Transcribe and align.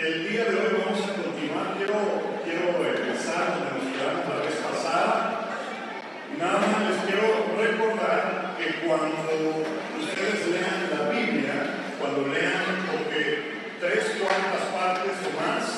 el 0.00 0.28
día 0.28 0.44
de 0.44 0.56
hoy 0.56 0.80
vamos 0.80 1.04
a 1.04 1.12
continuar. 1.12 1.76
Quiero, 1.76 2.40
quiero 2.42 2.72
empezar 2.88 3.52
donde 3.52 3.84
nos 3.84 3.92
quedamos 3.92 4.24
la 4.32 4.40
vez 4.48 4.56
pasada. 4.64 5.12
Nada 6.38 6.56
más 6.56 6.88
les 6.88 7.04
quiero 7.04 7.28
recordar 7.60 8.56
que 8.56 8.86
cuando 8.86 9.60
ustedes 10.00 10.48
lean 10.48 10.88
la 10.88 11.10
Biblia, 11.12 11.52
cuando 12.00 12.28
lean, 12.32 12.88
porque 12.90 13.76
tres 13.78 14.16
cuartas 14.16 14.72
partes 14.72 15.20
o 15.20 15.30
más 15.36 15.68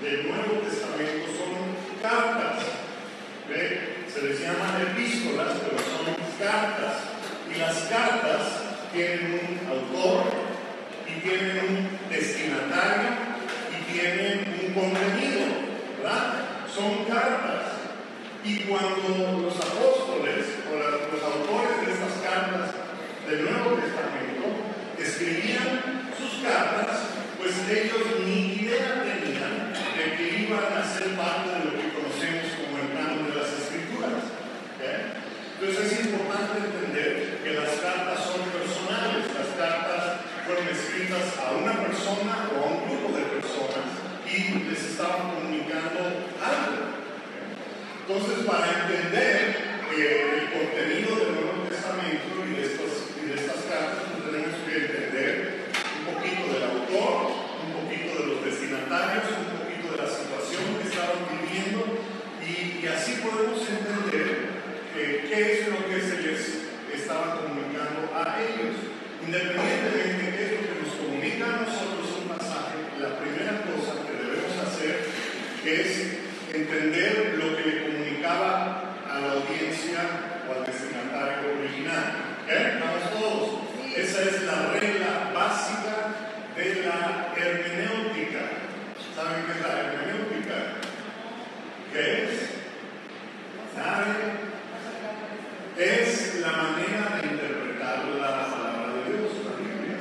del 0.00 0.28
Nuevo 0.28 0.64
Testamento 0.64 1.28
son 1.36 2.00
cartas. 2.00 2.64
¿Ve? 3.46 4.06
Se 4.08 4.22
les 4.22 4.40
llama 4.40 4.80
epístolas, 4.88 5.52
pero 5.60 5.76
son 5.76 6.16
cartas. 6.40 6.96
Y 7.54 7.58
las 7.58 7.76
cartas 7.92 8.40
tienen 8.92 9.36
un 9.36 9.68
autor 9.68 10.24
y 11.06 11.20
tienen 11.20 11.58
un 11.58 12.08
destinatario 12.08 13.29
tienen 13.92 14.46
un 14.66 14.74
contenido, 14.74 15.46
¿verdad? 15.98 16.66
Son 16.74 17.04
cartas. 17.04 17.90
Y 18.44 18.64
cuando 18.64 19.42
los 19.42 19.56
apóstoles 19.56 20.46
o 20.64 20.72
los 20.74 21.22
autores 21.22 21.84
de 21.84 21.92
estas 21.92 22.14
cartas 22.24 22.72
del 23.28 23.44
Nuevo 23.44 23.76
Testamento 23.76 24.48
escribían 24.98 26.08
sus 26.16 26.40
cartas, 26.42 27.20
pues 27.36 27.52
ellos 27.68 28.24
ni 28.24 28.64
idea 28.64 29.04
tenían 29.04 29.72
de 29.96 30.16
que 30.16 30.24
iban 30.46 30.72
a 30.72 30.84
ser 30.84 31.16
parte 31.16 31.50
de 31.50 31.64
lo 31.68 31.72
que 31.76 31.92
conocemos 31.92 32.48
como 32.56 32.80
el 32.80 32.88
canon 32.96 33.28
de 33.28 33.34
las 33.36 33.52
escrituras. 33.52 34.24
Entonces 35.60 35.92
es 35.92 36.06
importante 36.06 36.56
entender 36.56 37.40
que 37.44 37.52
las 37.52 37.76
cartas 37.84 38.24
son 38.24 38.40
personales, 38.48 39.28
las 39.36 39.52
cartas 39.60 39.89
escritas 40.70 41.38
a 41.38 41.52
una 41.56 41.86
persona 41.86 42.50
o 42.50 42.64
a 42.64 42.66
un 42.66 42.80
grupo 42.88 43.16
de 43.16 43.24
personas 43.38 43.90
y 44.26 44.68
les 44.68 44.82
estaban 44.84 45.34
comunicando 45.34 46.00
algo. 46.42 47.00
Entonces, 48.10 48.44
para 48.44 48.66
entender 48.66 49.70
el 49.94 50.50
contenido 50.50 51.14
del 51.14 51.34
Nuevo 51.34 51.66
Testamento 51.68 52.42
y 52.42 52.58
de 52.58 52.62
estas, 52.62 53.10
y 53.18 53.26
de 53.26 53.34
estas 53.34 53.70
cartas, 53.70 54.02
pues 54.10 54.22
tenemos 54.26 54.54
que 54.66 54.74
entender 54.86 55.70
un 55.98 56.14
poquito 56.14 56.42
del 56.50 56.62
autor, 56.62 57.38
un 57.62 57.70
poquito 57.70 58.10
de 58.18 58.26
los 58.34 58.44
destinatarios, 58.44 59.30
un 59.30 59.50
poquito 59.62 59.94
de 59.94 59.98
la 59.98 60.10
situación 60.10 60.78
que 60.78 60.88
estaban 60.90 61.22
viviendo 61.26 61.86
y, 62.42 62.86
así 62.86 63.22
podemos 63.22 63.62
entender 63.62 64.58
eh, 64.96 65.26
qué 65.28 65.38
es 65.52 65.68
lo 65.68 65.86
que 65.86 66.00
se 66.00 66.22
les 66.22 66.40
estaba 66.94 67.38
comunicando 67.38 68.10
a 68.14 68.42
ellos. 68.42 68.74
Independientemente 69.22 70.18
de 70.18 70.30
qué 70.34 70.42
es 70.42 70.50
lo 70.50 70.62
que 70.66 70.76
nos 70.82 70.94
comunica 70.98 71.44
a 71.46 71.62
nosotros 71.62 72.18
un 72.18 72.28
pasaje, 72.34 72.98
la 72.98 73.20
primera 73.20 73.62
cosa 73.62 74.00
que 75.62 75.80
es 75.80 76.20
entender 76.52 77.34
lo 77.38 77.56
que 77.56 77.70
le 77.70 77.82
comunicaba 77.82 78.96
a 79.08 79.20
la 79.20 79.32
audiencia 79.32 80.00
o 80.48 80.58
al 80.58 80.64
destinatario 80.64 81.58
original. 81.58 82.04
¿Eh? 82.48 82.80
¿Vamos 82.80 83.10
todos? 83.10 83.60
Esa 83.94 84.22
es 84.22 84.42
la 84.42 84.72
regla 84.72 85.32
básica 85.34 86.54
de 86.56 86.82
la 86.82 87.34
hermenéutica. 87.36 88.40
¿Saben 89.14 89.44
qué 89.44 89.52
es 89.52 89.60
la 89.60 89.80
hermenéutica? 89.80 90.56
¿Qué 91.92 92.24
es? 92.24 92.30
¿Saben? 93.74 94.50
Es 95.76 96.40
la 96.40 96.52
manera 96.52 97.20
de 97.20 97.28
interpretar 97.32 98.04
la 98.20 98.46
palabra 98.46 98.94
de 98.94 99.12
Dios, 99.12 99.32
la 99.44 99.56
Biblia. 99.56 99.96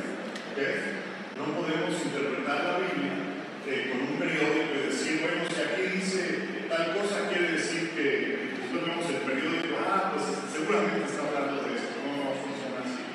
¿Qué? 0.55 0.99
No 1.38 1.55
podemos 1.55 2.01
interpretar 2.05 2.63
la 2.63 2.77
Biblia 2.79 3.29
eh, 3.69 3.94
con 3.94 4.01
un 4.01 4.17
periódico 4.17 4.73
y 4.73 4.89
decir, 4.89 5.21
bueno, 5.21 5.45
si 5.45 5.61
aquí 5.61 5.94
dice 5.94 6.66
tal 6.66 6.89
cosa, 6.97 7.29
quiere 7.29 7.53
decir 7.53 7.94
que 7.94 8.57
después 8.57 8.81
vemos 8.81 9.05
el 9.13 9.22
periódico, 9.29 9.78
ah, 9.85 10.09
pues 10.09 10.25
seguramente 10.49 11.05
está 11.05 11.29
hablando 11.29 11.69
de 11.69 11.78
esto, 11.78 12.01
no, 12.01 12.17
no 12.17 12.34
funciona 12.34 12.81
así. 12.81 13.05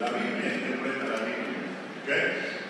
La 0.00 0.16
Biblia 0.16 0.48
interpreta 0.48 1.12
la 1.12 1.20
Biblia. 1.28 1.60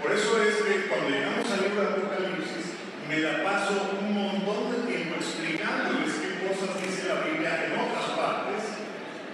Por 0.02 0.10
eso 0.10 0.30
es 0.42 0.66
que 0.66 0.90
cuando 0.90 1.14
llegamos 1.14 1.46
al 1.46 1.62
libro 1.62 1.78
de 1.78 1.90
Apocalipsis, 1.94 2.66
me 3.06 3.16
la 3.22 3.44
paso 3.46 3.94
un 4.02 4.08
montón 4.18 4.74
de 4.74 4.78
tiempo 4.90 5.14
explicándoles 5.14 6.18
qué 6.18 6.42
cosas 6.42 6.74
dice 6.82 7.06
la 7.06 7.22
Biblia 7.22 7.70
en 7.70 7.78
otras 7.78 8.18
partes, 8.18 8.82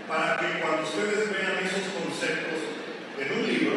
para 0.04 0.36
que 0.36 0.60
cuando 0.60 0.84
ustedes 0.84 1.32
vean 1.32 1.56
esos 1.64 1.88
conceptos 1.96 2.60
en 3.16 3.28
un 3.32 3.42
libro 3.48 3.76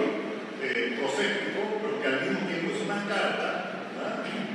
eh, 0.59 0.99
profético, 0.99 1.79
pero 1.79 1.95
que 1.95 2.07
al 2.11 2.19
mismo 2.27 2.43
tiempo 2.43 2.75
es 2.75 2.83
una 2.83 3.07
carta, 3.07 3.71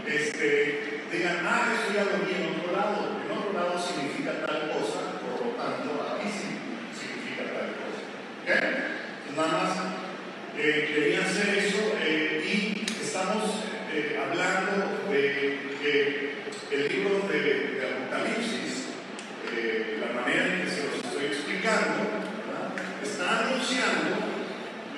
este, 0.06 1.02
digan, 1.10 1.38
ah, 1.44 1.74
eso 1.74 1.92
ya 1.94 2.04
lo 2.04 2.24
vi 2.24 2.34
en 2.34 2.60
otro 2.60 2.72
lado. 2.72 3.20
En 3.24 3.36
otro 3.36 3.52
lado 3.52 3.74
significa 3.78 4.46
tal 4.46 4.70
cosa, 4.70 5.18
por 5.18 5.44
lo 5.44 5.52
tanto, 5.58 6.14
aquí 6.14 6.28
sí 6.30 6.56
significa 6.94 7.50
tal 7.50 7.74
cosa. 7.74 8.00
¿Ok? 8.42 9.36
Nada 9.36 9.48
más 9.52 9.76
eh, 10.56 10.92
quería 10.94 11.20
hacer 11.20 11.58
eso 11.58 11.98
eh, 12.00 12.42
y 12.46 12.86
estamos 13.02 13.64
eh, 13.92 14.16
hablando 14.16 15.10
de 15.10 15.58
que 15.82 16.36
el 16.70 16.88
libro 16.88 17.28
de, 17.28 17.82
Apocalipsis, 17.86 18.86
la 20.00 20.20
manera 20.20 20.46
en 20.46 20.62
que 20.62 20.70
se 20.70 20.84
los 20.86 20.94
estoy 21.04 21.26
explicando, 21.26 22.04
está 23.02 23.46
anunciando 23.46 24.16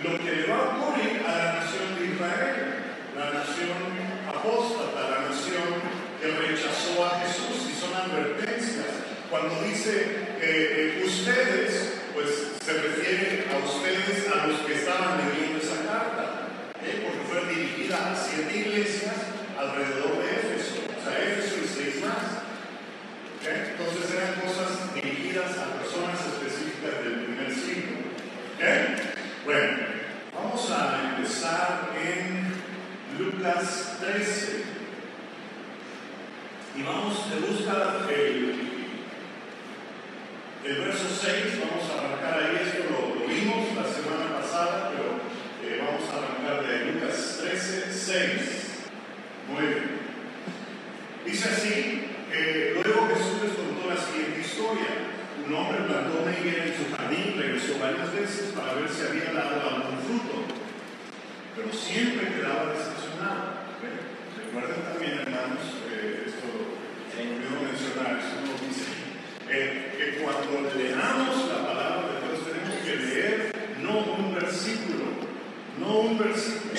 lo 0.02 0.18
que 0.18 0.36
le 0.36 0.46
va 0.46 0.56
a 0.56 0.76
ocurrir 0.76 1.22
a 1.26 1.36
la 1.36 1.52
nación 1.60 1.98
de 1.98 2.14
Israel, 2.14 2.78
la 3.16 3.30
nación 3.32 3.98
apóstata, 4.28 5.10
la 5.10 5.28
nación 5.28 5.82
que 6.20 6.28
rechazó 6.28 7.04
a 7.04 7.20
Jesús, 7.20 7.70
y 7.70 7.74
son 7.74 7.94
advertencias. 7.94 8.86
Cuando 9.30 9.62
dice 9.62 10.28
eh, 10.40 11.02
ustedes, 11.04 12.00
pues 12.14 12.56
se 12.64 12.72
refiere 12.72 13.46
a 13.52 13.58
ustedes, 13.64 14.28
a 14.32 14.46
los 14.46 14.60
que 14.60 14.74
estaban 14.74 15.18
leyendo 15.18 15.58
esa 15.58 15.84
carta, 15.84 16.48
¿eh? 16.84 17.04
porque 17.04 17.24
fue 17.28 17.54
dirigida 17.54 18.12
a 18.12 18.16
siete 18.16 18.56
iglesias 18.56 19.14
alrededor 19.58 20.22
de 20.22 20.30
Éfeso, 20.32 20.80
o 20.88 21.04
sea, 21.04 21.18
Éfeso 21.22 21.56
y 21.64 21.68
seis 21.68 22.02
más. 22.02 22.38
Entonces 23.48 24.10
eran 24.14 24.34
cosas 24.40 24.94
dirigidas 24.94 25.56
a 25.56 25.78
personas 25.80 26.20
específicas 26.20 27.04
del 27.04 27.24
primer 27.24 27.54
siglo. 27.54 27.98
Bueno, 29.44 29.78
vamos 30.34 30.70
a 30.70 31.16
empezar 31.16 31.90
en 31.96 32.48
Lucas 33.18 33.96
13. 34.00 34.62
Y 36.76 36.82
vamos 36.82 37.28
de 37.28 37.40
buscar 37.40 38.06
el, 38.08 38.54
el 40.64 40.80
verso 40.80 41.08
6, 41.08 41.58
vamos 41.58 41.90
a 41.90 41.98
arrancar 41.98 42.38
ahí, 42.38 42.62
esto 42.62 42.84
lo, 42.90 43.26
vimos 43.26 43.74
la 43.74 43.82
semana 43.82 44.38
pasada, 44.40 44.92
pero 44.92 45.18
eh, 45.64 45.82
vamos 45.84 46.04
a 46.08 46.18
arrancar 46.18 46.64
de 46.68 46.92
Lucas 46.92 47.38
13, 47.40 47.92
6. 47.92 48.68
Muy 49.48 49.66
bien. 49.66 49.98
Dice 51.26 51.48
así, 51.48 52.04
luego 52.74 53.08
Jesús 53.08 53.42
les 53.42 53.52
contó 53.52 53.88
la 53.88 54.00
siguiente 54.00 54.40
historia. 54.40 54.86
Un 55.44 55.54
hombre 55.54 55.78
plantó 55.88 56.22
una 56.22 56.36
en 56.36 56.76
su 56.76 56.94
jardín, 56.94 57.34
regresó 57.36 57.78
varias 57.80 58.12
veces 58.12 58.52
para 58.54 58.74
ver 58.74 58.88
si 58.88 59.02
había 59.02 59.32
dado 59.32 59.60
algún 59.70 59.98
fruto, 60.06 60.44
pero 61.56 61.72
siempre 61.72 62.34
quedaba 62.34 62.72
decepcionado 62.72 62.97
Recuerden 63.18 64.82
también, 64.84 65.18
hermanos, 65.18 65.58
eh, 65.90 66.22
esto 66.28 66.46
se 67.10 67.24
me 67.24 67.34
olvidó 67.34 67.66
mencionar, 67.66 68.22
eso 68.22 68.38
nos 68.46 68.60
dice 68.62 68.86
eh, 69.50 69.90
que 69.98 70.22
cuando 70.22 70.70
leamos 70.78 71.48
la 71.48 71.66
palabra 71.66 72.14
de 72.14 72.28
Dios 72.28 72.46
tenemos 72.46 72.78
que 72.84 72.94
leer 72.94 73.52
no 73.82 73.98
un 74.14 74.34
versículo, 74.36 75.04
no 75.80 75.98
un 75.98 76.18
versículo, 76.18 76.78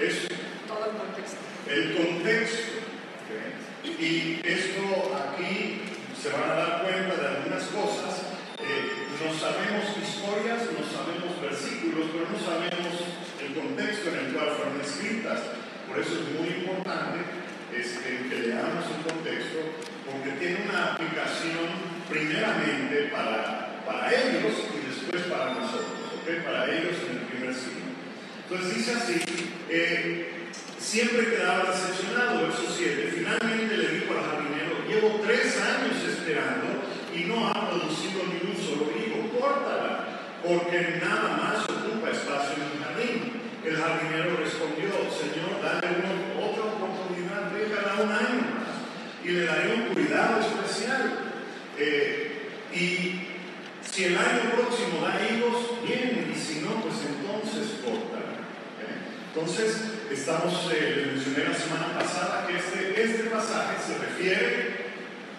es 0.00 0.28
todo 0.68 0.84
el 0.84 0.96
contexto. 1.00 1.38
El 1.66 1.96
contexto. 1.96 2.72
Y 3.98 4.40
esto 4.44 5.16
aquí 5.16 5.80
se 6.20 6.28
van 6.28 6.50
a 6.50 6.54
dar 6.54 6.82
cuenta 6.82 7.16
de 7.16 7.28
algunas 7.36 7.64
cosas. 7.72 8.20
Eh, 8.60 9.08
no 9.16 9.32
sabemos 9.32 9.96
historias, 9.96 10.60
no 10.76 10.84
sabemos 10.84 11.40
versículos, 11.40 12.08
pero 12.12 12.28
no 12.28 12.38
sabemos 12.38 13.00
el 13.40 13.54
contexto 13.54 14.10
en 14.10 14.26
el 14.26 14.32
cual 14.34 14.50
fueron 14.56 14.80
escritas. 14.80 15.59
Por 15.90 15.98
eso 15.98 16.22
es 16.22 16.38
muy 16.38 16.62
importante 16.62 17.18
este, 17.74 18.30
que 18.30 18.46
leamos 18.46 18.86
el 18.94 19.10
contexto, 19.10 19.58
porque 20.06 20.38
tiene 20.38 20.70
una 20.70 20.94
aplicación 20.94 21.66
primeramente 22.08 23.10
para, 23.10 23.82
para 23.84 24.06
ellos 24.14 24.70
y 24.70 24.86
después 24.86 25.22
para 25.26 25.54
nosotros, 25.54 25.98
para 26.46 26.70
ellos 26.70 26.94
en 27.10 27.18
el 27.18 27.24
primer 27.26 27.52
siglo. 27.52 27.90
Entonces 28.46 28.76
dice 28.76 28.92
así, 28.94 29.20
eh, 29.68 30.46
siempre 30.78 31.34
quedaba 31.34 31.72
decepcionado, 31.72 32.46
verso 32.46 32.70
7, 32.70 33.12
finalmente 33.12 33.76
le 33.76 33.88
dijo 33.88 34.14
al 34.14 34.30
jardinero, 34.30 34.86
llevo 34.86 35.20
tres 35.26 35.58
años 35.58 35.98
esperando 36.06 36.86
y 37.12 37.24
no 37.24 37.48
ha 37.48 37.68
producido 37.68 38.22
ni 38.30 38.48
un 38.48 38.56
solo 38.56 38.94
hijo, 38.94 39.26
córtala, 39.40 40.06
porque 40.40 41.00
nada 41.02 41.36
más 41.36 41.64
ocupa 41.64 42.10
espacio 42.10 42.62
en 42.62 42.62
el 42.62 42.78
jardín. 42.78 43.39
El 43.64 43.76
jardinero 43.76 44.36
respondió, 44.36 44.88
Señor, 45.12 45.60
dale 45.62 45.96
uno, 46.00 46.46
otro 46.46 46.70
y 49.22 49.28
le 49.32 49.44
daré 49.44 49.74
un 49.74 49.94
cuidado 49.94 50.40
especial. 50.40 51.10
Eh, 51.78 52.48
y 52.72 53.26
si 53.82 54.04
el 54.04 54.16
año 54.16 54.50
próximo 54.54 55.02
da 55.02 55.20
higos, 55.20 55.84
bien, 55.84 56.32
y 56.34 56.38
si 56.38 56.60
no, 56.60 56.82
pues 56.82 56.94
entonces 57.06 57.80
cortará. 57.84 58.40
Entonces, 59.32 59.92
estamos, 60.10 60.70
eh, 60.72 60.94
les 60.96 61.06
mencioné 61.06 61.48
la 61.50 61.54
semana 61.54 61.98
pasada 61.98 62.46
que 62.46 62.56
este, 62.56 63.02
este 63.02 63.24
pasaje 63.30 63.76
se 63.86 63.98
refiere 63.98 64.80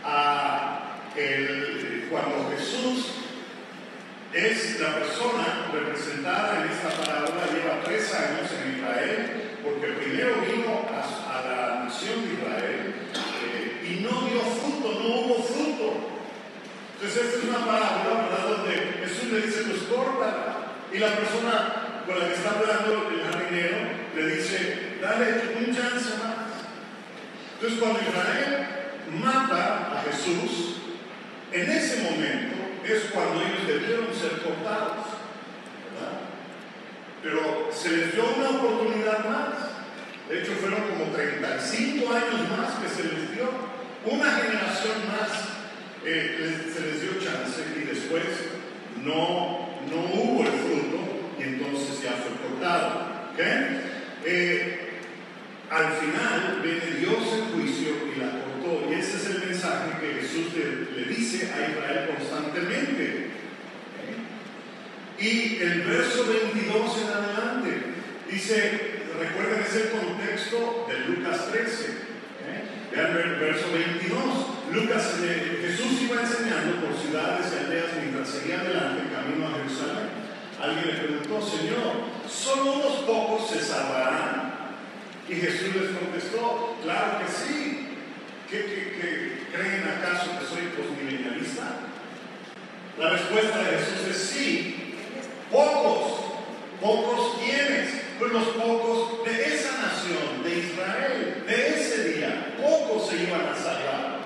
a 0.03 0.77
cuando 2.09 2.51
Jesús 2.51 3.20
es 4.33 4.79
la 4.79 4.95
persona 4.95 5.67
representada 5.73 6.63
en 6.63 6.71
esta 6.71 6.89
parábola, 6.89 7.51
lleva 7.51 7.83
tres 7.83 8.13
años 8.13 8.49
en 8.63 8.77
Israel, 8.77 9.57
porque 9.61 9.87
primero 9.87 10.35
vino 10.41 10.87
a, 10.89 11.41
la 11.41 11.83
nación 11.83 12.21
de 12.23 12.33
Israel 12.33 12.93
eh, 13.43 13.87
y 13.89 14.03
no 14.03 14.21
dio 14.27 14.39
fruto, 14.41 14.99
no 14.99 15.15
hubo 15.21 15.43
fruto. 15.43 16.11
Entonces 16.95 17.25
esta 17.25 17.37
es 17.39 17.43
una 17.43 17.65
parábola, 17.65 18.29
¿verdad? 18.29 18.57
Donde 18.57 18.73
Jesús 19.03 19.31
le 19.31 19.41
dice, 19.41 19.63
pues 19.63 19.81
córtala. 19.83 20.57
Y 20.93 20.99
la 20.99 21.15
persona 21.17 22.03
con 22.05 22.19
la 22.19 22.27
que 22.27 22.33
está 22.33 22.51
hablando 22.51 23.09
el 23.11 23.23
jardinero 23.23 23.77
le 24.15 24.35
dice, 24.35 24.97
dale 25.01 25.55
un 25.57 25.75
chance 25.75 26.17
más. 26.23 26.71
Entonces 27.55 27.79
cuando 27.79 27.99
Israel 27.99 28.67
mata 29.19 29.99
a 29.99 30.03
Jesús, 30.03 30.77
en 31.51 31.69
ese 31.69 32.03
momento 32.03 32.50
es 32.85 33.11
cuando 33.11 33.41
ellos 33.41 33.67
debieron 33.67 34.07
ser 34.13 34.41
cortados. 34.41 35.05
¿verdad? 35.91 36.21
Pero 37.23 37.69
se 37.71 37.89
les 37.91 38.13
dio 38.13 38.23
una 38.37 38.49
oportunidad 38.49 39.25
más. 39.25 39.71
De 40.29 40.39
hecho, 40.39 40.53
fueron 40.53 40.81
como 40.89 41.11
35 41.13 42.11
años 42.13 42.49
más 42.49 42.73
que 42.79 42.89
se 42.89 43.03
les 43.03 43.35
dio. 43.35 43.49
Una 44.05 44.31
generación 44.31 44.95
más 45.07 45.51
eh, 46.03 46.71
se 46.73 46.81
les 46.81 47.01
dio 47.01 47.11
chance 47.19 47.61
y 47.77 47.85
después 47.85 48.23
no, 49.03 49.69
no 49.89 49.97
hubo 50.13 50.41
el 50.41 50.51
fruto 50.51 51.31
y 51.37 51.43
entonces 51.43 52.01
ya 52.01 52.11
fue 52.11 52.49
cortado. 52.49 53.11
Eh, 54.23 54.99
al 55.69 55.91
final 55.93 56.61
viene 56.63 56.99
Dios 56.99 57.17
juicio 57.53 57.91
y 58.13 58.19
la 58.19 58.50
Y 58.89 58.93
ese 58.93 59.17
es 59.17 59.25
el 59.25 59.49
mensaje 59.49 59.99
que 59.99 60.21
Jesús 60.21 60.53
le, 60.55 61.03
dice 61.03 61.51
a 61.51 61.69
Israel 61.69 62.09
constantemente. 62.15 63.31
Y 65.19 65.57
el 65.61 65.81
verso 65.81 66.25
22 66.25 66.97
en 67.01 67.07
adelante 67.07 67.83
dice, 68.29 69.01
recuerden 69.19 69.61
ese 69.61 69.91
contexto 69.91 70.87
de 70.87 70.99
Lucas 71.09 71.51
13. 71.51 72.11
Vean 72.91 73.17
el 73.17 73.39
verso 73.39 73.71
22. 73.73 74.15
Lucas, 74.71 75.15
eh, 75.21 75.59
Jesús 75.67 76.01
iba 76.01 76.21
enseñando 76.21 76.85
por 76.85 76.97
ciudades 76.97 77.51
y 77.51 77.65
aldeas 77.65 77.91
mientras 77.99 78.29
seguía 78.29 78.61
adelante 78.61 79.13
camino 79.13 79.47
a 79.47 79.57
Jerusalén. 79.57 80.21
Alguien 80.61 80.87
le 80.87 81.03
preguntó, 81.03 81.45
Señor, 81.45 82.07
¿solo 82.29 82.73
unos 82.73 82.93
pocos 83.03 83.49
se 83.49 83.59
salvarán? 83.59 84.53
Y 85.27 85.35
Jesús 85.35 85.75
les 85.75 85.91
contestó, 85.91 86.77
claro 86.83 87.19
que 87.19 87.31
sí. 87.31 87.80
¿Qué, 88.51 89.47
creen 89.49 89.87
acaso 89.87 90.37
que 90.37 90.45
soy 90.45 90.67
postmilenialista? 90.75 91.87
La 92.99 93.11
respuesta 93.11 93.59
de 93.59 93.77
Jesús 93.77 94.07
es 94.09 94.17
sí. 94.17 94.95
Pocos. 95.49 96.19
¿Pocos 96.81 97.37
quiénes? 97.39 97.91
Pues 98.19 98.33
los 98.33 98.47
pocos 98.49 99.23
de 99.23 99.55
esa 99.55 99.71
nación, 99.77 100.43
de 100.43 100.59
Israel, 100.59 101.43
de 101.47 101.67
ese 101.69 102.09
día. 102.09 102.57
Pocos 102.59 103.07
se 103.07 103.23
iban 103.23 103.39
a 103.39 103.55
salvar. 103.55 104.19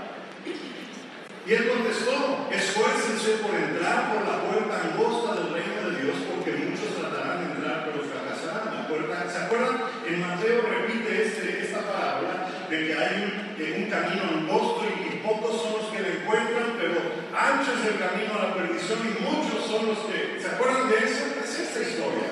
Y 1.45 1.53
él 1.53 1.69
contestó, 1.69 2.49
esfuércense 2.51 3.43
por 3.43 3.53
entrar 3.53 4.11
por 4.11 4.25
la 4.25 4.41
puerta 4.41 4.89
angosta 4.89 5.35
del 5.35 5.53
reino 5.53 5.89
de 5.91 6.01
Dios, 6.01 6.17
porque 6.33 6.65
muchos 6.65 6.97
tratarán 6.97 7.45
de 7.45 7.53
entrar, 7.53 7.85
pero 7.85 8.03
fracasarán. 8.03 8.87
¿Se 9.31 9.37
acuerdan? 9.37 9.77
En 10.07 10.19
Mateo 10.19 10.63
repite 10.63 11.27
este, 11.27 11.65
esta 11.65 11.81
parábola 11.81 12.44
de 12.69 12.87
que 12.87 12.93
hay 12.93 13.15
un, 13.23 13.83
un 13.83 13.89
camino 13.89 14.23
angosto 14.23 14.85
y, 14.85 15.15
pocos 15.25 15.59
son 15.59 15.73
los 15.73 15.91
que 15.91 16.01
le 16.03 16.21
encuentran, 16.21 16.77
pero 16.79 17.01
ancho 17.35 17.71
es 17.73 17.93
el 17.93 17.99
camino 17.99 18.35
a 18.35 18.49
la 18.49 18.53
perdición 18.53 18.99
y 19.01 19.23
muchos 19.23 19.65
son 19.65 19.87
los 19.87 19.97
que... 20.05 20.39
¿Se 20.39 20.49
acuerdan 20.49 20.87
de 20.87 20.97
eso? 20.97 21.25
Es 21.43 21.59
esta 21.59 21.79
historia. 21.79 22.29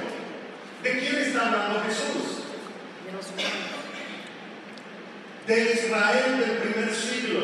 ¿De 0.84 1.00
quién 1.00 1.16
está 1.16 1.48
hablando 1.48 1.82
Jesús? 1.82 2.44
De 5.48 5.74
Israel 5.74 6.40
del 6.40 6.58
primer 6.58 6.94
siglo. 6.94 7.40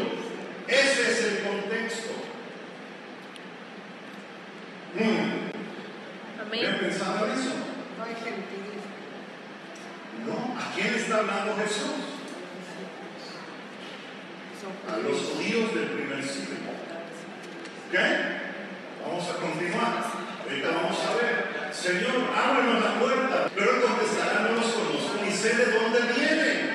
Ese 0.68 1.02
es 1.02 1.24
el 1.24 1.40
contexto. 1.48 2.12
Mm. 4.94 5.50
¿Han 6.66 6.80
pensado 6.80 7.26
en 7.26 7.32
eso? 7.32 7.54
No 7.98 8.04
hay 8.04 8.14
No, 10.28 10.60
¿a 10.60 10.76
quién 10.76 10.94
está 10.94 11.18
hablando 11.18 11.56
Jesús? 11.58 12.09
A 14.60 14.98
los 14.98 15.18
judíos 15.22 15.74
del 15.74 15.86
primer 15.86 16.22
siglo. 16.22 16.56
¿Ok? 17.88 17.96
Vamos 19.08 19.30
a 19.30 19.36
continuar. 19.40 20.04
Ahorita 20.44 20.70
vamos 20.72 21.00
a 21.00 21.16
ver. 21.16 21.74
Señor, 21.74 22.28
ábrenos 22.36 22.84
la 22.84 23.00
puerta. 23.00 23.50
Pero 23.56 23.82
contestará, 23.82 24.50
no 24.50 24.56
los 24.58 24.66
conozco 24.66 25.24
ni 25.24 25.32
sé 25.32 25.56
de 25.56 25.66
dónde 25.72 26.00
vienen. 26.14 26.70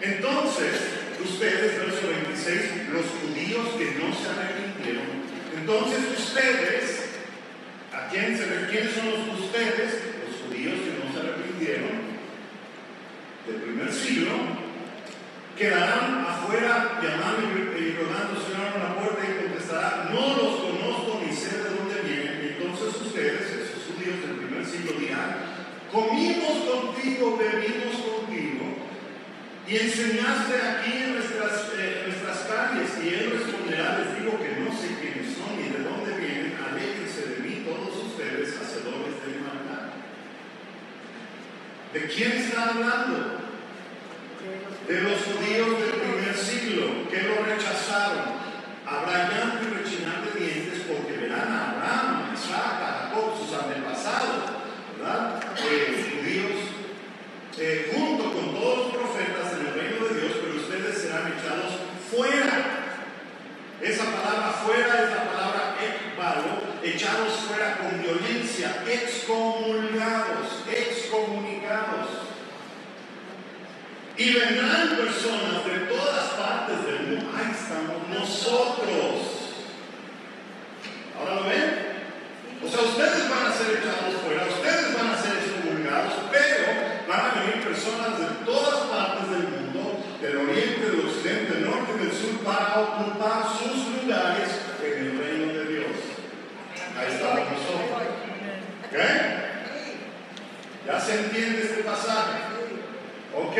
Entonces, 0.00 0.76
ustedes, 1.24 1.78
verso 1.80 2.06
26, 2.06 2.88
los 2.92 3.06
judíos 3.18 3.68
que 3.76 3.98
no 3.98 4.14
se 4.14 4.30
arrepintieron. 4.30 5.18
Entonces 5.58 6.16
ustedes, 6.16 7.08
¿a 7.92 8.08
quién 8.08 8.38
se 8.38 8.46
¿Quiénes 8.70 8.94
son 8.94 9.10
los 9.10 9.40
ustedes? 9.40 9.98
Los 10.22 10.46
judíos 10.46 10.74
que 10.78 10.94
no 10.94 11.12
se 11.12 11.18
arrepintieron 11.26 11.98
del 13.48 13.56
primer 13.56 13.92
siglo, 13.92 14.67
quedarán 15.58 16.24
afuera 16.24 17.00
llamando 17.02 17.50
y 17.50 17.92
rodando, 17.98 18.38
Señor, 18.40 18.78
a 18.78 18.78
la 18.78 18.94
puerta 18.94 19.26
y 19.26 19.42
contestará, 19.42 20.08
no 20.14 20.38
los 20.38 20.54
conozco 20.62 21.20
ni 21.26 21.34
sé 21.34 21.58
de 21.58 21.70
dónde 21.74 22.00
vienen. 22.06 22.54
Entonces 22.54 22.94
ustedes, 23.02 23.42
esos 23.50 23.90
judíos 23.90 24.22
del 24.22 24.46
primer 24.46 24.64
siglo, 24.64 24.92
dirán, 25.00 25.34
comimos 25.90 26.62
contigo, 26.62 27.36
bebimos 27.36 27.98
contigo 27.98 28.64
y 29.66 29.76
enseñaste 29.76 30.54
aquí 30.62 30.92
en 31.02 31.14
nuestras, 31.14 31.74
eh, 31.76 32.04
calles. 32.46 32.90
Y 33.02 33.08
él 33.08 33.30
responderá, 33.34 33.98
les 33.98 34.18
digo 34.18 34.38
que 34.38 34.60
no 34.62 34.70
sé 34.70 34.94
quiénes 35.00 35.34
son 35.34 35.58
ni 35.58 35.68
de 35.74 35.82
dónde 35.82 36.16
vienen, 36.16 36.56
aléjense 36.56 37.34
de 37.34 37.36
mí 37.42 37.66
todos 37.66 37.94
ustedes, 38.06 38.56
hacedores 38.56 39.18
de 39.26 39.42
maldad. 39.42 39.90
¿De 41.92 42.06
quién 42.06 42.32
está 42.32 42.70
hablando? 42.70 43.47
De 44.86 45.02
los 45.02 45.18
judíos 45.20 45.80
del 45.80 46.00
primer 46.00 46.36
siglo, 46.36 47.08
que 47.10 47.22
lo 47.22 47.44
rechazaron. 47.44 48.38
Habrá 48.86 49.28
llanto 49.28 49.68
y 49.68 49.82
rechinar 49.82 50.24
de 50.24 50.40
dientes 50.40 50.82
porque 50.86 51.18
verán 51.18 51.52
a 51.52 51.70
Abraham, 51.70 52.30
a 52.30 52.34
Isaac, 52.34 52.80
a 52.80 53.10
Jacob, 53.10 53.34
sus 53.36 53.52
antepasados, 53.58 54.50
¿verdad? 54.96 55.40
Eh, 55.58 56.14
judíos, 56.14 56.56
eh, 57.58 57.92
junto 57.92 58.32
con 58.32 58.54
todos 58.54 58.78
los 58.78 58.94
profetas 58.94 59.52
en 59.54 59.66
el 59.66 59.74
reino 59.74 60.06
de 60.06 60.20
Dios, 60.20 60.32
pero 60.40 60.56
ustedes 60.56 61.02
serán 61.02 61.34
echados 61.36 61.74
fuera. 62.08 62.86
Esa 63.82 64.04
palabra 64.04 64.52
fuera 64.64 65.04
es 65.04 65.10
la 65.10 65.24
palabra 65.30 65.76
ekbalo, 65.82 66.62
echados 66.82 67.32
fuera 67.46 67.78
con 67.78 68.00
violencia, 68.00 68.84
excomulgados, 68.86 70.64
excomunicados. 70.66 71.47
Y 74.18 74.32
vendrán 74.32 74.96
personas 74.96 75.64
de 75.64 75.78
todas 75.86 76.24
partes 76.30 76.84
del 76.86 77.06
mundo. 77.06 77.30
Ahí 77.38 77.54
estamos 77.54 78.08
nosotros. 78.08 79.54
¿Ahora 81.16 81.34
lo 81.36 81.44
ven? 81.44 81.88
O 82.64 82.68
sea, 82.68 82.80
ustedes 82.80 83.30
van 83.30 83.46
a 83.46 83.54
ser 83.54 83.78
echados 83.78 84.20
fuera, 84.26 84.42
ustedes 84.50 84.98
van 84.98 85.10
a 85.10 85.22
ser 85.22 85.38
excomulgados, 85.38 86.14
pero 86.32 86.66
van 87.06 87.20
a 87.20 87.34
venir 87.38 87.62
personas 87.62 88.18
de 88.18 88.44
todas 88.44 88.90
partes 88.90 89.30
del 89.30 89.48
mundo, 89.54 90.02
del 90.20 90.36
oriente, 90.36 90.90
del 90.90 91.06
occidente, 91.06 91.54
del 91.54 91.70
norte 91.70 91.92
y 91.94 92.06
del 92.06 92.12
sur, 92.12 92.40
para 92.42 92.80
ocupar 92.80 93.44
sus 93.54 94.02
lugares 94.02 94.50
en 94.82 94.98
el 94.98 95.18
reino 95.18 95.52
de 95.52 95.64
Dios. 95.66 95.94
Ahí 96.98 97.14
estamos 97.14 97.46
nosotros. 97.54 98.02
¿Ok? 98.82 98.98
¿Ya 100.86 101.00
se 101.00 101.20
entiende 101.20 101.62
este 101.62 101.84
pasaje? 101.84 102.48
Ok, 103.36 103.56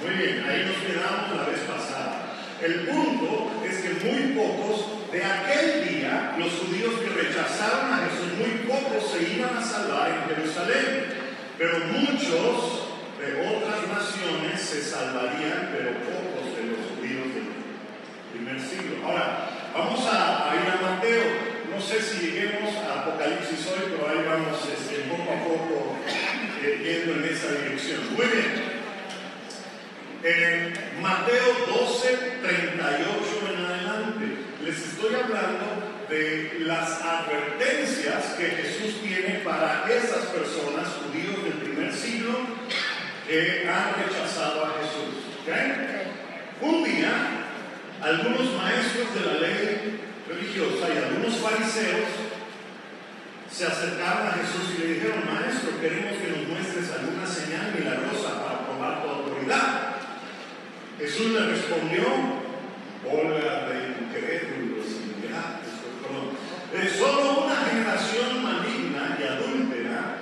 muy 0.00 0.14
bien, 0.14 0.44
ahí 0.48 0.64
nos 0.64 0.76
quedamos 0.80 1.36
la 1.36 1.44
vez 1.44 1.60
pasada. 1.60 2.30
El 2.62 2.86
punto 2.88 3.52
es 3.64 3.78
que 3.78 4.04
muy 4.04 4.32
pocos 4.32 5.12
de 5.12 5.24
aquel 5.24 5.88
día, 5.88 6.34
los 6.38 6.52
judíos 6.52 6.94
que 7.00 7.22
rechazaron 7.22 7.92
a 7.92 8.08
Jesús, 8.08 8.36
muy 8.38 8.64
pocos 8.68 9.12
se 9.12 9.36
iban 9.36 9.56
a 9.56 9.62
salvar 9.62 10.10
en 10.10 10.36
Jerusalén. 10.36 11.30
Pero 11.58 11.78
muchos 11.92 12.88
de 13.20 13.36
otras 13.36 13.84
naciones 13.88 14.60
se 14.60 14.82
salvarían, 14.82 15.68
pero 15.76 15.92
pocos 16.08 16.56
de 16.56 16.72
los 16.72 16.80
judíos 16.96 17.34
del 17.34 17.52
primer 18.32 18.58
siglo. 18.58 19.04
Ahora, 19.04 19.50
vamos 19.74 20.00
a, 20.06 20.54
ir 20.56 20.70
a 20.70 20.80
Mateo. 20.80 21.50
No 21.70 21.80
sé 21.80 22.00
si 22.00 22.26
lleguemos 22.26 22.74
a 22.76 23.00
Apocalipsis 23.02 23.66
hoy, 23.68 23.92
pero 23.92 24.08
ahí 24.08 24.24
vamos 24.26 24.58
este, 24.72 25.02
poco 25.08 25.30
a 25.30 25.44
poco 25.44 25.96
eh, 26.62 26.80
yendo 26.82 27.20
en 27.20 27.32
esa 27.32 27.52
dirección. 27.52 28.00
Muy 28.16 28.26
bien. 28.26 28.79
En 30.22 30.74
Mateo 31.00 31.64
12, 31.66 32.08
38 32.42 33.54
en 33.54 33.64
adelante, 33.64 34.26
les 34.62 34.76
estoy 34.76 35.14
hablando 35.14 36.04
de 36.10 36.58
las 36.60 37.00
advertencias 37.00 38.34
que 38.36 38.50
Jesús 38.50 39.00
tiene 39.00 39.40
para 39.42 39.86
esas 39.90 40.26
personas, 40.26 40.88
judíos 41.00 41.42
del 41.42 41.54
primer 41.54 41.90
siglo, 41.94 42.32
que 43.26 43.66
han 43.66 43.94
rechazado 43.94 44.66
a 44.66 44.74
Jesús. 44.80 45.24
Un 46.60 46.84
día, 46.84 47.46
algunos 48.02 48.52
maestros 48.60 49.14
de 49.14 49.20
la 49.24 49.40
ley 49.40 50.00
religiosa 50.28 50.86
y 50.94 50.98
algunos 50.98 51.36
fariseos 51.36 52.10
se 53.50 53.64
acercaron 53.64 54.28
a 54.28 54.32
Jesús 54.32 54.74
y 54.76 54.82
le 54.82 54.94
dijeron, 54.94 55.24
maestro, 55.32 55.80
queremos 55.80 56.18
que 56.18 56.28
nos 56.28 56.46
muestres 56.46 56.90
alguna 56.92 57.26
señal 57.26 57.72
milagrosa 57.74 58.44
para 58.44 58.66
probar 58.66 59.02
tu 59.02 59.08
autoridad. 59.08 59.89
Jesús 61.00 61.32
le 61.32 61.46
respondió, 61.46 62.04
hola 63.10 63.68
de 63.68 64.04
incrédulos 64.04 64.60
eh, 66.72 66.88
solo 66.96 67.46
una 67.46 67.56
generación 67.56 68.44
maligna 68.44 69.16
y 69.18 69.24
adúltera 69.24 70.18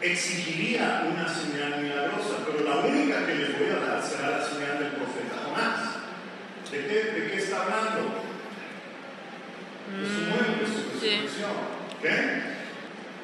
exigiría 0.00 1.06
una 1.12 1.28
señal 1.28 1.82
milagrosa, 1.82 2.46
pero 2.46 2.64
la 2.64 2.86
única 2.86 3.26
que 3.26 3.34
les 3.34 3.58
voy 3.58 3.68
a 3.68 3.84
dar 3.84 4.02
será 4.02 4.38
la 4.38 4.46
señal 4.46 4.78
del 4.78 4.92
profeta 4.92 5.42
Jonás. 5.44 5.96
¿De 6.70 6.86
qué, 6.86 7.12
de 7.12 7.30
qué 7.30 7.36
está 7.36 7.62
hablando? 7.62 8.22
De 9.90 10.06
su 10.06 10.20
muerte, 10.30 10.60
de 10.60 10.66
su 10.66 10.80
resurrección. 10.94 11.50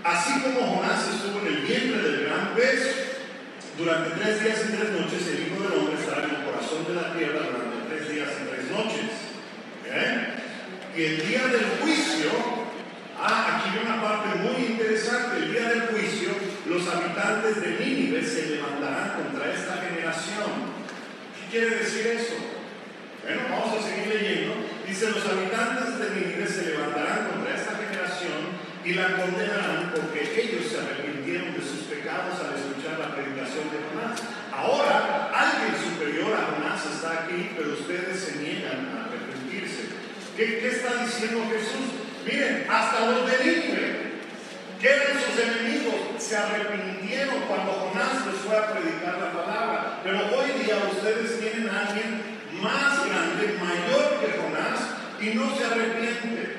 Así 0.05 0.41
como 0.43 0.67
Jonás 0.67 1.09
estuvo 1.09 1.47
en 1.47 1.47
el 1.47 1.63
vientre 1.63 2.03
del 2.03 2.25
gran 2.27 2.55
pez, 2.55 3.13
durante 3.79 4.11
tres 4.11 4.45
días 4.45 4.61
y 4.69 4.77
tres 4.77 4.91
noches 4.91 5.27
el 5.29 5.47
Hijo 5.47 5.63
del 5.63 5.79
Hombre 5.79 5.95
estará 5.99 6.25
en 6.25 6.31
el 6.37 6.42
corazón 6.73 6.87
de 6.87 7.01
la 7.01 7.13
tierra 7.13 7.41
durante 7.47 7.89
tres 7.89 8.09
días 8.09 8.29
y 8.41 8.49
tres 8.49 8.71
noches. 8.71 9.11
Y 10.97 11.03
el 11.03 11.29
día 11.29 11.47
del 11.49 11.67
juicio, 11.81 12.31
ah, 13.19 13.61
aquí 13.61 13.79
hay 13.79 13.85
una 13.85 14.03
parte 14.03 14.39
muy 14.41 14.73
interesante, 14.73 15.37
el 15.39 15.53
día 15.53 15.69
del 15.69 15.81
juicio, 15.89 16.31
los 16.67 16.87
habitantes 16.89 17.61
de 17.61 17.71
Nínive 17.81 18.25
se 18.25 18.57
levantarán 18.57 19.13
contra 19.17 19.53
esta 19.53 19.81
generación. 19.81 20.73
¿Qué 21.37 21.51
quiere 21.51 21.77
decir 21.77 22.07
eso? 22.09 22.35
Bueno, 23.23 23.43
vamos 23.51 23.79
a 23.79 23.89
seguir 23.89 24.09
leyendo. 24.09 24.55
Dice, 24.87 25.11
los 25.11 25.25
habitantes 25.25 25.99
de 25.99 26.11
Nínive 26.13 26.47
se 26.47 26.67
levantarán 26.73 27.29
contra 27.33 27.57
esta 27.57 27.73
generación 27.77 28.53
y 28.85 28.93
la 28.95 29.17
condenarán 29.17 29.93
porque 29.95 30.21
ellos 30.25 30.67
se 30.69 30.77
arrepintieron 30.77 31.55
de 31.55 31.61
sus 31.61 31.89
pecados 31.89 32.37
al 32.41 32.57
escuchar 32.57 32.99
la 32.99 33.15
predicación 33.15 33.65
de 33.73 33.81
Jonás. 33.81 34.42
Ahora, 34.55 35.31
alguien 35.35 35.75
superior 35.83 36.35
a 36.35 36.53
Jonás 36.53 36.85
está 36.87 37.25
aquí, 37.25 37.51
pero 37.57 37.73
ustedes 37.73 38.21
se 38.21 38.37
niegan 38.39 38.87
a 38.99 39.03
¿Qué, 40.37 40.67
está 40.67 41.05
diciendo 41.05 41.45
Jesús? 41.53 41.93
Miren, 42.25 42.67
hasta 42.69 43.07
los 43.07 43.31
de 43.31 43.45
Nínive, 43.45 44.13
que 44.81 44.89
eran 44.89 45.19
sus 45.21 45.39
enemigos, 45.39 45.95
se 46.19 46.37
arrepintieron 46.37 47.43
cuando 47.47 47.73
Jonás 47.73 48.27
les 48.27 48.37
fue 48.37 48.57
a 48.57 48.73
predicar 48.73 49.19
la 49.19 49.33
palabra. 49.33 50.01
Pero 50.03 50.19
hoy 50.19 50.63
día 50.63 50.77
ustedes 50.91 51.39
tienen 51.39 51.69
a 51.69 51.87
alguien 51.87 52.23
más 52.63 53.07
grande, 53.07 53.59
mayor 53.61 54.21
que 54.21 54.41
Jonás, 54.41 54.81
y 55.21 55.35
no 55.37 55.55
se 55.55 55.65
arrepiente. 55.65 56.57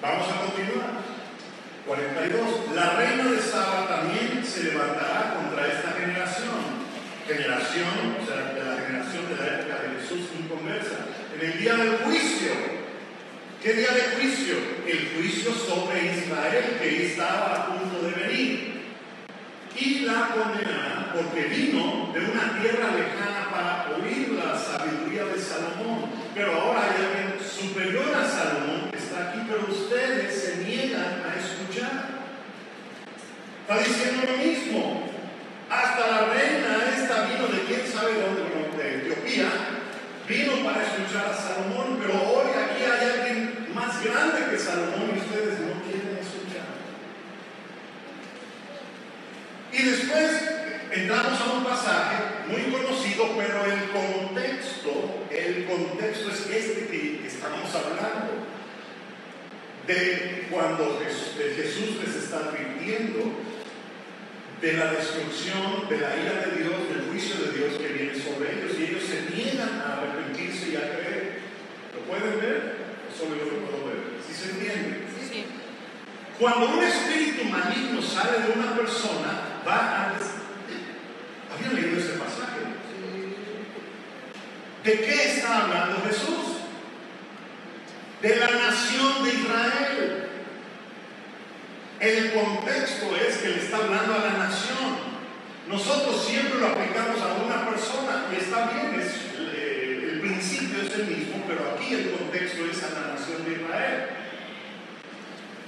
Vamos 0.00 0.26
a. 0.28 0.43
42. 1.86 2.74
La 2.74 2.90
reina 2.96 3.30
de 3.30 3.40
Saba 3.40 3.86
también 3.88 4.44
se 4.44 4.64
levantará 4.64 5.34
contra 5.36 5.66
esta 5.66 5.92
generación 5.92 6.84
generación, 7.26 8.20
o 8.20 8.26
sea, 8.26 8.52
de 8.52 8.64
la 8.64 8.86
generación 8.86 9.28
de 9.28 9.36
la 9.36 9.60
época 9.60 9.82
de 9.82 10.00
Jesús 10.00 10.28
inconversa, 10.38 11.06
en 11.34 11.50
el 11.50 11.58
día 11.58 11.74
del 11.74 11.96
juicio. 11.98 12.52
¿Qué 13.62 13.72
día 13.72 13.92
de 13.92 14.02
juicio? 14.16 14.56
El 14.86 15.08
juicio 15.16 15.52
sobre 15.52 16.12
Israel 16.12 16.76
que 16.78 17.06
estaba 17.06 17.54
a 17.54 17.66
punto 17.66 18.06
de 18.06 18.12
venir. 18.12 18.74
Y 19.74 20.00
la 20.00 20.28
condenarán 20.28 21.12
porque 21.14 21.44
vino 21.44 22.12
de 22.12 22.20
una 22.20 22.60
tierra 22.60 22.94
lejana 22.94 23.50
para 23.50 23.96
oír 23.96 24.32
la 24.32 24.56
sabiduría 24.56 25.24
de 25.24 25.40
Salomón. 25.40 26.10
Pero 26.34 26.60
ahora 26.60 26.82
hay 26.82 27.04
alguien 27.04 27.40
superior 27.40 28.14
a 28.14 28.28
Salomón 28.28 28.90
que 28.90 28.98
está 28.98 29.30
aquí, 29.30 29.40
pero 29.48 29.66
ustedes 29.72 30.42
se 30.42 30.56
niegan 30.58 31.22
a 31.24 31.34
escuchar. 31.38 31.63
Está 31.76 33.78
diciendo 33.78 34.22
lo 34.30 34.36
mismo. 34.38 35.10
Hasta 35.68 36.06
la 36.06 36.20
reina 36.32 36.94
esta 36.96 37.24
vino 37.24 37.48
de 37.48 37.64
quién 37.64 37.84
sabe 37.92 38.12
dónde, 38.20 38.44
de 38.80 38.98
Etiopía, 38.98 39.48
vino 40.28 40.62
para 40.64 40.84
escuchar 40.84 41.26
a 41.26 41.34
Salomón, 41.34 41.98
pero 42.00 42.14
hoy 42.30 42.52
aquí 42.52 42.84
hay 42.84 43.10
alguien 43.10 43.66
más 43.74 44.00
grande 44.04 44.50
que 44.50 44.58
Salomón 44.58 45.14
y 45.16 45.18
ustedes 45.18 45.58
no 45.60 45.82
quieren 45.82 46.16
escuchar. 46.20 46.68
Y 49.72 49.82
después 49.82 50.30
entramos 50.92 51.40
a 51.40 51.52
un 51.54 51.64
pasaje 51.64 52.16
muy 52.46 52.62
conocido, 52.70 53.36
pero 53.36 53.64
el 53.64 53.90
contexto, 53.90 55.24
el 55.28 55.66
contexto 55.66 56.30
es 56.30 56.40
este 56.40 56.86
que 56.86 57.26
estamos 57.26 57.74
hablando. 57.74 58.53
De 59.86 60.46
cuando 60.50 60.98
Jesús 61.00 61.96
les 62.02 62.16
está 62.16 62.38
advirtiendo 62.38 63.20
de 64.60 64.72
la 64.72 64.92
destrucción, 64.92 65.88
de 65.90 65.98
la 65.98 66.16
ira 66.16 66.46
de 66.46 66.62
Dios, 66.62 66.88
del 66.88 67.10
juicio 67.10 67.36
de 67.44 67.52
Dios 67.52 67.74
que 67.78 67.88
viene 67.88 68.14
sobre 68.14 68.56
ellos 68.56 68.72
y 68.78 68.84
ellos 68.84 69.02
se 69.04 69.36
niegan 69.36 69.80
a 69.80 69.98
arrepentirse 69.98 70.70
y 70.70 70.76
a 70.76 70.88
creer. 70.88 71.38
¿Lo 71.94 72.00
pueden 72.08 72.40
ver? 72.40 72.76
Solo 73.16 73.36
yo 73.36 73.44
lo 73.44 73.66
puedo 73.66 73.86
ver. 73.88 73.98
¿Sí 74.26 74.32
se 74.32 74.52
entiende? 74.52 75.04
Sí, 75.20 75.28
sí. 75.30 75.44
Cuando 76.38 76.70
un 76.70 76.82
espíritu 76.82 77.44
maligno 77.44 78.00
sale 78.00 78.38
de 78.46 78.58
una 78.58 78.74
persona, 78.74 79.60
va 79.68 79.76
a... 79.76 80.14
¿Habían 81.54 81.74
leído 81.74 81.98
ese 82.00 82.14
pasaje? 82.14 82.60
¿De 84.82 84.92
qué 84.92 85.24
está 85.24 85.64
hablando 85.64 86.02
Jesús? 86.08 86.63
De 88.24 88.36
la 88.36 88.48
nación 88.48 89.22
de 89.22 89.34
Israel. 89.34 90.28
El 92.00 92.32
contexto 92.32 93.14
es 93.16 93.36
que 93.36 93.48
le 93.50 93.56
está 93.56 93.76
hablando 93.76 94.14
a 94.14 94.18
la 94.20 94.38
nación. 94.48 94.96
Nosotros 95.68 96.24
siempre 96.24 96.58
lo 96.58 96.68
aplicamos 96.68 97.20
a 97.20 97.44
una 97.44 97.68
persona 97.68 98.24
y 98.32 98.36
está 98.36 98.70
bien, 98.70 98.98
eh, 99.52 100.08
el 100.10 100.20
principio 100.20 100.84
es 100.84 100.94
el 100.94 101.06
mismo, 101.08 101.44
pero 101.46 101.76
aquí 101.76 101.92
el 101.92 102.12
contexto 102.12 102.64
es 102.64 102.82
a 102.84 102.98
la 102.98 103.12
nación 103.12 103.44
de 103.44 103.52
Israel. 103.60 104.08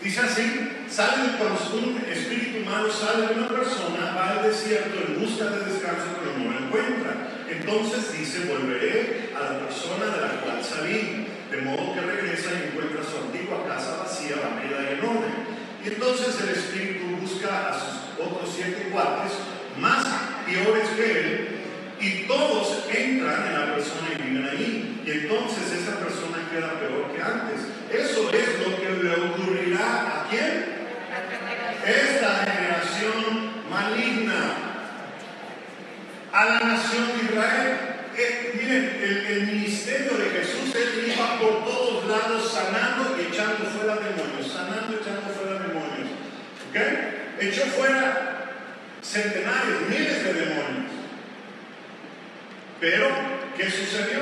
Dice 0.01 0.21
así, 0.21 0.87
sale 0.89 1.25
un 1.25 2.05
espíritu 2.11 2.65
malo, 2.65 2.91
sale 2.91 3.27
de 3.27 3.35
una 3.35 3.49
persona, 3.49 4.15
va 4.17 4.31
al 4.31 4.49
desierto 4.49 4.97
en 5.07 5.21
busca 5.21 5.45
de 5.45 5.73
descanso, 5.73 6.07
pero 6.21 6.39
no 6.39 6.53
lo 6.53 6.67
encuentra. 6.67 7.45
Entonces 7.51 8.19
dice, 8.19 8.47
volveré 8.47 9.29
a 9.37 9.53
la 9.53 9.59
persona 9.59 10.07
de 10.07 10.21
la 10.23 10.41
cual 10.41 10.65
salí, 10.65 11.36
de 11.51 11.57
modo 11.59 11.95
que 11.95 12.01
regresa 12.01 12.51
y 12.53 12.69
encuentra 12.69 13.03
su 13.03 13.19
antigua 13.19 13.67
casa 13.67 14.03
vacía, 14.03 14.37
barrida 14.37 14.83
y 14.83 14.95
en 14.95 15.05
orden. 15.05 15.35
Y 15.85 15.89
entonces 15.89 16.41
el 16.41 16.51
espíritu 16.51 17.17
busca 17.21 17.71
a 17.71 17.75
sus 17.75 18.27
otros 18.27 18.51
siete 18.55 18.89
cuates, 18.91 19.33
más 19.79 20.05
peores 20.45 20.89
que 20.97 21.21
él, 21.21 21.49
y 22.01 22.27
todos 22.27 22.85
entran 22.91 23.47
en 23.47 23.53
la 23.55 23.75
persona 23.75 24.09
y 24.13 24.23
viven 24.23 24.49
allí. 24.49 25.03
Y 25.07 25.11
entonces 25.11 25.73
esa 25.73 25.99
persona 25.99 26.49
queda 26.51 26.81
peor 26.81 27.13
que 27.15 27.23
antes. 27.23 27.61
Eso 27.93 28.31
es 28.31 28.67
lo 28.67 28.77
que 28.77 29.03
le 29.03 29.15
ocurrirá 29.15 29.79
a 29.79 30.27
quién? 30.29 30.77
Esta 31.87 32.45
generación 32.45 33.63
maligna. 33.71 34.55
A 36.33 36.45
la 36.45 36.61
nación 36.61 37.07
de 37.17 37.25
Israel. 37.33 37.86
Miren, 38.55 39.01
el, 39.29 39.47
ministerio 39.47 40.17
de 40.17 40.31
Jesús, 40.31 40.75
él 40.75 41.13
iba 41.15 41.39
por 41.39 41.65
todos 41.65 42.07
lados 42.07 42.51
sanando 42.51 43.17
y 43.19 43.27
echando 43.27 43.67
fuera 43.67 43.97
demonios, 43.97 44.53
sanando 44.53 44.93
y 44.93 45.01
echando 45.03 45.29
fuera 45.35 45.59
demonios. 45.61 46.09
Echó 47.39 47.67
fuera 47.67 48.53
centenares, 49.03 49.89
miles 49.89 50.25
de 50.25 50.33
demonios. 50.33 50.93
Pero, 52.81 53.09
¿qué 53.57 53.71
sucedió? 53.71 54.21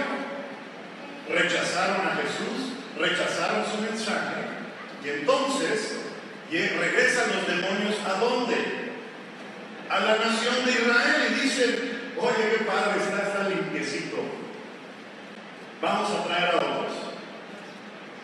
Rechazaron 1.29 2.07
a 2.07 2.17
Jesús, 2.17 2.75
rechazaron 2.99 3.65
su 3.65 3.81
mensaje, 3.83 4.43
y 5.05 5.09
entonces 5.09 5.97
regresan 6.51 7.31
los 7.35 7.47
demonios 7.47 7.97
a 8.07 8.19
dónde? 8.21 8.85
a 9.89 10.01
la 10.01 10.17
nación 10.17 10.65
de 10.65 10.73
Israel 10.73 11.29
y 11.31 11.41
dicen, 11.41 11.94
oye, 12.19 12.57
qué 12.59 12.65
padre 12.65 13.03
está, 13.03 13.29
está 13.29 13.49
limpiecito. 13.49 14.17
Vamos 15.81 16.11
a 16.11 16.25
traer 16.25 16.55
a 16.55 16.57
otros. 16.57 16.93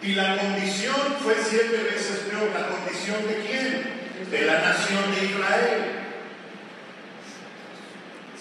Y 0.03 0.15
la 0.15 0.37
condición 0.39 0.97
fue 1.23 1.35
siete 1.43 1.77
veces 1.83 2.21
peor. 2.31 2.51
¿La 2.55 2.69
condición 2.69 3.27
de 3.27 3.47
quién? 3.47 4.31
De 4.31 4.47
la 4.47 4.61
nación 4.61 5.15
de 5.15 5.25
Israel. 5.27 6.01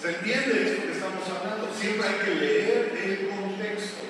¿Se 0.00 0.08
entiende 0.08 0.62
esto 0.62 0.82
que 0.86 0.92
estamos 0.92 1.24
hablando? 1.28 1.70
Siempre 1.78 2.08
hay 2.08 2.14
que 2.24 2.34
leer 2.34 2.92
el 3.04 3.28
contexto. 3.28 4.04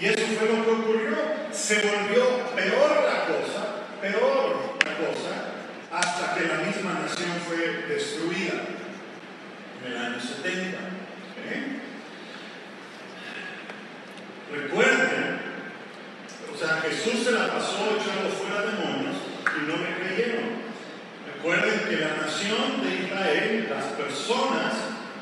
Y 0.00 0.06
eso 0.06 0.26
fue 0.38 0.48
lo 0.48 0.64
que 0.64 0.70
ocurrió. 0.70 1.16
Se 1.52 1.76
volvió 1.76 2.46
peor 2.56 3.04
la 3.04 3.26
cosa, 3.26 3.84
peor 4.00 4.76
la 4.84 4.96
cosa, 4.96 5.52
hasta 5.92 6.34
que 6.34 6.48
la 6.48 6.54
misma 6.54 6.94
nación 6.94 7.30
fue 7.46 7.94
destruida 7.94 8.81
en 9.84 9.92
el 9.92 9.98
año 9.98 10.20
70. 10.20 10.78
¿eh? 10.78 11.80
Recuerden, 14.52 15.40
o 16.52 16.58
sea, 16.58 16.80
Jesús 16.82 17.24
se 17.24 17.32
la 17.32 17.48
pasó 17.52 17.96
echando 17.96 18.28
fuera 18.30 18.70
demonios 18.70 19.16
y 19.56 19.66
no 19.66 19.76
me 19.76 19.96
creyeron. 19.96 20.62
Recuerden 21.34 21.88
que 21.88 21.96
la 21.96 22.16
nación 22.16 22.82
de 22.82 23.06
Israel, 23.06 23.68
las 23.70 23.84
personas 23.94 24.74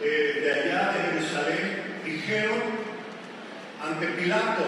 eh, 0.03 0.41
de 0.43 0.53
allá 0.53 0.93
de 0.93 1.13
Jerusalén, 1.13 2.01
dijeron 2.05 2.61
ante 3.83 4.07
Pilato, 4.09 4.65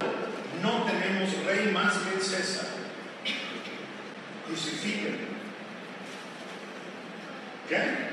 no 0.61 0.85
tenemos 0.85 1.45
rey 1.45 1.71
más 1.71 1.93
que 1.97 2.19
César. 2.21 2.67
Crucifiquen. 4.47 5.33
¿Qué? 7.69 8.12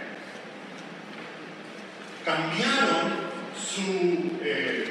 Cambiaron 2.30 3.10
su, 3.58 4.38
eh, 4.40 4.84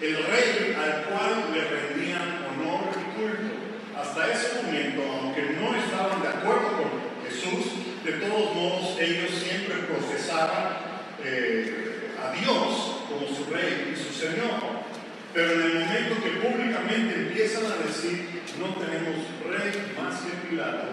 el 0.00 0.16
rey 0.18 0.76
al 0.78 1.02
cual 1.06 1.50
le 1.52 1.64
rendían 1.64 2.46
honor 2.46 2.94
y 2.94 3.18
culto. 3.18 3.54
Hasta 3.98 4.32
ese 4.32 4.62
momento, 4.62 5.02
aunque 5.02 5.56
no 5.60 5.74
estaban 5.74 6.22
de 6.22 6.28
acuerdo 6.28 6.68
con 6.78 6.90
Jesús, 7.26 7.72
de 8.04 8.12
todos 8.12 8.54
modos 8.54 8.96
ellos 9.00 9.30
siempre 9.32 9.78
profesaban 9.78 10.78
eh, 11.24 12.12
a 12.22 12.30
Dios 12.38 13.02
como 13.08 13.26
su 13.26 13.52
rey 13.52 13.92
y 13.92 13.96
su 13.96 14.12
señor. 14.12 14.86
Pero 15.34 15.52
en 15.54 15.60
el 15.62 15.74
momento 15.80 16.22
que 16.22 16.48
públicamente 16.48 17.14
empiezan 17.16 17.64
a 17.64 17.84
decir, 17.84 18.42
no 18.60 18.74
tenemos 18.74 19.26
rey 19.44 19.92
más 19.98 20.20
que 20.20 20.48
Pilato, 20.48 20.86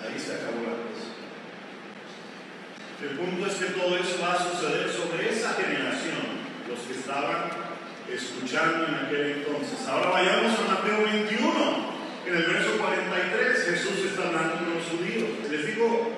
ahí 0.00 0.18
se 0.18 0.32
acabó 0.32 0.62
la 0.64 0.80
cosa. 0.80 1.15
El 3.02 3.10
punto 3.10 3.44
es 3.44 3.54
que 3.56 3.76
todo 3.76 3.92
eso 3.98 4.16
va 4.22 4.32
a 4.32 4.40
suceder 4.40 4.88
sobre 4.88 5.28
esa 5.28 5.52
generación, 5.52 6.48
los 6.64 6.80
que 6.80 6.96
estaban 6.96 7.52
escuchando 8.08 8.88
en 8.88 8.94
aquel 9.04 9.44
entonces. 9.44 9.86
Ahora 9.86 10.16
vayamos 10.16 10.56
a 10.56 10.80
Mateo 10.80 11.04
21. 11.04 11.96
En 12.26 12.34
el 12.34 12.42
verso 12.42 12.78
43 12.78 13.64
Jesús 13.68 14.00
está 14.08 14.28
hablando 14.28 14.56
con 14.56 14.74
los 14.80 14.84
judíos. 14.88 15.28
Les 15.50 15.66
digo 15.66 16.08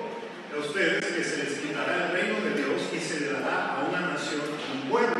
a 0.55 0.59
ustedes 0.59 1.03
que 1.03 1.23
se 1.23 1.43
les 1.43 1.59
quitará 1.59 2.07
el 2.07 2.11
reino 2.15 2.39
de 2.47 2.63
Dios 2.63 2.81
y 2.95 2.99
se 2.99 3.19
le 3.19 3.33
dará 3.33 3.75
a 3.75 3.83
una 3.83 4.15
nación, 4.15 4.47
un 4.71 4.89
pueblo. 4.89 5.19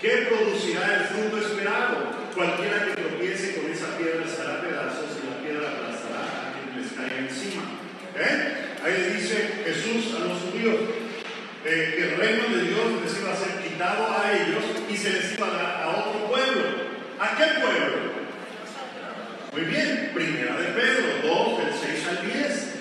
¿Qué 0.00 0.30
producirá 0.30 0.94
el 0.94 1.04
fruto 1.10 1.38
esperado? 1.38 2.22
Cualquiera 2.32 2.86
que 2.86 3.02
tropiece 3.02 3.56
con 3.56 3.70
esa 3.72 3.98
piedra 3.98 4.22
será 4.28 4.60
pedazos 4.60 5.10
y 5.18 5.26
la 5.26 5.42
piedra 5.42 5.74
aplastará 5.74 6.22
a 6.22 6.52
quien 6.54 6.80
les 6.80 6.92
caiga 6.92 7.18
encima. 7.18 7.62
¿Eh? 8.14 8.65
Ahí 8.86 8.94
le 8.98 9.14
dice 9.20 9.64
Jesús 9.64 10.14
a 10.14 10.28
los 10.28 10.38
judíos, 10.42 10.76
eh, 11.64 11.94
que 11.96 12.04
el 12.04 12.16
reino 12.18 12.56
de 12.56 12.70
Dios 12.70 13.02
les 13.02 13.18
iba 13.18 13.32
a 13.32 13.36
ser 13.36 13.60
quitado 13.60 14.06
a 14.06 14.30
ellos 14.30 14.62
y 14.88 14.96
se 14.96 15.10
les 15.10 15.32
iba 15.34 15.48
a 15.48 15.50
dar 15.50 15.82
a 15.82 15.88
otro 15.88 16.28
pueblo. 16.28 16.62
¿A 17.18 17.36
qué 17.36 17.60
pueblo? 17.60 18.14
Muy 19.50 19.62
bien, 19.62 20.12
primera 20.14 20.56
de 20.60 20.66
Pedro, 20.66 21.18
2, 21.20 21.64
del 21.64 21.74
6 21.74 22.06
al 22.10 22.32
10. 22.32 22.74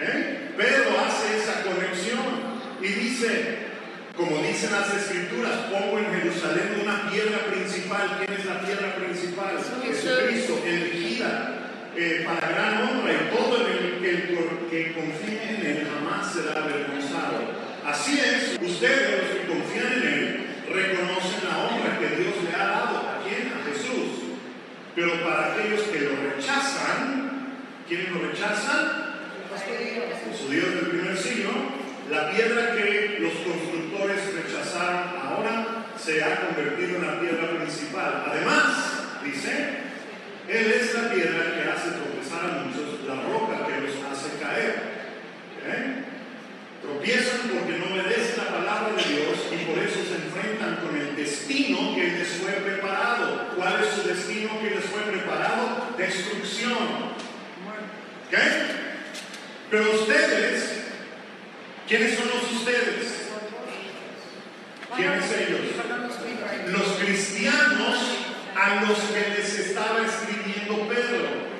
¿Eh? 0.00 0.54
Pedro 0.56 0.88
hace 1.06 1.36
esa 1.36 1.64
conexión 1.64 2.24
y 2.80 2.86
dice, 2.86 3.58
como 4.16 4.42
dicen 4.42 4.72
las 4.72 4.88
escrituras, 4.94 5.68
pongo 5.70 5.98
en 5.98 6.18
Jerusalén 6.18 6.80
una 6.82 7.10
piedra 7.10 7.44
principal. 7.44 8.16
¿Quién 8.16 8.40
es 8.40 8.46
la 8.46 8.62
piedra 8.62 8.94
principal? 8.96 9.58
Jesucristo, 9.84 10.62
elegida 10.64 11.69
eh, 11.96 12.22
para 12.24 12.48
gran 12.48 12.88
honra 12.88 13.12
y 13.12 13.36
todo 13.36 13.66
el 13.66 14.00
que, 14.00 14.70
que 14.70 14.92
confíe 14.92 15.42
en 15.42 15.66
él 15.66 15.88
jamás 15.90 16.32
será 16.32 16.62
avergonzado. 16.62 17.70
Así 17.84 18.20
es, 18.20 18.58
ustedes 18.62 19.20
los 19.20 19.30
que 19.30 19.46
confían 19.48 19.92
en 19.92 20.08
Él 20.08 20.46
reconocen 20.68 21.48
la 21.48 21.58
honra 21.58 21.98
que 21.98 22.22
Dios 22.22 22.34
le 22.44 22.54
ha 22.54 22.66
dado. 22.66 22.98
¿A 22.98 23.20
quién? 23.24 23.52
A 23.52 23.64
Jesús. 23.66 24.38
Pero 24.94 25.24
para 25.24 25.52
aquellos 25.52 25.82
que 25.82 26.00
lo 26.00 26.10
rechazan, 26.30 27.56
¿quiénes 27.88 28.10
lo 28.10 28.20
rechazan? 28.20 29.10
Los 29.50 30.40
judíos 30.40 30.74
del 30.74 30.86
primer 30.90 31.16
siglo. 31.16 31.50
La 32.10 32.30
piedra 32.30 32.76
que 32.76 33.18
los 33.20 33.32
constructores 33.32 34.34
rechazaron 34.34 35.08
ahora 35.22 35.84
se 35.96 36.22
ha 36.22 36.46
convertido 36.46 36.96
en 36.96 37.06
la 37.06 37.20
piedra 37.20 37.50
principal. 37.56 38.24
Además, 38.30 39.20
dice, 39.24 39.89
Él 40.50 40.66
es 40.72 40.94
la 40.94 41.10
piedra 41.10 41.54
que 41.54 41.70
hace 41.70 41.90
tropezar 41.90 42.42
a 42.42 42.64
muchos, 42.64 43.06
la 43.06 43.22
roca 43.22 43.68
que 43.68 43.86
los 43.86 43.94
hace 44.10 44.36
caer. 44.42 44.82
¿Eh? 45.64 46.04
Tropiezan 46.82 47.50
porque 47.54 47.78
no 47.78 47.94
obedecen 47.94 48.38
la 48.38 48.58
palabra 48.58 48.96
de 48.96 49.14
Dios 49.14 49.38
y 49.52 49.64
por 49.64 49.78
eso 49.78 50.00
se 50.02 50.16
enfrentan 50.16 50.78
con 50.84 50.96
el 50.96 51.14
destino 51.14 51.94
que 51.94 52.02
les 52.02 52.28
fue 52.28 52.50
preparado. 52.50 53.54
¿Cuál 53.54 53.80
es 53.80 53.94
su 53.94 54.08
destino 54.08 54.60
que 54.60 54.70
les 54.70 54.84
fue 54.86 55.02
preparado? 55.02 55.94
Destrucción. 55.96 57.14
¿Qué? 58.28 58.36
Pero 59.70 59.92
ustedes, 59.92 60.82
¿quiénes 61.86 62.18
son 62.18 62.26
los 62.26 62.52
ustedes? 62.52 63.28
¿Quiénes 64.96 65.32
ellos? 65.32 65.60
Los 66.72 66.86
cristianos 66.98 68.20
a 68.60 68.84
los 68.84 68.98
que 68.98 69.34
les 69.36 69.58
estaba 69.58 70.00
escribiendo 70.04 70.88
Pedro. 70.88 71.50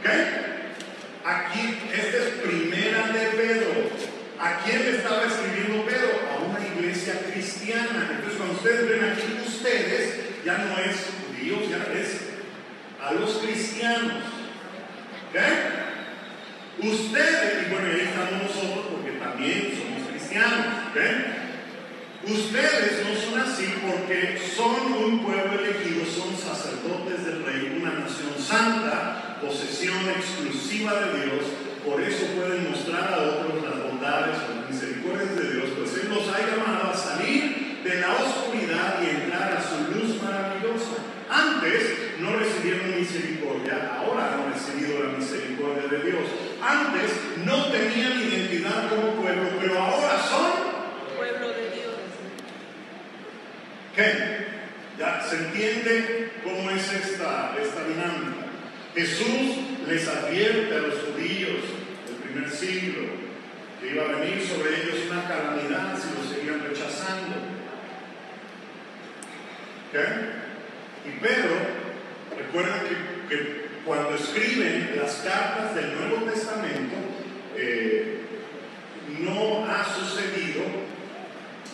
¿Ok? 0.00 0.08
Aquí, 1.24 1.78
esta 1.92 2.16
es 2.16 2.28
primera 2.42 3.08
de 3.08 3.26
Pedro. 3.36 3.90
¿A 4.40 4.60
quién 4.64 4.84
le 4.84 4.96
estaba 4.98 5.24
escribiendo 5.24 5.84
Pedro? 5.84 6.20
A 6.32 6.44
una 6.44 6.60
iglesia 6.64 7.20
cristiana. 7.32 8.08
Entonces, 8.10 8.38
cuando 8.38 8.54
ustedes 8.54 8.88
ven 8.88 9.04
aquí 9.04 9.42
ustedes, 9.46 10.44
ya 10.44 10.58
no 10.58 10.78
es 10.78 10.96
judíos, 11.26 11.68
ya 11.68 11.78
es 11.98 12.28
a 13.02 13.12
los 13.14 13.38
cristianos. 13.38 14.22
¿Ok? 15.28 15.36
Ustedes, 16.84 17.66
y 17.66 17.70
bueno, 17.72 17.88
ahí 17.88 18.08
estamos 18.08 18.42
nosotros 18.44 18.86
porque 18.92 19.18
también 19.18 19.72
somos 19.76 20.08
cristianos. 20.08 20.66
¿Ok? 20.90 20.98
Ustedes 22.30 23.04
no 23.06 23.14
son 23.14 23.40
así 23.40 23.74
porque 23.82 24.38
son 24.54 24.92
un 24.92 25.24
pueblo 25.24 25.60
elegido, 25.60 26.04
son 26.04 26.36
sacerdotes 26.36 27.24
del 27.24 27.44
rey, 27.44 27.78
una 27.80 28.00
nación 28.00 28.34
santa, 28.38 29.27
posesión 29.40 30.08
exclusiva 30.10 30.94
de 30.94 31.24
Dios. 31.24 31.44
Por 31.84 32.00
eso 32.02 32.26
pueden 32.36 32.70
mostrar 32.70 33.12
a 33.12 33.18
otros 33.18 33.62
las 33.64 33.82
bondades 33.82 34.36
o 34.36 34.60
las 34.60 34.70
misericordias 34.70 35.36
de 35.36 35.52
Dios, 35.52 35.64
pues 35.76 35.94
Él 35.94 36.08
los 36.10 36.28
ha 36.28 36.40
llamado 36.40 36.90
a 36.90 36.96
salir 36.96 37.80
de 37.82 38.00
la 38.00 38.12
oscuridad 38.14 39.00
y 39.02 39.22
entrar 39.22 39.56
a 39.56 39.62
su 39.62 39.94
luz 39.94 40.22
maravillosa. 40.22 41.00
Antes 41.30 41.82
no 42.20 42.36
recibieron 42.36 42.98
misericordia, 42.98 43.98
ahora 43.98 44.34
han 44.34 44.52
recibido 44.52 45.04
la 45.04 45.18
misericordia 45.18 45.88
de 45.88 46.10
Dios. 46.10 46.24
Antes 46.60 47.10
no 47.44 47.66
tenían 47.66 48.20
identidad 48.20 48.88
como 48.88 49.22
pueblo, 49.22 49.48
pero 49.60 49.78
ahora 49.78 50.18
son 50.28 51.16
pueblo 51.16 51.48
de 51.48 51.70
Dios. 51.70 51.94
¿Qué? 53.94 54.48
¿Ya 54.98 55.22
se 55.22 55.36
entiende 55.36 56.32
cómo 56.42 56.70
es 56.70 56.92
esta, 56.92 57.54
esta 57.62 57.84
dinámica? 57.84 58.27
Jesús 58.98 59.54
les 59.86 60.08
advierte 60.08 60.74
a 60.74 60.80
los 60.80 60.94
judíos 60.94 61.60
del 62.04 62.16
primer 62.16 62.50
siglo 62.50 63.02
que 63.80 63.92
iba 63.94 64.02
a 64.02 64.18
venir 64.18 64.44
sobre 64.44 64.74
ellos 64.74 65.06
una 65.08 65.22
calamidad 65.28 65.96
si 65.96 66.18
los 66.18 66.28
seguían 66.28 66.64
rechazando. 66.68 67.36
¿Qué? 69.92 71.08
Y 71.08 71.20
Pedro, 71.20 71.54
recuerden 72.36 72.80
que, 73.28 73.36
que 73.36 73.68
cuando 73.84 74.16
escriben 74.16 74.96
las 75.00 75.14
cartas 75.18 75.76
del 75.76 75.94
Nuevo 75.94 76.28
Testamento, 76.28 76.96
eh, 77.56 78.18
no 79.20 79.64
ha 79.64 79.84
sucedido 79.94 80.64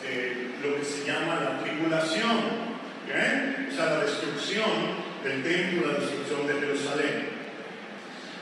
eh, 0.05 0.51
lo 0.63 0.77
que 0.77 0.85
se 0.85 1.07
llama 1.07 1.41
la 1.41 1.61
tribulación, 1.65 2.37
¿ok? 2.37 3.73
o 3.73 3.75
sea, 3.75 3.87
la 3.87 4.05
destrucción 4.05 5.04
del 5.25 5.43
templo, 5.43 5.91
la 5.91 5.99
destrucción 6.01 6.47
de 6.47 6.53
Jerusalén. 6.61 7.29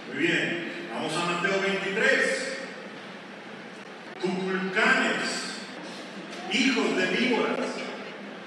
Muy 0.08 0.26
bien, 0.26 0.88
vamos 0.92 1.12
a 1.14 1.32
Mateo 1.32 1.60
23. 1.62 2.58
Cuculcanes, 4.20 5.62
hijos 6.52 6.96
de 6.96 7.06
víboras, 7.06 7.66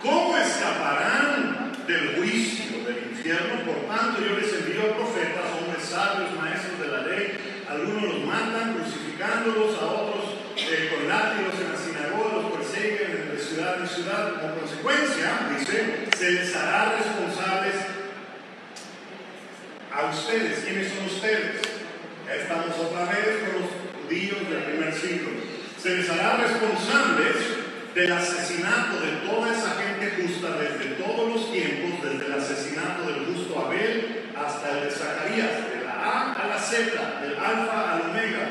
¿cómo 0.01 0.37
escaparán 0.37 1.71
del 1.87 2.17
juicio 2.17 2.83
del 2.83 3.09
infierno? 3.09 3.63
Por 3.71 3.87
tanto, 3.95 4.21
yo 4.21 4.37
les 4.37 4.51
envío 4.53 4.91
a 4.91 4.97
profetas, 4.97 5.45
hombres 5.57 5.85
sabios, 5.85 6.35
maestros 6.37 6.79
de 6.81 6.87
la 6.89 7.07
ley. 7.07 7.37
Algunos 7.69 8.03
los 8.03 8.25
matan 8.25 8.75
crucificándolos, 8.75 9.81
a 9.81 9.85
otros 9.85 10.25
eh, 10.57 10.91
con 10.93 11.07
látigos 11.07 11.55
en 11.61 11.71
la 11.71 11.79
sinagoga, 11.79 12.41
los 12.41 12.51
persiguen 12.51 13.31
de 13.31 13.39
ciudad 13.39 13.79
en 13.79 13.87
ciudad. 13.87 14.41
Como 14.41 14.55
consecuencia, 14.55 15.47
dice, 15.57 16.07
se 16.17 16.31
les 16.31 16.53
hará 16.53 16.97
responsable 16.97 17.14
a 19.95 20.09
ustedes. 20.11 20.59
¿Quiénes 20.65 20.91
son 20.91 21.05
ustedes? 21.05 21.61
Estamos 22.27 22.75
otra 22.77 23.05
vez 23.05 23.39
con 23.39 23.61
los 23.61 23.69
judíos 24.03 24.49
del 24.49 24.63
primer 24.63 24.93
siglo. 24.93 25.29
Se 25.81 25.95
les 25.95 26.09
hará 26.09 26.37
responsables 26.37 27.35
del 27.93 28.11
asesinato 28.11 28.99
de 28.99 29.11
toda 29.23 29.53
esa 29.53 29.75
gente 29.79 30.21
justa 30.21 30.57
desde 30.59 30.95
todos 30.95 31.33
los 31.33 31.51
tiempos, 31.51 32.03
desde 32.03 32.25
el 32.25 32.33
asesinato 32.33 33.07
del 33.07 33.25
justo 33.25 33.67
Abel 33.67 34.31
hasta 34.35 34.71
el 34.71 34.83
de 34.85 34.91
Zacarías, 34.91 35.69
de 35.71 35.85
la 35.85 35.93
A 35.93 36.33
a 36.33 36.47
la 36.47 36.59
Z, 36.59 37.21
del 37.21 37.37
alfa 37.37 37.93
al 37.93 38.01
omega, 38.09 38.49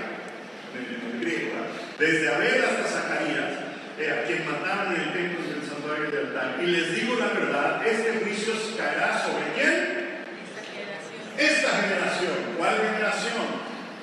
en 0.72 1.20
griego, 1.20 1.56
desde 1.98 2.34
Abel 2.34 2.64
hasta 2.64 2.88
Zacarías, 2.88 3.52
eh, 3.98 4.10
a 4.10 4.26
quien 4.26 4.46
mataron 4.46 4.94
en 4.94 5.00
el 5.02 5.12
templo 5.12 5.44
del 5.46 5.68
santuario 5.68 6.10
del 6.10 6.26
altar. 6.28 6.56
Y 6.62 6.66
les 6.68 6.94
digo 6.94 7.16
la 7.16 7.28
verdad, 7.28 7.86
este 7.86 8.24
juicio 8.24 8.54
caerá 8.78 9.22
sobre 9.22 9.52
quién? 9.54 10.03
Esta 11.44 11.70
generación. 11.82 12.56
¿Cuál 12.56 12.76
generación? 12.76 13.44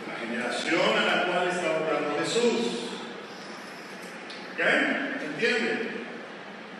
La 0.08 0.16
generación 0.22 0.98
a 0.98 1.06
la 1.06 1.24
cual 1.26 1.48
está 1.48 1.76
hablando 1.76 2.20
Jesús. 2.20 2.92
¿Ok? 4.54 4.62
¿Entienden? 5.26 6.06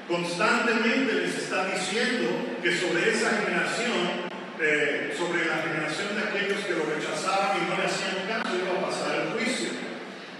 Constantemente 0.08 1.14
les 1.14 1.36
está 1.36 1.66
diciendo 1.66 2.30
que 2.62 2.78
sobre 2.78 3.10
esa 3.10 3.30
generación, 3.42 4.30
eh, 4.60 5.16
sobre 5.18 5.46
la 5.46 5.58
generación 5.66 6.10
de 6.16 6.30
aquellos 6.30 6.66
que 6.66 6.74
lo 6.74 6.86
rechazaban 6.86 7.58
y 7.58 7.70
no 7.70 7.78
le 7.78 7.86
hacían 7.90 8.28
caso, 8.28 8.54
iba 8.54 8.78
a 8.78 8.86
pasar 8.86 9.16
el 9.16 9.34
juicio. 9.34 9.70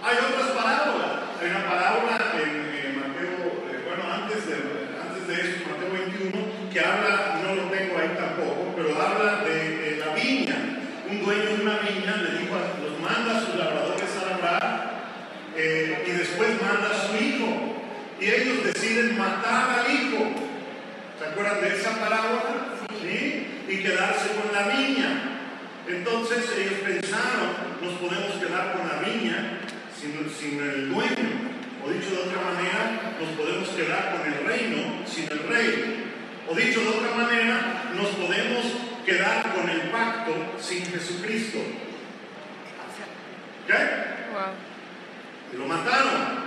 Hay 0.04 0.16
otras 0.18 0.50
parábolas. 0.54 1.22
Hay 1.42 1.50
una 1.50 1.66
parábola 1.66 2.18
en, 2.38 2.94
Mateo, 2.94 3.66
eh, 3.66 3.82
bueno, 3.82 4.06
antes 4.06 4.46
de, 4.46 4.54
antes 5.02 5.26
de 5.26 5.34
eso, 5.34 5.66
Mateo 5.66 5.90
21, 5.90 6.70
que 6.72 6.80
habla, 6.80 7.40
no 7.42 7.54
lo 7.56 7.62
tengo 7.70 7.98
ahí 7.98 8.14
tampoco, 8.16 8.74
pero 8.76 8.94
habla 9.00 9.42
de, 9.42 9.96
la 9.98 10.14
viña. 10.14 10.56
Dueño 11.24 11.56
de 11.56 11.62
una 11.62 11.78
viña 11.78 12.16
le 12.16 12.40
dijo, 12.40 12.56
los 12.82 12.98
manda 12.98 13.38
a 13.38 13.40
sus 13.46 13.54
labradores 13.54 14.10
a 14.20 14.30
labrar 14.30 14.92
eh, 15.56 16.04
y 16.06 16.10
después 16.10 16.50
manda 16.60 16.90
a 16.90 17.06
su 17.06 17.16
hijo. 17.16 17.78
Y 18.20 18.24
ellos 18.24 18.64
deciden 18.64 19.16
matar 19.16 19.80
al 19.80 19.94
hijo. 19.94 20.32
¿Se 21.18 21.24
acuerdan 21.24 21.60
de 21.60 21.76
esa 21.76 22.00
parábola? 22.00 22.74
¿Sí? 23.00 23.46
Y 23.68 23.76
quedarse 23.82 24.30
con 24.34 24.52
la 24.52 24.74
viña. 24.74 25.38
Entonces 25.86 26.44
ellos 26.58 26.80
pensaron, 26.84 27.54
nos 27.80 27.94
podemos 27.94 28.34
quedar 28.42 28.72
con 28.72 28.88
la 28.88 29.08
viña 29.08 29.60
sin, 29.94 30.28
sin 30.28 30.60
el 30.60 30.92
dueño. 30.92 31.52
O 31.84 31.90
dicho 31.90 32.10
de 32.10 32.22
otra 32.30 32.42
manera, 32.42 33.14
nos 33.20 33.30
podemos 33.30 33.68
quedar 33.70 34.16
con 34.16 34.32
el 34.32 34.44
reino 34.44 35.06
sin 35.06 35.24
el 35.30 35.46
rey. 35.48 36.04
O 36.48 36.54
dicho 36.54 36.80
de 36.80 36.88
otra 36.88 37.14
manera, 37.14 37.92
nos 37.94 38.08
podemos 38.08 38.91
quedar 39.04 39.54
con 39.54 39.68
el 39.68 39.90
pacto 39.90 40.32
sin 40.60 40.86
Jesucristo. 40.86 41.58
¿Ok? 43.64 43.74
Y 45.52 45.56
lo 45.56 45.66
mataron. 45.66 46.42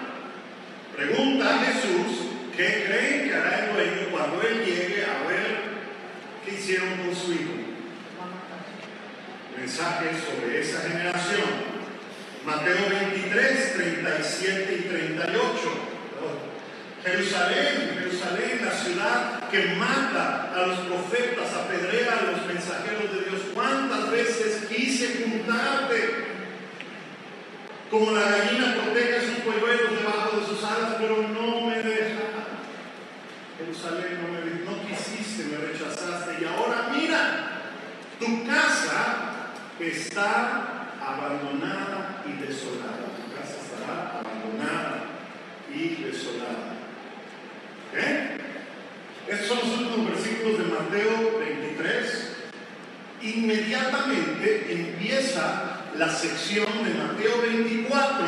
Pregunta 0.96 1.56
a 1.56 1.60
Jesús, 1.60 2.28
¿qué 2.56 2.86
creen 2.88 3.28
que 3.28 3.36
hará 3.36 3.66
el 3.66 3.74
dueño 3.74 4.12
cuando 4.12 4.42
él 4.42 4.64
llegue 4.66 5.06
a 5.06 5.28
ver 5.28 5.58
qué 6.46 6.56
hicieron 6.56 6.98
con 6.98 7.16
su 7.16 7.34
hijo? 7.34 7.52
Mensaje 9.58 10.10
sobre 10.26 10.62
esa 10.62 10.82
generación. 10.82 11.76
Mateo 12.46 12.90
23, 12.90 13.74
37 13.74 14.76
y 14.80 14.90
38. 14.90 15.95
Jerusalén, 17.06 18.00
Jerusalén, 18.00 18.62
la 18.66 18.72
ciudad 18.72 19.50
que 19.52 19.76
mata 19.76 20.52
a 20.56 20.66
los 20.66 20.80
profetas, 20.80 21.54
apedrea 21.54 22.18
a 22.18 22.32
los 22.32 22.46
mensajeros 22.48 23.14
de 23.14 23.30
Dios. 23.30 23.42
¿Cuántas 23.54 24.10
veces 24.10 24.66
quise 24.66 25.24
juntarte? 25.24 26.26
Como 27.92 28.12
la 28.12 28.22
gallina 28.22 28.76
protege 28.82 29.18
a 29.18 29.22
sus 29.22 29.40
polluelos 29.44 29.92
debajo 30.00 30.40
de 30.40 30.46
sus 30.48 30.64
alas, 30.64 30.96
pero 31.00 31.22
no 31.22 31.68
me 31.68 31.76
deja. 31.84 32.22
Jerusalén, 33.60 34.20
no 34.24 34.28
me 34.34 34.66
no 34.66 34.88
quisiste, 34.88 35.44
me 35.44 35.58
rechazaste. 35.58 36.42
Y 36.42 36.46
ahora 36.46 36.90
mira, 36.92 37.62
tu 38.20 38.48
casa 38.48 39.52
está 39.80 40.90
abandonada 41.00 42.24
y 42.26 42.34
desolada. 42.42 43.06
Tu 43.16 43.32
casa 43.38 43.58
estará 43.62 44.22
abandonada 44.22 45.04
y 45.72 46.04
desolada. 46.04 46.85
¿Eh? 47.98 48.38
Estos 49.28 49.48
son 49.48 49.58
los 49.60 49.80
últimos 49.80 50.12
versículos 50.12 50.58
de 50.60 50.66
Mateo 50.66 51.40
23. 51.40 52.32
Inmediatamente 53.24 54.68
empieza 54.70 55.82
la 55.98 56.10
sección 56.10 56.68
de 56.84 56.94
Mateo 56.94 57.42
24, 57.42 58.26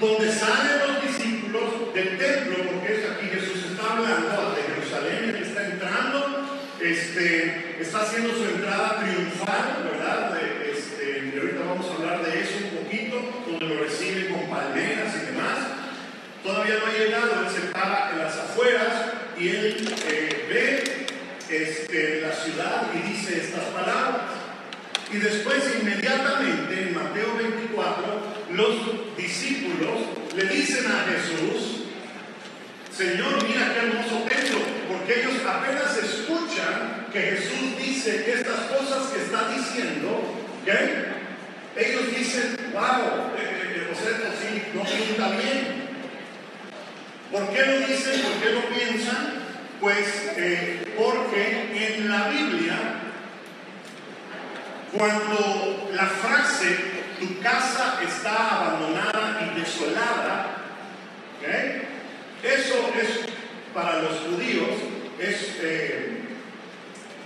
donde 0.00 0.32
salen 0.32 0.78
los 0.86 1.02
discípulos 1.02 1.94
del 1.94 2.18
templo, 2.18 2.56
porque 2.72 2.94
es 2.94 3.10
aquí 3.10 3.26
Jesús 3.28 3.70
está 3.70 3.92
hablando 3.92 4.54
de 4.54 4.62
Jerusalén, 4.62 5.30
él 5.30 5.42
está 5.42 5.66
entrando, 5.66 6.60
este, 6.82 7.76
está 7.80 8.02
haciendo 8.02 8.34
su 8.34 8.44
entrada 8.44 9.00
triunfal, 9.00 9.88
¿verdad? 9.90 10.36
este, 10.68 11.32
y 11.34 11.38
ahorita 11.38 11.60
vamos 11.66 11.86
a 11.86 11.94
hablar 11.94 12.24
de 12.26 12.40
eso 12.40 12.54
un 12.64 12.84
poquito, 12.84 13.44
donde 13.48 13.74
lo 13.74 13.84
recibe 13.84 14.28
con 14.28 14.50
palmeras. 14.50 15.23
Todavía 16.44 16.74
no 16.78 16.86
ha 16.86 16.92
llegado, 16.92 17.40
él 17.40 17.50
se 17.50 17.68
para 17.68 18.10
en 18.12 18.18
las 18.18 18.36
afueras 18.36 19.12
y 19.38 19.48
él 19.48 19.94
eh, 20.06 20.46
ve 20.46 21.06
este, 21.48 22.20
la 22.20 22.34
ciudad 22.34 22.88
y 22.94 23.12
dice 23.12 23.40
estas 23.40 23.64
palabras. 23.72 24.26
Y 25.10 25.16
después 25.16 25.64
inmediatamente 25.80 26.82
en 26.82 26.94
Mateo 26.94 27.34
24 27.36 28.04
los 28.52 29.16
discípulos 29.16 30.00
le 30.36 30.44
dicen 30.44 30.84
a 30.86 31.06
Jesús, 31.10 31.84
Señor, 32.94 33.42
mira 33.42 33.72
qué 33.72 33.86
hermoso 33.86 34.26
templo, 34.28 34.58
porque 34.86 35.20
ellos 35.20 35.40
apenas 35.48 35.96
escuchan 35.96 37.06
que 37.10 37.20
Jesús 37.20 37.78
dice 37.78 38.30
estas 38.30 38.60
cosas 38.64 39.06
que 39.12 39.22
está 39.22 39.48
diciendo, 39.48 40.44
ellos 41.74 42.16
dicen, 42.16 42.56
wow, 42.74 43.32
eh, 43.38 43.88
eh, 43.90 43.94
sea, 43.94 44.32
sí, 44.40 44.62
no 44.74 44.82
pinta 44.84 45.28
bien. 45.30 45.83
¿Por 47.32 47.48
qué 47.50 47.66
lo 47.66 47.86
dicen? 47.86 48.22
¿Por 48.22 48.42
qué 48.42 48.50
lo 48.50 48.62
piensan? 48.68 49.44
Pues 49.80 50.32
eh, 50.36 50.94
porque 50.96 51.96
en 51.96 52.08
la 52.08 52.28
Biblia, 52.28 52.76
cuando 54.96 55.90
la 55.92 56.06
frase 56.06 56.94
tu 57.18 57.40
casa 57.40 58.00
está 58.02 58.56
abandonada 58.56 59.40
y 59.42 59.60
desolada, 59.60 60.54
eso 62.42 62.90
es 63.00 63.26
para 63.74 64.02
los 64.02 64.20
judíos, 64.20 64.70
es, 65.18 65.56
eh, 65.60 66.20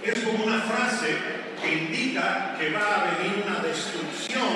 es 0.05 0.19
como 0.21 0.45
una 0.45 0.61
frase 0.61 1.17
que 1.61 1.73
indica 1.73 2.57
que 2.59 2.71
va 2.71 2.81
a 2.81 3.05
venir 3.17 3.45
una 3.47 3.61
destrucción 3.61 4.49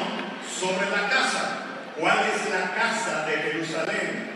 sobre 0.59 0.91
la 0.91 1.09
casa. 1.09 1.59
¿Cuál 1.99 2.19
es 2.21 2.51
la 2.51 2.75
casa 2.75 3.27
de 3.27 3.37
Jerusalén? 3.37 4.32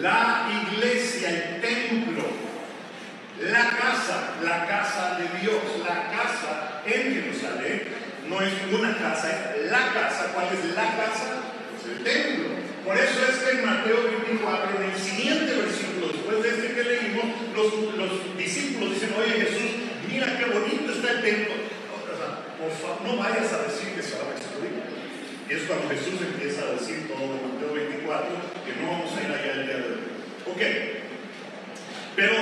La 0.00 0.48
iglesia, 0.72 1.28
el 1.28 1.60
templo, 1.60 2.24
la 3.40 3.68
casa, 3.70 4.34
la 4.42 4.66
casa 4.66 5.18
de 5.18 5.40
Dios, 5.40 5.60
la 5.84 6.10
casa 6.10 6.82
en 6.86 7.14
Jerusalén, 7.14 7.82
no 8.28 8.40
es 8.40 8.52
una 8.72 8.96
casa, 8.96 9.54
es 9.56 9.70
la 9.70 9.92
casa. 9.92 10.32
¿Cuál 10.34 10.46
es 10.52 10.74
la 10.74 10.96
casa? 10.96 11.42
Es 11.76 11.86
el 11.90 12.04
templo. 12.04 12.48
Por 12.84 12.96
eso 12.96 13.20
es 13.28 13.38
que 13.38 13.58
en 13.58 13.66
Mateo 13.66 14.04
24, 14.04 14.80
en 14.80 14.90
el 14.90 14.96
siguiente 14.96 15.52
versículo, 15.54 16.08
después 16.08 16.42
de 16.42 16.48
este 16.48 16.74
que 16.74 16.84
leímos, 16.84 17.26
los, 17.54 17.96
los 17.96 18.38
discípulos 18.38 18.94
dicen, 18.94 19.14
oye 19.18 19.44
Jesús, 19.44 19.70
mira 20.08 20.38
qué 20.38 20.44
bonito 20.46 20.92
está 20.92 21.12
el 21.12 21.22
templo. 21.22 21.54
por 22.58 22.72
favor, 22.72 23.02
no 23.04 23.16
vayas 23.22 23.52
a 23.52 23.62
decir 23.68 23.94
que 23.94 24.02
se 24.02 24.16
va 24.16 24.30
a 24.30 24.34
destruir. 24.34 24.80
Y 25.48 25.52
es 25.52 25.62
cuando 25.64 25.90
Jesús 25.90 26.20
empieza 26.22 26.62
a 26.62 26.72
decir 26.72 27.08
todo 27.08 27.24
en 27.24 27.54
Mateo 27.54 27.74
24 27.74 28.59
no 28.80 28.90
vamos 28.90 29.10
a 29.16 29.22
ir 29.22 29.30
allá 29.30 29.52
el 29.52 29.66
día 29.66 29.76
de 29.76 29.82
hoy. 29.82 30.00
Ok. 30.46 30.62
Pero 32.16 32.34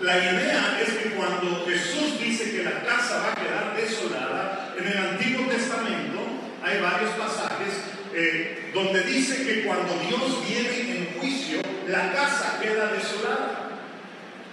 la 0.00 0.18
idea 0.18 0.78
es 0.80 0.92
que 0.94 1.10
cuando 1.10 1.64
Jesús 1.66 2.20
dice 2.20 2.50
que 2.50 2.64
la 2.64 2.82
casa 2.82 3.18
va 3.18 3.32
a 3.32 3.34
quedar 3.34 3.76
desolada, 3.76 4.74
en 4.78 4.86
el 4.86 4.98
Antiguo 4.98 5.46
Testamento 5.46 6.20
hay 6.62 6.80
varios 6.80 7.10
pasajes 7.12 7.74
eh, 8.14 8.70
donde 8.74 9.02
dice 9.02 9.44
que 9.44 9.64
cuando 9.64 9.94
Dios 10.08 10.46
viene 10.48 10.98
en 10.98 11.18
juicio, 11.18 11.60
la 11.88 12.12
casa 12.12 12.58
queda 12.60 12.92
desolada. 12.92 13.70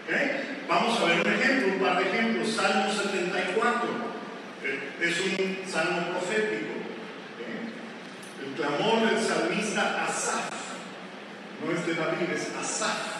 ¿Okay? 0.05 0.63
Vamos 0.67 0.99
a 0.99 1.05
ver 1.05 1.27
un 1.27 1.33
ejemplo, 1.33 1.73
un 1.73 1.79
par 1.79 1.97
de 1.97 2.09
ejemplos. 2.09 2.55
Salmo 2.55 2.91
74. 2.91 3.89
Eh, 4.63 4.79
es 5.01 5.09
es 5.09 5.19
un 5.19 5.71
salmo 5.71 6.09
profético. 6.11 6.73
El 8.43 8.53
clamor 8.55 9.09
del 9.09 9.19
salmista 9.19 10.05
Asaf, 10.05 10.52
no 11.61 11.71
es 11.71 11.85
de 11.85 11.93
David, 11.93 12.29
es 12.33 12.49
Asaf. 12.59 13.13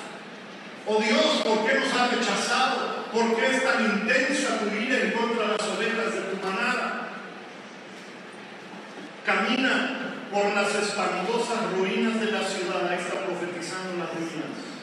Oh 0.86 1.00
Dios, 1.00 1.42
¿por 1.46 1.66
qué 1.66 1.80
nos 1.80 1.94
has 1.94 2.12
rechazado? 2.12 3.06
¿Por 3.12 3.36
qué 3.36 3.56
es 3.56 3.64
tan 3.64 3.86
intensa 3.86 4.60
tu 4.60 4.68
ira 4.76 4.98
en 5.00 5.12
contra 5.12 5.44
de 5.44 5.58
las 5.58 5.68
ovejas 5.68 6.14
de 6.14 6.22
tu 6.22 6.38
manada? 6.46 7.10
Camina 9.26 10.28
por 10.32 10.52
las 10.54 10.76
espantosas 10.76 11.72
ruinas 11.78 12.20
de 12.20 12.32
la 12.32 12.44
ciudad, 12.44 12.90
ahí 12.90 13.00
está 13.00 13.24
profetizando 13.24 13.96
las 14.02 14.12
ruinas. 14.12 14.74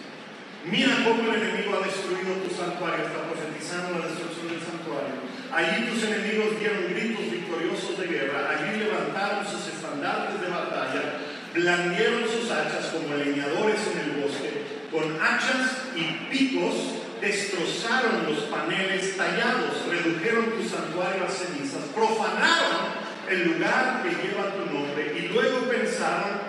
Mira 0.64 1.04
cómo 1.04 1.32
el 1.32 1.42
enemigo 1.42 1.76
ha 1.76 1.84
destruido 1.84 2.40
tu 2.44 2.54
santuario, 2.54 3.04
está 3.04 3.24
profetizando 3.28 3.98
la 3.98 4.06
destrucción 4.06 4.48
del 4.48 4.60
santuario. 4.60 5.20
Allí 5.52 5.90
tus 5.90 6.04
enemigos 6.04 6.60
dieron 6.60 6.88
gritos 6.88 7.28
victoriosos 7.28 7.98
de 7.98 8.06
guerra, 8.06 8.48
allí 8.48 8.78
levantaron 8.78 9.44
sus 9.44 9.66
estandartes 9.66 10.40
de 10.40 10.48
batalla, 10.48 11.19
blandieron 11.54 12.22
sus 12.28 12.50
hachas 12.50 12.86
como 12.86 13.16
leñadores 13.16 13.80
en 13.92 14.10
el 14.10 14.22
bosque, 14.22 14.64
con 14.90 15.20
hachas 15.20 15.82
y 15.96 16.26
picos 16.30 16.74
destrozaron 17.20 18.26
los 18.28 18.44
paneles 18.44 19.16
tallados, 19.16 19.86
redujeron 19.88 20.52
tu 20.52 20.68
santuario 20.68 21.24
a 21.24 21.28
cenizas, 21.28 21.84
profanaron 21.94 23.10
el 23.28 23.44
lugar 23.52 24.02
que 24.02 24.10
lleva 24.10 24.54
tu 24.54 24.72
nombre 24.72 25.14
y 25.16 25.28
luego 25.28 25.68
pensaron, 25.68 26.40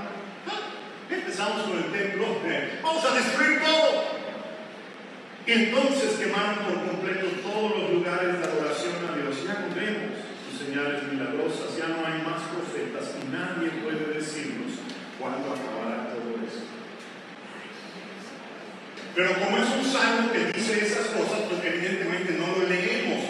ah, 0.48 0.60
empezamos 1.10 1.64
con 1.64 1.78
el 1.78 1.92
templo, 1.92 2.26
vamos 2.84 3.06
a 3.06 3.16
destruir 3.16 3.60
todo. 3.60 4.22
Y 5.46 5.52
entonces 5.52 6.20
quemaron 6.20 6.56
por 6.60 6.88
completo 6.88 7.28
todos 7.42 7.78
los 7.78 7.90
lugares 7.92 8.40
de 8.40 8.46
adoración 8.46 8.94
a 9.10 9.18
Dios. 9.18 9.44
Ya 9.44 9.66
no 9.66 9.74
sus 9.74 10.68
señales 10.68 11.04
milagrosas, 11.12 11.76
ya 11.76 11.88
no 11.88 12.06
hay 12.06 12.22
más 12.22 12.44
profetas 12.54 13.16
y 13.20 13.34
nadie 13.34 13.72
puede 13.82 14.14
decirnos 14.14 14.61
cuándo 15.22 15.54
acabará 15.54 16.10
todo 16.10 16.42
esto. 16.42 16.66
Pero 19.14 19.30
como 19.38 19.58
es 19.62 19.70
un 19.70 19.86
salmo 19.86 20.32
que 20.34 20.50
dice 20.50 20.82
esas 20.82 21.14
cosas, 21.14 21.46
pues 21.48 21.62
evidentemente 21.62 22.34
no 22.42 22.48
lo 22.58 22.66
leemos. 22.66 23.22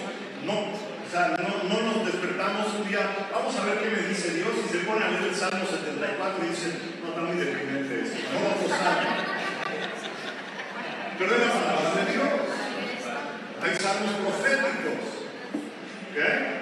No, 0.47 0.71
o 0.71 1.07
sea, 1.11 1.35
no, 1.35 1.67
no, 1.67 1.77
nos 1.91 2.05
despertamos 2.07 2.73
un 2.79 2.87
día, 2.87 3.27
vamos 3.31 3.53
a 3.59 3.65
ver 3.65 3.79
qué 3.79 3.89
me 3.91 4.07
dice 4.07 4.31
Dios, 4.31 4.55
y 4.65 4.71
se 4.71 4.85
pone 4.85 5.03
a 5.03 5.11
leer 5.11 5.27
el 5.29 5.35
Salmo 5.35 5.65
74 5.67 6.45
y 6.45 6.49
dice, 6.49 6.79
no, 7.03 7.09
está 7.09 7.21
muy 7.21 7.35
deprimente 7.35 8.01
eso, 8.01 8.15
no 8.31 8.39
vamos 8.47 8.71
a 8.71 8.73
Pero 11.19 11.35
es 11.35 11.41
la 11.41 11.51
palabra 11.51 11.91
de 11.99 12.11
Dios. 12.11 12.31
Hay 13.61 13.75
salmos 13.75 14.15
proféticos. 14.23 15.29
¿Ok? 16.09 16.60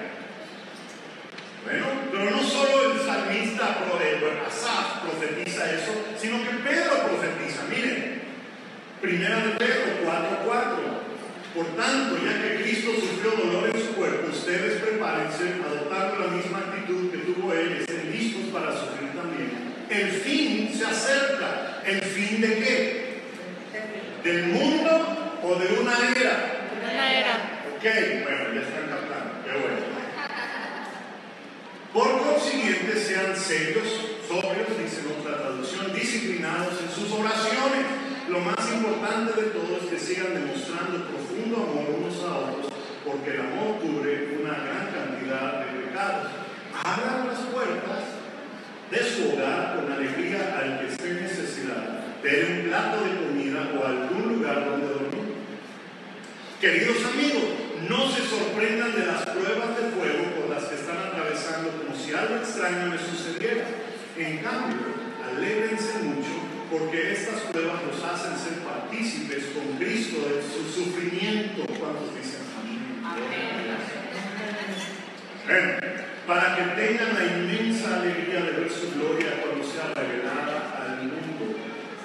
Bueno, 1.64 1.86
pero 2.10 2.30
no 2.30 2.42
solo 2.42 2.92
el 2.92 3.00
salmista, 3.00 3.76
Asaf 4.50 5.04
profetiza 5.04 5.70
eso, 5.70 5.92
sino 6.18 6.42
que 6.42 6.50
Pedro 6.68 7.06
profetiza. 7.06 7.62
Miren, 7.70 8.22
Primera 9.00 9.36
de 9.36 9.50
Pedro 9.56 10.04
4:4. 10.04 11.10
Por 11.54 11.66
tanto, 11.76 12.16
ya 12.24 12.40
que 12.40 12.62
Cristo 12.62 12.90
sufrió 12.94 13.30
dolor 13.32 13.70
en 13.74 13.80
su 13.80 13.94
cuerpo, 13.94 14.30
ustedes 14.30 14.82
prepárense, 14.82 15.54
adoptando 15.64 16.18
la 16.18 16.32
misma 16.32 16.58
actitud 16.58 17.10
que 17.10 17.18
tuvo 17.18 17.52
Él, 17.52 17.78
estén 17.80 18.10
listos 18.12 18.44
para 18.52 18.72
sufrir 18.72 19.10
también. 19.14 19.50
El 19.88 20.10
fin 20.10 20.72
se 20.76 20.84
acerca. 20.84 21.82
¿El 21.84 22.02
fin 22.02 22.40
de 22.40 22.54
qué? 22.58 23.20
¿Del 24.22 24.46
mundo 24.48 25.40
o 25.42 25.54
de 25.56 25.80
una 25.80 25.92
era? 26.14 26.68
Una 26.82 27.12
era. 27.12 27.34
Ok, 27.74 27.84
bueno, 28.22 28.54
ya 28.54 28.60
están 28.60 28.88
captando. 28.88 29.42
Qué 29.44 29.52
bueno. 29.52 29.99
Por 31.92 32.06
consiguiente, 32.22 32.94
sean 32.94 33.36
serios, 33.36 33.88
sobrios, 34.28 34.78
dice 34.78 35.02
nuestra 35.02 35.42
traducción, 35.42 35.92
disciplinados 35.92 36.74
en 36.82 36.88
sus 36.88 37.10
oraciones. 37.18 37.82
Lo 38.28 38.38
más 38.38 38.62
importante 38.72 39.42
de 39.42 39.48
todo 39.50 39.76
es 39.76 39.90
que 39.90 39.98
sigan 39.98 40.34
demostrando 40.34 41.04
profundo 41.10 41.56
amor 41.56 41.90
unos 41.98 42.22
a 42.22 42.38
otros, 42.38 42.72
porque 43.04 43.30
el 43.34 43.40
amor 43.40 43.82
cubre 43.82 44.38
una 44.38 44.54
gran 44.54 44.86
cantidad 44.94 45.66
de 45.66 45.82
pecados. 45.82 46.30
Abran 46.78 47.26
las 47.26 47.40
puertas 47.50 48.06
de 48.88 48.98
su 49.10 49.34
hogar 49.34 49.74
con 49.74 49.90
alegría 49.90 50.60
al 50.62 50.78
que 50.78 50.92
esté 50.92 51.10
en 51.10 51.22
necesidad. 51.24 52.22
Den 52.22 52.52
un 52.52 52.68
plato 52.68 53.02
de 53.02 53.26
comida 53.26 53.72
o 53.74 53.84
algún 53.84 54.38
lugar 54.38 54.64
donde 54.64 54.86
dormir. 54.86 55.34
Queridos 56.60 56.98
amigos, 57.12 57.42
no 57.88 58.08
se 58.10 58.22
sorprendan 58.22 58.94
de 58.94 59.06
las 59.06 59.26
pruebas 59.26 59.76
de 59.76 59.90
fuego 59.90 60.39
que 60.68 60.74
están 60.74 60.98
atravesando 60.98 61.70
como 61.70 61.96
si 61.96 62.12
algo 62.12 62.36
extraño 62.36 62.88
les 62.88 63.00
sucediera. 63.00 63.64
En 64.16 64.38
cambio, 64.38 64.78
alégrense 65.24 65.98
mucho 66.04 66.34
porque 66.70 67.12
estas 67.12 67.40
pruebas 67.52 67.82
los 67.84 68.02
hacen 68.02 68.36
ser 68.36 68.58
partícipes 68.62 69.46
con 69.54 69.76
Cristo 69.78 70.28
de 70.28 70.42
su 70.42 70.70
sufrimiento. 70.72 71.64
¿Cuántos 71.78 72.14
dicen 72.14 72.40
amén? 72.54 72.80
para 76.30 76.54
que 76.54 76.62
tengan 76.80 77.14
la 77.14 77.24
inmensa 77.24 77.96
alegría 77.96 78.42
de 78.42 78.52
ver 78.52 78.70
su 78.70 78.92
gloria 78.94 79.42
cuando 79.42 79.64
sea 79.66 79.92
revelada 79.94 80.78
al 80.80 80.98
mundo. 80.98 81.58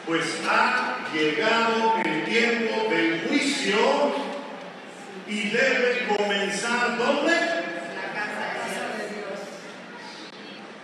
Pues 0.03 0.41
ha 0.49 1.05
llegado 1.13 1.97
el 2.03 2.25
tiempo 2.25 2.89
del 2.89 3.21
juicio 3.27 3.75
y 5.27 5.49
debe 5.49 6.07
comenzar 6.17 6.97
¿dónde? 6.97 7.33
La 7.33 8.13
casa 8.13 8.97
de 8.97 9.13
Dios. 9.13 9.39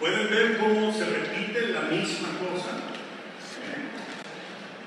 ¿Pueden 0.01 0.31
ver 0.31 0.57
cómo 0.57 0.91
se 0.91 1.05
repite 1.05 1.67
la 1.67 1.81
misma 1.81 2.29
cosa? 2.39 2.71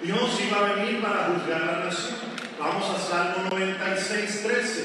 Dios 0.03 0.41
iba 0.45 0.59
a 0.59 0.75
venir 0.75 1.01
para 1.01 1.27
juzgar 1.27 1.61
la 1.61 1.85
nación. 1.85 2.17
Vamos 2.59 2.91
a 2.91 2.99
Salmo 2.99 3.49
96, 3.49 4.43
13. 4.45 4.85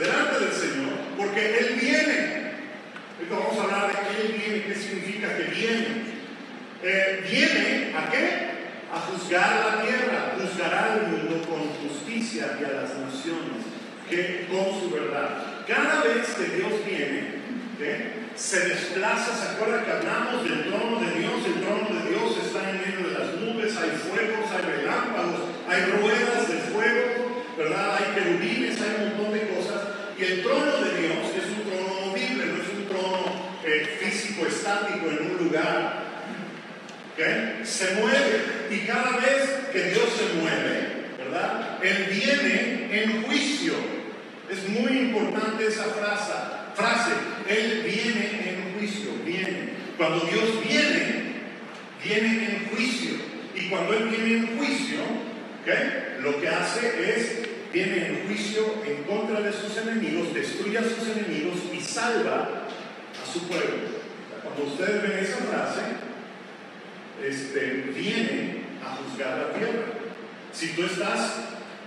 Delante 0.00 0.40
del 0.40 0.52
Señor, 0.52 0.94
porque 1.16 1.58
Él 1.58 1.78
viene. 1.80 2.52
Vamos 3.30 3.56
a 3.56 3.62
hablar 3.62 3.86
de 3.86 3.92
que 3.94 4.20
Él 4.20 4.32
viene, 4.36 4.64
qué 4.64 4.74
significa 4.74 5.36
que 5.36 5.44
viene. 5.44 5.86
Eh, 6.82 7.24
viene 7.30 7.96
a 7.96 8.10
qué? 8.10 8.48
A 8.92 8.98
juzgar 8.98 9.76
la 9.76 9.82
tierra, 9.84 10.34
juzgará 10.40 10.94
al 10.94 11.06
mundo 11.06 11.46
con 11.48 11.68
justicia 11.88 12.58
y 12.60 12.64
a 12.64 12.82
las 12.82 12.96
naciones 12.96 13.62
que, 14.10 14.48
con 14.50 14.80
su 14.80 14.90
verdad. 14.90 15.64
Cada 15.68 16.02
vez 16.02 16.34
que 16.34 16.56
Dios 16.56 16.72
viene, 16.84 17.38
se 18.38 18.60
desplaza, 18.68 19.34
¿se 19.34 19.50
acuerda 19.50 19.84
que 19.84 19.90
hablamos 19.90 20.44
del 20.44 20.68
trono 20.68 21.00
de 21.00 21.18
Dios? 21.18 21.34
El 21.44 21.60
trono 21.60 21.88
de 21.90 22.08
Dios 22.08 22.38
está 22.46 22.70
en 22.70 22.78
medio 22.78 23.08
de 23.08 23.18
las 23.18 23.34
nubes, 23.34 23.76
hay 23.76 23.90
fuegos, 23.98 24.50
hay 24.54 24.78
relámpagos, 24.78 25.40
hay 25.68 25.82
ruedas 25.98 26.48
de 26.48 26.58
fuego, 26.70 27.44
¿verdad? 27.58 27.96
Hay 27.98 28.14
querubines, 28.14 28.80
hay 28.80 28.94
un 28.94 29.18
montón 29.18 29.34
de 29.34 29.48
cosas. 29.48 29.82
Y 30.16 30.24
el 30.24 30.42
trono 30.42 30.76
de 30.84 31.00
Dios 31.00 31.18
es 31.36 31.44
un 31.50 31.68
trono 31.68 32.06
movible, 32.06 32.46
no 32.46 32.62
es 32.62 32.68
un 32.78 32.86
trono 32.86 33.50
eh, 33.64 33.98
físico 34.00 34.46
estático 34.46 35.10
en 35.10 35.32
un 35.32 35.44
lugar. 35.44 36.06
Se 37.64 37.94
mueve 37.96 38.68
y 38.70 38.86
cada 38.86 39.16
vez 39.16 39.50
que 39.72 39.90
Dios 39.90 40.04
se 40.16 40.40
mueve, 40.40 41.08
¿verdad? 41.18 41.78
Él 41.82 42.06
viene 42.10 42.88
en 43.02 43.22
juicio. 43.24 43.74
Es 44.48 44.68
muy 44.68 44.96
importante 44.96 45.66
esa 45.66 45.84
frase. 45.84 46.57
Frase. 46.78 47.12
Él 47.48 47.82
viene 47.82 48.50
en 48.50 48.78
juicio, 48.78 49.10
viene. 49.24 49.70
Cuando 49.96 50.20
Dios 50.20 50.62
viene, 50.66 51.34
viene 52.02 52.44
en 52.44 52.68
juicio. 52.70 53.16
Y 53.54 53.68
cuando 53.68 53.94
Él 53.94 54.08
viene 54.08 54.36
en 54.36 54.58
juicio, 54.58 55.00
lo 56.22 56.40
que 56.40 56.48
hace 56.48 57.16
es, 57.16 57.48
viene 57.72 58.06
en 58.06 58.26
juicio 58.26 58.82
en 58.86 59.02
contra 59.04 59.40
de 59.40 59.52
sus 59.52 59.76
enemigos, 59.76 60.32
destruye 60.32 60.78
a 60.78 60.82
sus 60.82 61.08
enemigos 61.08 61.58
y 61.72 61.80
salva 61.80 62.66
a 63.20 63.32
su 63.32 63.46
pueblo. 63.46 63.98
Cuando 64.42 64.64
ustedes 64.64 65.02
ven 65.02 65.18
esa 65.18 65.36
frase, 65.36 65.82
este, 67.22 67.92
viene 67.94 68.62
a 68.82 68.96
juzgar 68.96 69.38
la 69.38 69.52
tierra. 69.58 69.84
Si 70.52 70.68
tú 70.68 70.84
estás 70.84 71.34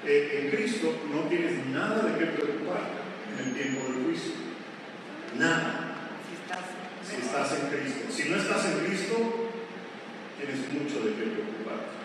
eh, 0.05 0.43
en 0.43 0.55
Cristo, 0.55 0.93
no 1.11 1.21
tienes 1.21 1.65
nada 1.67 2.03
de 2.03 2.19
qué 2.19 2.25
preocuparte 2.31 3.01
en 3.31 3.47
el 3.47 3.53
tiempo 3.55 3.91
del 3.91 4.03
juicio. 4.05 4.50
Nada. 5.37 5.95
Si 7.07 7.15
estás 7.25 7.51
en 7.53 7.67
Cristo. 7.69 8.05
Si 8.11 8.29
no 8.29 8.35
estás 8.37 8.65
en 8.65 8.85
Cristo, 8.85 9.49
tienes 10.37 10.59
mucho 10.73 11.05
de 11.05 11.15
qué 11.15 11.23
preocuparte. 11.31 12.01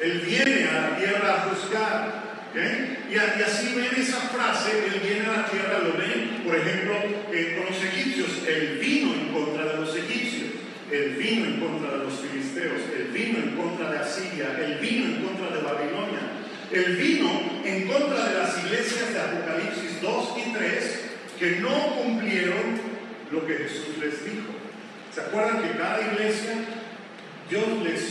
Él 0.00 0.20
viene 0.26 0.68
a 0.68 0.72
la 0.72 0.96
tierra 0.96 1.34
a 1.34 1.48
juzgar. 1.48 2.22
Y, 2.54 3.16
así 3.16 3.74
ven 3.74 3.88
esa 3.96 4.20
frase, 4.28 4.72
Él 4.86 5.00
viene 5.00 5.26
a 5.26 5.36
la 5.38 5.46
tierra, 5.46 5.78
lo 5.78 5.96
ven, 5.96 6.42
por 6.44 6.54
ejemplo, 6.54 6.94
eh, 7.32 7.56
con 7.56 7.66
los 7.66 7.82
egipcios, 7.82 8.46
Él 8.46 8.78
vino 8.78 9.14
en 9.14 9.32
contra 9.32 9.64
de 9.72 9.76
los 9.78 9.96
egipcios, 9.96 10.50
Él 10.90 11.16
vino 11.18 11.46
en 11.46 11.60
contra 11.60 11.92
de 11.92 12.04
los 12.04 12.12
filisteos, 12.20 12.82
Él 12.94 13.08
vino 13.12 13.38
en 13.38 13.56
contra 13.56 13.90
de 13.90 13.98
Asiria, 14.00 14.58
Él 14.58 14.78
vino 14.82 15.06
en 15.06 15.22
contra 15.22 15.56
de 15.56 15.62
Babilonia, 15.62 16.20
Él 16.70 16.96
vino 16.96 17.30
en 17.64 17.86
contra 17.86 18.28
de 18.28 18.38
las 18.38 18.64
iglesias 18.64 19.14
de 19.14 19.20
Apocalipsis 19.20 20.02
2 20.02 20.34
y 20.36 20.52
3 20.52 21.11
que 21.42 21.56
no 21.56 21.96
cumplieron 21.96 22.80
lo 23.32 23.44
que 23.44 23.54
Jesús 23.54 23.98
les 23.98 24.24
dijo. 24.24 24.52
¿Se 25.12 25.22
acuerdan 25.22 25.60
que 25.60 25.76
cada 25.76 26.00
iglesia, 26.00 26.52
eh, 27.50 27.56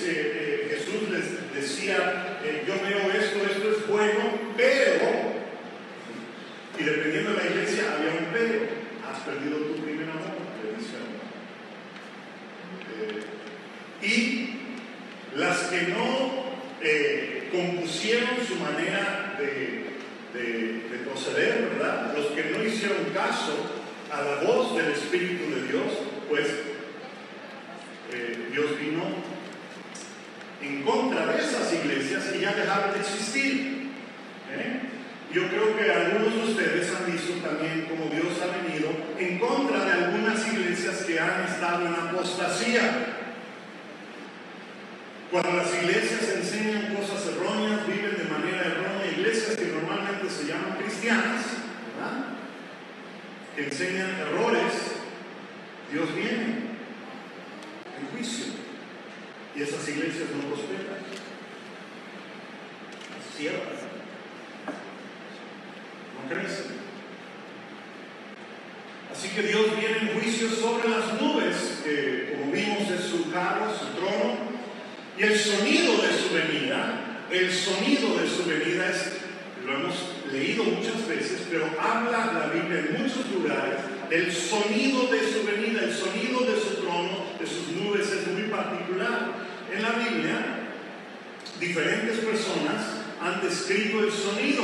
eh, 0.06 0.68
Jesús 0.70 1.10
les 1.10 1.54
decía, 1.56 2.40
eh, 2.44 2.66
yo 2.68 2.74
veo 2.74 3.10
esto, 3.10 3.40
esto 3.50 3.72
es 3.72 3.88
bueno, 3.88 4.38
pero, 4.58 5.32
y 6.78 6.84
dependiendo 6.84 7.32
de 7.32 7.38
la 7.38 7.50
iglesia 7.52 7.96
había 7.96 8.20
un 8.20 8.26
pero, 8.34 8.68
has 9.10 9.20
perdido 9.22 9.60
tu 9.60 9.82
primer 9.82 10.10
amor, 10.10 10.36
le 14.02 14.08
y 14.08 14.58
las 15.38 15.58
que 15.68 15.82
no 15.84 16.42
compusieron 17.50 18.46
su 18.46 18.56
manera 18.56 19.36
de, 19.40 19.81
proceder, 21.06 21.70
¿verdad? 21.74 22.14
Los 22.16 22.28
que 22.28 22.52
no 22.52 22.64
hicieron 22.64 23.06
caso 23.14 23.54
a 24.12 24.22
la 24.22 24.36
voz 24.48 24.76
del 24.76 24.92
Espíritu 24.92 25.54
de 25.54 25.68
Dios, 25.68 25.92
pues 26.30 26.48
eh, 28.14 28.48
Dios 28.52 28.80
vino 28.80 29.04
en 30.62 30.84
contra 30.84 31.26
de 31.28 31.42
esas 31.42 31.74
iglesias 31.74 32.26
y 32.36 32.42
ya 32.42 32.54
dejaron 32.54 32.94
de 32.94 33.00
existir. 33.00 33.90
¿eh? 34.52 34.80
Yo 35.34 35.48
creo 35.48 35.78
que 35.78 35.92
algunos 35.92 36.36
de 36.36 36.52
ustedes 36.52 36.92
han 36.94 37.12
visto 37.12 37.34
también 37.36 37.88
cómo 37.90 38.10
Dios 38.12 38.38
ha 38.42 38.62
venido 38.62 38.90
en 39.18 39.40
contra 39.40 39.86
de 39.86 39.92
algunas 39.92 40.46
iglesias 40.48 41.04
que 41.04 41.20
han 41.20 41.46
estado 41.46 41.88
en 41.88 41.94
apostasía. 41.94 43.18
Cuando 45.32 45.54
las 45.54 45.74
iglesias 45.74 46.36
enseñan 46.36 46.96
cosas 46.96 47.26
erróneas, 47.28 47.88
viven 47.88 48.18
de 48.18 48.26
manera 48.26 48.62
errónea, 48.68 48.81
iglesias 49.22 49.56
que 49.56 49.68
normalmente 49.68 50.30
se 50.30 50.46
llaman 50.46 50.78
cristianas, 50.82 51.46
que 53.56 53.66
enseñan 53.66 54.10
errores, 54.20 54.74
Dios 55.92 56.16
viene 56.16 56.72
en 58.00 58.08
juicio. 58.12 58.46
Y 59.56 59.62
esas 59.62 59.88
iglesias 59.90 60.30
no 60.36 60.48
prosperan. 60.48 61.02
Cierran. 63.38 63.62
No 66.16 66.30
crecen. 66.30 66.82
Así 69.12 69.30
que 69.30 69.42
Dios 69.44 69.66
viene 69.78 69.98
en 69.98 70.20
juicio 70.20 70.50
sobre 70.50 70.90
las 70.90 71.22
nubes, 71.22 71.82
que 71.84 72.38
como 72.38 72.52
vimos 72.52 72.90
es 72.90 73.04
su 73.06 73.30
carro, 73.30 73.72
su 73.78 73.88
trono, 74.00 74.38
y 75.18 75.24
el 75.24 75.38
sonido 75.38 76.02
de 76.02 76.08
su 76.18 76.34
venida, 76.34 77.01
el 77.32 77.52
sonido 77.52 78.18
de 78.18 78.28
su 78.28 78.46
venida 78.46 78.90
es, 78.90 79.14
lo 79.66 79.74
hemos 79.74 79.96
leído 80.32 80.64
muchas 80.66 81.08
veces, 81.08 81.48
pero 81.50 81.66
habla 81.80 82.34
la 82.34 82.48
Biblia 82.54 82.80
en 82.80 83.04
muchos 83.04 83.30
lugares 83.32 83.80
del 84.10 84.32
sonido 84.32 85.08
de 85.08 85.20
su 85.32 85.46
venida, 85.46 85.84
el 85.84 85.94
sonido 85.94 86.42
de 86.42 86.60
su 86.60 86.82
trono, 86.82 87.26
de 87.40 87.48
sus 87.48 87.68
nubes 87.70 88.12
es 88.12 88.28
muy 88.28 88.44
particular. 88.44 89.32
En 89.74 89.82
la 89.82 89.92
Biblia, 89.92 90.68
diferentes 91.60 92.18
personas 92.18 92.84
han 93.22 93.42
descrito 93.42 94.04
el 94.04 94.12
sonido. 94.12 94.64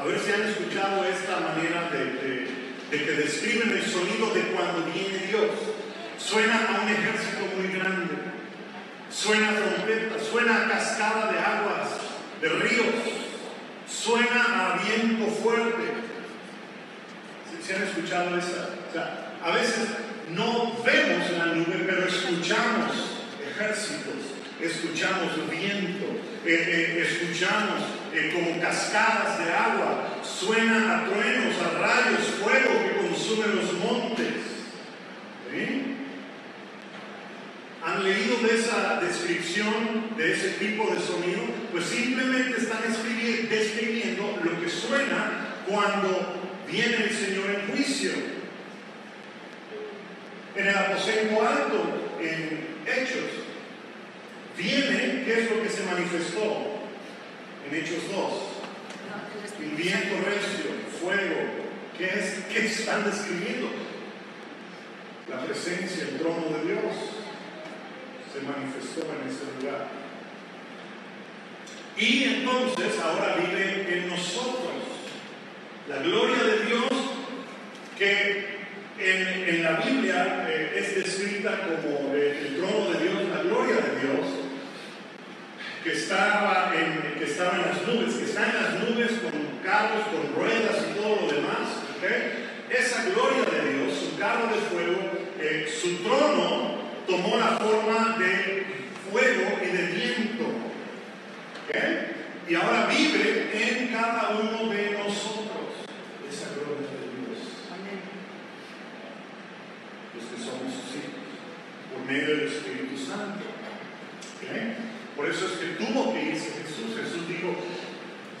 A 0.00 0.04
ver 0.04 0.18
si 0.18 0.32
han 0.32 0.42
escuchado 0.42 1.04
esta 1.04 1.38
manera 1.38 1.88
de, 1.90 2.48
de 2.90 3.04
que 3.04 3.12
describen 3.12 3.70
el 3.70 3.84
sonido 3.84 4.34
de 4.34 4.40
cuando 4.52 4.84
viene 4.92 5.26
Dios. 5.28 5.50
Suena 6.18 6.66
a 6.66 6.82
un 6.82 6.88
ejército 6.88 7.46
muy 7.56 7.72
grande 7.72 8.21
Suena 9.12 9.54
trompeta, 9.54 10.18
suena 10.18 10.68
cascada 10.68 11.30
de 11.30 11.38
aguas, 11.38 11.88
de 12.40 12.48
ríos, 12.48 12.94
suena 13.86 14.72
a 14.72 14.78
viento 14.78 15.26
fuerte. 15.26 15.92
¿Se, 17.64 17.76
han 17.76 17.82
escuchado 17.82 18.38
esa? 18.38 18.70
a 19.44 19.50
veces 19.50 19.88
no 20.30 20.72
vemos 20.82 21.30
la 21.32 21.46
nube, 21.46 21.84
pero 21.86 22.06
escuchamos 22.06 22.92
ejércitos, 23.44 24.32
escuchamos 24.60 25.50
viento, 25.50 26.06
eh, 26.46 26.46
eh, 26.46 27.06
escuchamos 27.06 27.82
eh, 28.14 28.30
como 28.32 28.60
cascadas 28.60 29.38
de 29.38 29.52
agua, 29.52 30.08
suena 30.22 31.00
a 31.00 31.04
truenos, 31.04 31.54
a 31.60 31.78
rayos, 31.78 32.26
fuego 32.42 32.70
que 32.82 33.08
consumen 33.08 33.56
los 33.56 33.72
montes. 33.74 34.34
¿Sí? 35.50 36.01
Han 37.84 38.04
leído 38.04 38.36
de 38.38 38.54
esa 38.54 39.00
descripción, 39.00 40.16
de 40.16 40.32
ese 40.32 40.50
tipo 40.50 40.86
de 40.94 41.00
sonido, 41.00 41.42
pues 41.72 41.84
simplemente 41.84 42.58
están 42.58 42.80
describiendo 42.82 44.38
lo 44.42 44.60
que 44.60 44.68
suena 44.68 45.56
cuando 45.66 46.42
viene 46.70 47.04
el 47.04 47.10
Señor 47.10 47.50
en 47.50 47.72
juicio. 47.72 48.12
En 50.54 50.66
el 50.66 50.76
aposento 50.76 51.46
alto, 51.46 52.18
en 52.20 52.72
Hechos, 52.86 53.30
viene, 54.56 55.24
¿qué 55.24 55.40
es 55.40 55.50
lo 55.50 55.62
que 55.62 55.70
se 55.70 55.82
manifestó? 55.84 56.82
En 57.68 57.76
Hechos 57.76 58.02
2. 58.14 58.32
El 59.60 59.70
viento 59.76 60.14
recio, 60.24 60.70
fuego, 61.00 61.36
¿qué 61.96 62.04
es? 62.04 62.44
¿Qué 62.52 62.66
están 62.66 63.04
describiendo? 63.04 63.70
La 65.28 65.44
presencia, 65.44 66.04
el 66.04 66.18
trono 66.18 66.51
manifestó 68.42 69.02
en 69.02 69.28
ese 69.28 69.44
lugar. 69.60 69.88
Y 71.96 72.24
entonces 72.24 72.98
ahora 73.00 73.36
vive 73.36 73.98
en 73.98 74.08
nosotros 74.08 74.72
la 75.88 75.98
gloria 75.98 76.42
de 76.42 76.66
Dios 76.66 76.88
que 77.98 78.52
en, 78.98 79.62
la 79.62 79.72
Biblia 79.72 80.46
eh, 80.48 80.74
es 80.76 80.94
descrita 80.94 81.60
como 81.60 82.14
el 82.14 82.56
trono 82.56 82.90
de 82.92 83.04
Dios, 83.04 83.14
la 83.34 83.42
gloria 83.42 83.76
de 83.76 84.00
Dios, 84.00 84.26
que 85.84 85.92
estaba, 85.92 86.72
en, 86.74 87.18
que 87.18 87.24
estaba 87.24 87.56
en 87.56 87.62
las 87.62 87.86
nubes, 87.86 88.14
que 88.14 88.24
está 88.24 88.48
en 88.48 88.62
las 88.62 88.88
nubes 88.88 89.10
con 89.20 89.32
carros, 89.64 90.06
con 90.06 90.34
ruedas 90.34 90.76
y 90.88 90.98
todo 90.98 91.16
lo 91.22 91.26
demás. 91.26 91.68
Esa 92.70 93.04
gloria 93.10 93.44
de 93.44 93.72
Dios, 93.72 93.98
su 93.98 94.18
carro 94.18 94.46
de 94.46 94.60
fuego, 94.62 94.98
eh, 95.40 95.68
su 95.80 96.02
trono 96.02 96.81
tomó 97.06 97.36
la 97.36 97.58
forma 97.58 98.16
de 98.18 98.66
fuego 99.10 99.58
y 99.62 99.66
de 99.76 99.82
viento. 99.86 100.44
Y 102.48 102.54
ahora 102.54 102.86
vive 102.86 103.50
en 103.54 103.88
cada 103.88 104.30
uno 104.30 104.68
de 104.70 104.90
nosotros 104.90 105.86
esa 106.28 106.48
gloria 106.50 106.90
de 106.92 107.08
Dios. 107.16 107.38
Los 110.14 110.24
que 110.24 110.36
somos 110.36 110.74
sus 110.74 110.96
hijos, 110.96 111.22
por 111.90 112.04
medio 112.04 112.36
del 112.36 112.46
Espíritu 112.48 112.96
Santo. 112.98 113.44
Por 115.16 115.30
eso 115.30 115.46
es 115.46 115.52
que 115.52 115.84
tuvo 115.84 116.12
que 116.12 116.22
irse 116.24 116.50
Jesús. 116.62 116.96
Jesús 116.96 117.28
dijo, 117.28 117.54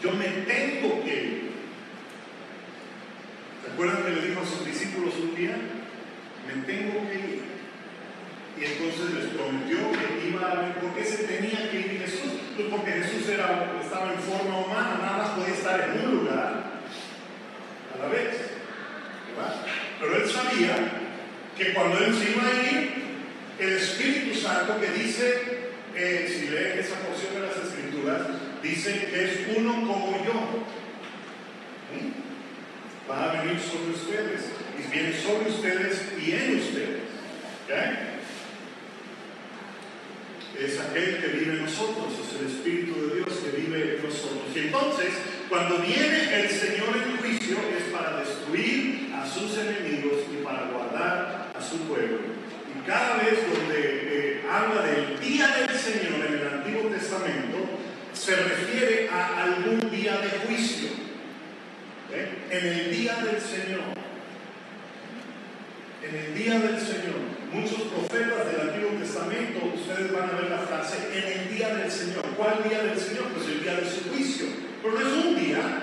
yo 0.02 0.12
me 0.12 0.24
tengo 0.44 1.02
que 1.04 1.14
ir. 1.14 1.52
¿Se 3.64 3.70
acuerdan 3.72 4.02
que 4.02 4.10
le 4.10 4.26
dijo 4.28 4.40
a 4.40 4.46
sus 4.46 4.66
discípulos 4.66 5.14
un 5.22 5.34
día? 5.36 5.56
Me 6.46 6.62
tengo 6.64 7.08
que 7.08 7.14
ir. 7.14 7.51
Y 8.58 8.64
entonces 8.64 9.14
les 9.14 9.26
prometió 9.34 9.78
que 9.92 10.28
iba 10.28 10.50
a 10.50 10.54
ver 10.54 10.74
por 10.74 10.94
qué 10.94 11.04
se 11.04 11.24
tenía 11.24 11.70
que 11.70 11.80
ir 11.80 12.00
Jesús. 12.04 12.32
Pues 12.56 12.68
porque 12.68 12.92
Jesús 12.92 13.28
era, 13.28 13.72
estaba 13.82 14.12
en 14.12 14.20
forma 14.20 14.58
humana, 14.58 14.98
nada 15.00 15.18
más 15.18 15.28
podía 15.30 15.54
estar 15.54 15.80
en 15.80 16.06
un 16.06 16.16
lugar 16.16 16.80
a 17.94 18.02
la 18.02 18.08
vez. 18.08 18.52
Pero 20.00 20.16
él 20.16 20.28
sabía 20.28 20.76
que 21.56 21.72
cuando 21.72 21.98
él 21.98 22.14
se 22.14 22.30
iba 22.32 22.46
a 22.46 22.72
ir, 22.72 23.02
el 23.58 23.72
Espíritu 23.76 24.38
Santo 24.38 24.80
que 24.80 24.90
dice, 24.90 25.42
eh, 25.94 26.26
si 26.28 26.48
leen 26.48 26.78
esa 26.78 26.96
porción 26.96 27.34
de 27.34 27.40
las 27.46 27.56
Escrituras, 27.56 28.22
dice 28.62 29.06
que 29.10 29.24
es 29.24 29.56
uno 29.56 29.72
como 29.86 30.24
yo. 30.24 30.64
¿Mm? 31.92 33.10
Va 33.10 33.30
a 33.30 33.42
venir 33.42 33.60
sobre 33.60 33.92
ustedes 33.92 34.42
y 34.78 34.90
viene 34.90 35.12
sobre 35.16 35.50
ustedes 35.50 36.12
y 36.20 36.32
en 36.32 36.58
ustedes. 36.58 37.02
¿Okay? 37.64 38.11
Es 40.58 40.78
aquel 40.78 41.18
que 41.18 41.28
vive 41.28 41.52
en 41.54 41.62
nosotros, 41.62 42.12
es 42.20 42.40
el 42.40 42.46
Espíritu 42.46 42.94
de 42.94 43.16
Dios 43.16 43.28
que 43.42 43.60
vive 43.60 43.96
en 43.96 44.02
nosotros. 44.04 44.42
Y 44.54 44.58
entonces, 44.58 45.08
cuando 45.48 45.78
viene 45.78 46.42
el 46.42 46.48
Señor 46.48 46.96
en 46.96 47.16
juicio, 47.16 47.56
es 47.76 47.84
para 47.92 48.18
destruir 48.18 49.10
a 49.14 49.26
sus 49.26 49.56
enemigos 49.58 50.20
y 50.32 50.44
para 50.44 50.68
guardar 50.70 51.52
a 51.54 51.60
su 51.60 51.78
pueblo. 51.88 52.18
Y 52.74 52.86
cada 52.86 53.16
vez 53.16 53.38
donde 53.52 53.80
eh, 53.80 54.42
habla 54.50 54.82
del 54.82 55.20
día 55.20 55.48
del 55.48 55.78
Señor 55.78 56.26
en 56.26 56.34
el 56.34 56.48
Antiguo 56.48 56.90
Testamento, 56.90 57.58
se 58.12 58.36
refiere 58.36 59.08
a 59.08 59.44
algún 59.44 59.90
día 59.90 60.18
de 60.18 60.28
juicio. 60.46 60.90
¿Eh? 62.12 62.28
En 62.50 62.66
el 62.66 62.90
día 62.90 63.16
del 63.16 63.40
Señor. 63.40 63.80
En 66.02 66.14
el 66.14 66.34
día 66.34 66.58
del 66.58 66.78
Señor 66.78 67.31
muchos 67.52 67.82
profetas 67.82 68.46
del 68.50 68.68
Antiguo 68.68 68.98
Testamento, 68.98 69.72
ustedes 69.74 70.12
van 70.12 70.30
a 70.30 70.40
ver 70.40 70.50
la 70.50 70.58
frase, 70.58 71.08
en 71.12 71.40
el 71.40 71.54
día 71.54 71.74
del 71.74 71.90
Señor. 71.90 72.24
¿Cuál 72.36 72.62
día 72.68 72.82
del 72.82 72.98
Señor? 72.98 73.24
Pues 73.34 73.46
el 73.48 73.62
día 73.62 73.76
de 73.76 73.88
su 73.88 74.10
juicio. 74.10 74.46
Pero 74.82 74.94
no 74.94 75.00
es 75.00 75.24
un 75.24 75.36
día, 75.36 75.82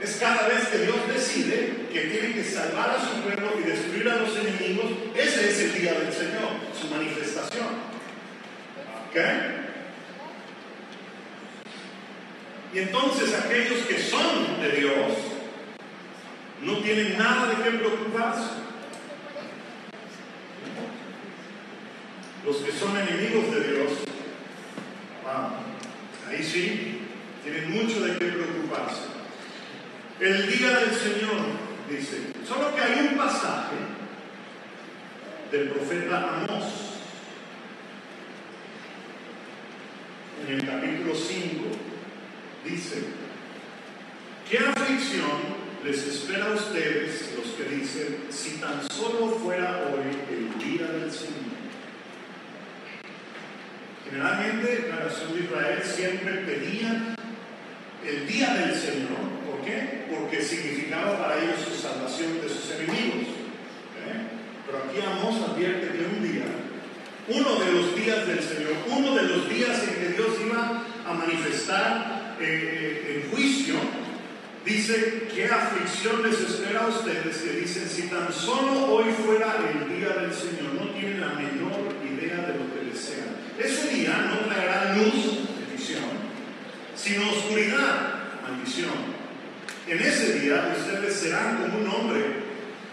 es 0.00 0.16
cada 0.16 0.46
vez 0.46 0.68
que 0.68 0.78
Dios 0.78 0.96
decide 1.12 1.88
que 1.92 2.00
tiene 2.02 2.34
que 2.34 2.44
salvar 2.44 2.90
a 2.90 3.00
su 3.00 3.20
pueblo 3.22 3.50
y 3.58 3.68
destruir 3.68 4.08
a 4.08 4.16
los 4.16 4.36
enemigos, 4.36 4.86
ese 5.14 5.50
es 5.50 5.60
el 5.60 5.80
día 5.80 5.92
del 5.94 6.12
Señor, 6.12 6.50
su 6.80 6.88
manifestación. 6.88 7.66
¿Ok? 9.08 9.16
Y 12.74 12.78
entonces 12.78 13.34
aquellos 13.34 13.80
que 13.86 13.98
son 13.98 14.60
de 14.62 14.72
Dios 14.72 15.12
no 16.62 16.78
tienen 16.78 17.18
nada 17.18 17.46
de 17.48 17.64
qué 17.64 17.78
preocuparse. 17.78 18.67
Los 22.44 22.56
que 22.58 22.72
son 22.72 22.96
enemigos 22.96 23.54
de 23.54 23.72
Dios, 23.72 23.92
ahí 26.28 26.42
sí, 26.42 27.00
tienen 27.42 27.70
mucho 27.72 28.00
de 28.00 28.18
qué 28.18 28.26
preocuparse. 28.26 29.02
El 30.20 30.50
día 30.50 30.78
del 30.78 30.94
Señor, 30.94 31.46
dice, 31.88 32.32
solo 32.46 32.74
que 32.74 32.80
hay 32.80 33.08
un 33.10 33.16
pasaje 33.16 33.76
del 35.50 35.68
profeta 35.70 36.42
Amós, 36.42 36.64
en 40.46 40.54
el 40.54 40.66
capítulo 40.66 41.14
5, 41.14 41.64
dice, 42.64 43.04
¿qué 44.48 44.58
aflicción 44.58 45.57
les 45.84 46.06
espera 46.06 46.46
a 46.46 46.54
ustedes 46.54 47.34
los 47.36 47.46
que 47.54 47.76
dicen, 47.76 48.26
si 48.30 48.58
tan 48.58 48.88
solo 48.90 49.38
fuera 49.42 49.88
hoy 49.88 50.10
el 50.30 50.58
día 50.58 50.86
del 50.86 51.10
Señor? 51.10 51.48
Generalmente 54.04 54.88
la 54.88 55.04
nación 55.04 55.34
de 55.34 55.40
Israel 55.44 55.82
siempre 55.84 56.32
pedía 56.38 57.14
el 58.06 58.26
día 58.26 58.54
del 58.54 58.74
Señor. 58.74 59.18
¿Por 59.46 59.64
qué? 59.64 60.06
Porque 60.10 60.42
significaba 60.42 61.18
para 61.18 61.42
ellos 61.42 61.56
su 61.62 61.80
salvación 61.80 62.40
de 62.40 62.48
sus 62.48 62.70
enemigos. 62.72 63.28
Pero 64.66 64.84
aquí 64.84 64.98
Amos 65.00 65.48
advierte 65.48 65.88
que 65.88 66.04
un 66.04 66.22
día, 66.22 66.44
uno 67.28 67.58
de 67.58 67.72
los 67.72 67.96
días 67.96 68.26
del 68.26 68.42
Señor, 68.42 68.72
uno 68.86 69.14
de 69.14 69.22
los 69.22 69.48
días 69.48 69.82
en 69.82 69.94
que 69.94 70.08
Dios 70.14 70.28
iba 70.44 70.84
a 71.06 71.12
manifestar 71.14 72.36
eh, 72.38 72.44
eh, 72.44 73.22
en 73.24 73.30
juicio, 73.30 73.76
dice, 74.68 75.28
¿qué 75.34 75.46
aflicción 75.46 76.22
les 76.22 76.40
espera 76.40 76.82
a 76.82 76.88
ustedes 76.88 77.38
que 77.38 77.52
dicen, 77.52 77.88
si 77.88 78.02
tan 78.02 78.32
solo 78.32 78.86
hoy 78.86 79.06
fuera 79.24 79.56
el 79.56 79.98
día 79.98 80.10
del 80.10 80.32
Señor, 80.32 80.74
no 80.74 80.90
tienen 80.90 81.20
la 81.20 81.28
menor 81.28 81.96
idea 82.04 82.46
de 82.46 82.54
lo 82.58 82.72
que 82.74 82.92
desean? 82.92 83.28
Ese 83.58 83.94
día 83.94 84.30
no 84.30 84.46
traerá 84.46 84.94
luz, 84.94 85.48
bendición, 85.58 86.04
sino 86.94 87.30
oscuridad, 87.30 88.14
maldición. 88.42 89.18
En 89.86 90.00
ese 90.00 90.40
día 90.40 90.74
ustedes 90.78 91.14
serán 91.14 91.62
como 91.62 91.78
un 91.78 91.88
hombre 91.88 92.24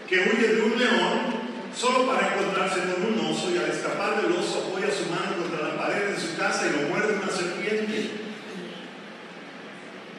que 0.08 0.16
huye 0.16 0.54
de 0.54 0.62
un 0.62 0.78
león 0.78 1.46
solo 1.76 2.06
para 2.06 2.34
encontrarse 2.34 2.80
con 2.80 3.12
un 3.12 3.32
oso 3.32 3.50
y 3.54 3.58
al 3.58 3.70
escapar 3.70 4.22
del 4.22 4.32
oso 4.32 4.66
apoya 4.66 4.88
su 4.90 5.10
mano 5.10 5.42
contra 5.42 5.68
la 5.68 5.76
pared 5.76 6.08
de 6.08 6.18
su 6.18 6.36
casa 6.38 6.66
y 6.66 6.80
lo 6.80 6.88
muerde 6.88 7.18
una 7.22 7.30
serpiente. 7.30 8.10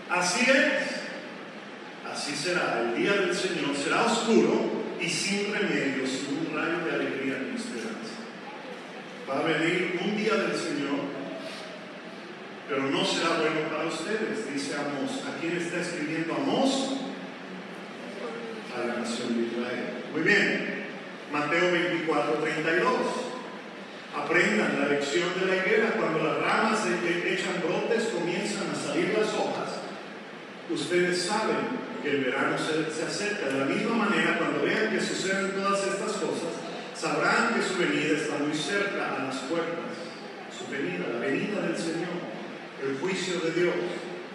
Así 0.10 0.46
es, 0.50 0.87
así 2.18 2.36
será, 2.36 2.82
el 2.82 2.98
día 2.98 3.14
del 3.14 3.36
Señor 3.36 3.76
será 3.76 4.06
oscuro 4.06 4.84
y 5.00 5.08
sin 5.08 5.54
remedio, 5.54 6.08
sin 6.08 6.48
un 6.48 6.56
rayo 6.56 6.84
de 6.84 6.96
alegría 6.96 7.38
ni 7.46 7.56
esperanza. 7.56 8.18
Va 9.30 9.40
a 9.40 9.44
venir 9.44 10.00
un 10.04 10.18
día 10.18 10.34
del 10.34 10.56
Señor 10.56 11.18
pero 12.68 12.84
no 12.90 13.06
será 13.06 13.40
bueno 13.40 13.62
para 13.72 13.88
ustedes, 13.88 14.54
dice 14.54 14.76
Amos. 14.76 15.24
¿A 15.26 15.40
quién 15.40 15.56
está 15.56 15.80
escribiendo 15.80 16.34
Amos? 16.36 16.98
A 18.76 18.88
la 18.88 18.96
nación 19.00 19.38
de 19.38 19.48
Israel. 19.48 20.04
Muy 20.12 20.22
bien, 20.24 20.86
Mateo 21.32 21.72
24, 21.72 22.34
32. 22.34 22.94
Aprendan 24.18 24.82
la 24.82 24.88
lección 24.90 25.30
de 25.40 25.46
la 25.46 25.56
higuera. 25.56 25.94
Cuando 25.94 26.20
las 26.22 26.40
ramas 26.40 26.80
echan 26.86 27.64
brotes, 27.64 28.10
comienzan 28.10 28.70
a 28.70 28.76
salir 28.76 29.16
las 29.18 29.34
hojas. 29.34 29.80
Ustedes 30.70 31.22
saben 31.22 31.87
el 32.10 32.24
verano 32.26 32.56
se, 32.58 33.04
acerca. 33.04 33.48
De 33.48 33.60
la 33.60 33.66
misma 33.66 34.06
manera, 34.06 34.38
cuando 34.38 34.64
vean 34.64 34.92
que 34.92 35.02
suceden 35.02 35.52
todas 35.52 35.80
estas 35.80 36.14
cosas, 36.14 36.54
sabrán 36.96 37.54
que 37.56 37.62
su 37.62 37.78
venida 37.78 38.18
está 38.18 38.38
muy 38.38 38.56
cerca 38.56 39.16
a 39.16 39.24
las 39.26 39.36
puertas. 39.50 39.92
Su 40.58 40.72
venida, 40.72 41.06
la 41.14 41.20
venida 41.20 41.62
del 41.62 41.78
Señor 41.78 42.38
el 42.84 42.98
juicio 43.00 43.40
de 43.40 43.52
Dios. 43.52 43.76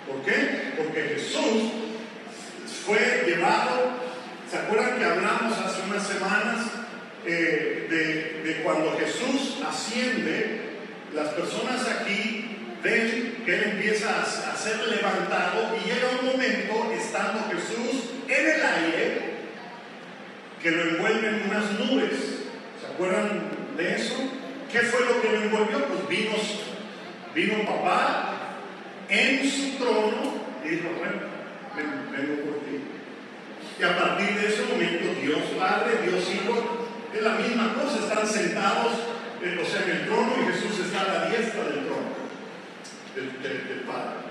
¿Por 0.06 0.22
qué? 0.22 0.74
Porque 0.76 1.14
Jesús 1.14 1.72
fue 2.84 3.24
llevado, 3.26 3.92
¿se 4.50 4.58
acuerdan 4.58 4.98
que 4.98 5.04
hablamos 5.04 5.58
hace 5.58 5.82
unas 5.88 6.06
semanas 6.06 6.66
eh, 7.24 8.42
de 8.44 8.62
cuando 8.62 8.98
Jesús 8.98 9.62
asciende? 9.66 10.72
Las 11.14 11.28
personas 11.28 11.86
aquí 11.88 12.51
ven 12.82 13.42
que 13.44 13.54
Él 13.54 13.62
empieza 13.72 14.22
a, 14.22 14.56
ser 14.56 14.78
levantado 14.86 15.76
y 15.76 15.88
llega 15.88 16.20
un 16.20 16.26
momento, 16.26 16.92
estando 16.92 17.48
Jesús 17.50 18.10
en 18.28 18.48
el 18.48 18.62
aire, 18.62 19.32
que 20.62 20.70
lo 20.70 20.82
envuelven 20.82 21.42
unas 21.48 21.70
nubes. 21.72 22.12
¿Se 22.80 22.86
acuerdan 22.92 23.48
de 23.76 23.96
eso? 23.96 24.14
¿Qué 24.70 24.80
fue 24.80 25.00
lo 25.00 25.20
que 25.20 25.28
lo 25.30 25.42
envolvió? 25.42 25.84
Pues 25.86 26.08
vino, 26.08 26.32
vino 27.34 27.66
papá 27.66 28.34
en 29.08 29.50
su 29.50 29.76
trono 29.78 30.42
y 30.64 30.68
dijo, 30.68 30.88
bueno, 30.98 31.32
vengo 31.76 32.42
por 32.44 32.60
ti. 32.64 32.80
Y 33.78 33.82
a 33.82 33.98
partir 33.98 34.34
de 34.38 34.46
ese 34.46 34.62
momento, 34.62 35.20
Dios 35.20 35.40
Padre, 35.58 36.06
Dios 36.06 36.22
Hijo, 36.32 36.88
es 37.12 37.22
la 37.22 37.34
misma 37.34 37.74
cosa, 37.74 37.98
están 37.98 38.26
sentados, 38.26 38.92
eh, 39.42 39.58
en 39.58 39.90
el 39.90 40.06
trono 40.06 40.32
y 40.40 40.52
Jesús 40.52 40.86
está 40.86 41.00
a 41.00 41.14
la 41.14 41.26
diestra 41.26 41.64
del 41.64 41.84
trono, 41.84 42.11
del, 43.14 43.84
Padre. 43.86 44.22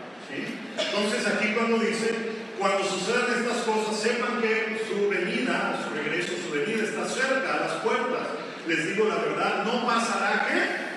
Entonces 0.77 1.27
aquí 1.27 1.53
cuando 1.53 1.77
dice, 1.77 2.13
cuando 2.57 2.83
sucedan 2.83 3.27
estas 3.39 3.57
cosas, 3.63 3.99
sepan 3.99 4.41
que 4.41 4.85
su 4.87 5.09
venida, 5.09 5.83
su 5.83 5.95
regreso, 5.95 6.33
su 6.43 6.51
venida 6.53 6.83
está 6.83 7.05
cerca, 7.05 7.53
a 7.53 7.59
las 7.61 7.71
puertas. 7.83 8.27
Les 8.67 8.87
digo 8.87 9.07
la 9.07 9.15
verdad, 9.15 9.63
no 9.65 9.85
pasará 9.85 10.47
que 10.47 10.91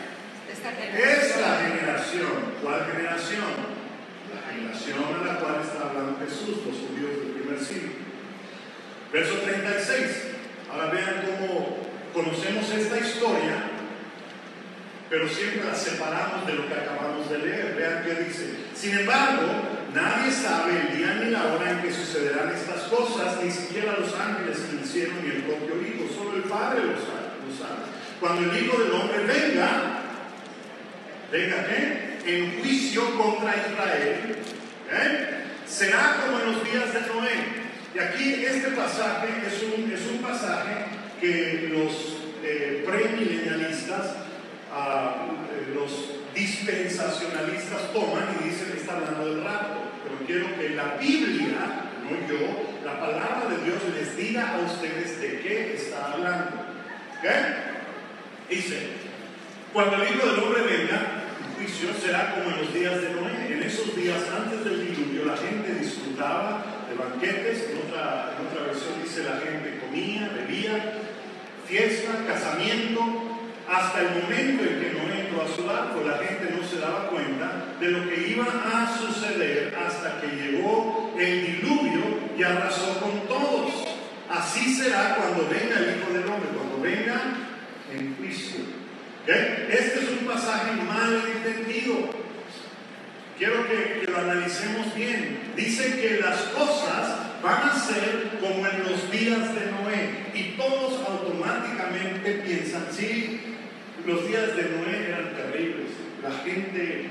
esta 0.97 1.61
generación. 1.61 2.55
¿Cuál 2.62 2.87
generación? 2.87 3.74
generación 4.55 4.99
a 5.20 5.26
la 5.26 5.41
cual 5.41 5.61
está 5.62 5.89
hablando 5.89 6.18
Jesús, 6.24 6.62
los 6.64 6.76
judíos 6.87 7.18
del 7.20 7.43
primer 7.43 7.59
siglo. 7.59 7.93
Verso 9.12 9.35
36. 9.39 10.35
Ahora 10.70 10.91
vean 10.91 11.24
cómo 11.26 11.78
conocemos 12.12 12.70
esta 12.70 12.99
historia, 12.99 13.70
pero 15.11 15.28
siempre 15.28 15.64
la 15.64 15.74
separamos 15.74 16.46
de 16.46 16.55
lo 16.55 16.68
que 16.68 16.74
acabamos 16.74 17.28
de 17.30 17.38
leer. 17.38 17.74
Vean 17.76 18.05
qué 18.05 18.24
dice. 18.24 18.57
Sin 18.74 18.98
embargo, 18.98 19.42
nadie 19.94 20.30
sabe 20.32 20.80
el 20.80 20.96
día 20.96 21.14
ni 21.22 21.30
la 21.30 21.55
hora 21.55 21.70
en 21.70 21.82
que 21.82 21.92
sucederán 21.92 22.52
estas 22.52 22.82
cosas, 22.84 23.42
ni 23.42 23.50
siquiera 23.50 23.96
los 23.98 24.14
ángeles 24.14 24.59
que 24.59 24.84
hicieron 24.84 25.22
ni 25.22 25.30
el 25.30 25.42
propio 25.42 25.80
Hijo, 25.82 26.12
solo 26.14 26.36
el 26.36 26.44
Padre 26.44 26.84
lo 26.84 26.96
sabe. 26.96 27.24
Cuando 28.20 28.50
el 28.50 28.64
Hijo 28.64 28.82
del 28.82 28.92
Hombre 28.92 29.18
venga, 29.26 30.00
venga 31.30 31.66
qué? 31.66 32.14
en 32.26 32.61
juicio 32.61 33.02
contra 33.18 33.55
Israel, 33.55 34.36
¿eh? 34.90 35.28
será 35.66 36.20
como 36.24 36.40
en 36.40 36.52
los 36.52 36.64
días 36.64 36.94
de 36.94 37.00
Noé. 37.00 37.64
Y 37.94 37.98
aquí 37.98 38.44
este 38.44 38.70
pasaje 38.70 39.28
es 39.46 39.62
un, 39.62 39.92
es 39.92 40.07
un 40.11 40.18
pasaje 40.18 40.86
que 41.20 41.68
los 41.70 42.16
eh, 42.42 42.84
premilenialistas, 42.86 44.16
eh, 44.75 45.72
los 45.75 46.35
dispensacionalistas 46.35 47.93
toman 47.93 48.37
y 48.41 48.49
dicen 48.49 48.75
está 48.77 48.97
hablando 48.97 49.27
del 49.27 49.45
rapto. 49.45 49.81
Pero 50.05 50.27
quiero 50.27 50.59
que 50.59 50.70
la 50.70 50.97
Biblia, 50.97 51.59
no 52.03 52.29
yo, 52.29 52.81
la 52.85 53.01
palabra 53.01 53.49
de 53.51 53.64
Dios 53.64 53.79
les 53.95 54.16
diga 54.16 54.55
a 54.55 54.59
ustedes 54.61 55.20
de 55.20 55.41
qué 55.41 55.75
está 55.75 56.12
hablando. 56.12 56.64
Dice, 58.51 58.89
cuando 59.72 59.97
el 59.97 60.03
Hijo 60.03 60.27
del 60.27 60.45
Hombre 60.45 60.62
venga, 60.62 61.25
será 62.05 62.35
como 62.35 62.51
en 62.51 62.64
los 62.64 62.75
días 62.75 63.01
de 63.01 63.11
Noé. 63.11 63.53
En 63.53 63.62
esos 63.62 63.97
días 63.97 64.20
antes 64.37 64.64
del 64.64 64.89
diluvio 64.89 65.25
la 65.25 65.37
gente 65.37 65.75
disfrutaba 65.75 66.64
de 66.89 66.97
banquetes, 66.97 67.70
en 67.70 67.89
otra, 67.89 68.35
en 68.39 68.47
otra 68.47 68.66
versión 68.66 69.03
dice 69.03 69.25
la 69.25 69.41
gente 69.41 69.81
comía, 69.81 70.31
bebía, 70.35 71.01
fiesta, 71.66 72.12
casamiento, 72.27 73.01
hasta 73.69 74.01
el 74.01 74.23
momento 74.23 74.62
en 74.65 74.81
que 74.81 74.93
Noé 74.93 75.21
entró 75.21 75.43
a 75.43 75.57
su 75.57 75.65
barco, 75.65 76.03
la 76.07 76.19
gente 76.19 76.55
no 76.55 76.67
se 76.67 76.79
daba 76.79 77.09
cuenta 77.09 77.77
de 77.81 77.91
lo 77.91 78.09
que 78.09 78.29
iba 78.29 78.45
a 78.45 78.99
suceder 78.99 79.75
hasta 79.75 80.21
que 80.21 80.29
llegó 80.29 81.15
el 81.19 81.47
diluvio 81.47 82.03
y 82.37 82.43
arrasó 82.43 83.01
con 83.01 83.27
todos. 83.27 83.73
Así 84.29 84.75
será 84.75 85.17
cuando 85.17 85.49
venga 85.49 85.79
el 85.79 85.97
Hijo 85.97 86.12
del 86.12 86.29
Hombre, 86.29 86.49
cuando 86.55 86.81
venga 86.81 87.21
en 87.93 88.17
juicio. 88.17 88.61
Este 89.27 90.01
es 90.01 90.09
un 90.21 90.27
pasaje 90.27 90.73
mal 90.73 91.23
entendido. 91.35 92.11
Quiero 93.39 93.67
que, 93.67 94.05
lo 94.11 94.19
analicemos 94.19 94.95
bien. 94.95 95.53
Dice 95.57 96.01
que 96.01 96.21
las 96.21 96.41
cosas 96.55 97.43
van 97.43 97.69
a 97.69 97.79
ser 97.79 98.39
como 98.41 98.67
en 98.67 98.83
los 98.85 99.11
días 99.11 99.55
de 99.55 99.71
Noé. 99.71 100.31
Y 100.35 100.57
todos 100.57 101.01
automáticamente 101.09 102.43
piensan, 102.45 102.87
sí, 102.91 103.53
los 104.07 104.28
días 104.28 104.57
de 104.57 104.62
Noé 104.62 105.09
eran 105.09 105.34
terribles. 105.34 105.90
La 106.22 106.30
gente, 106.30 107.07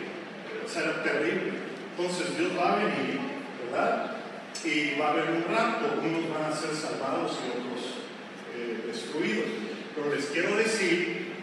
o 0.63 0.69
sea, 0.69 0.83
era 0.83 1.03
terrible. 1.03 1.53
Entonces 1.97 2.37
Dios 2.37 2.51
va 2.57 2.73
a 2.73 2.75
venir, 2.77 3.19
¿verdad? 3.65 4.17
Y 4.63 4.99
va 4.99 5.07
a 5.07 5.11
haber 5.11 5.29
un 5.31 5.43
rapto. 5.55 6.01
Unos 6.01 6.29
van 6.29 6.51
a 6.51 6.55
ser 6.55 6.73
salvados 6.75 7.39
y 7.43 7.49
otros 7.49 7.95
eh, 8.55 8.83
destruidos. 8.87 9.45
Pero 9.95 10.15
les 10.15 10.25
quiero 10.25 10.55
decir, 10.57 11.33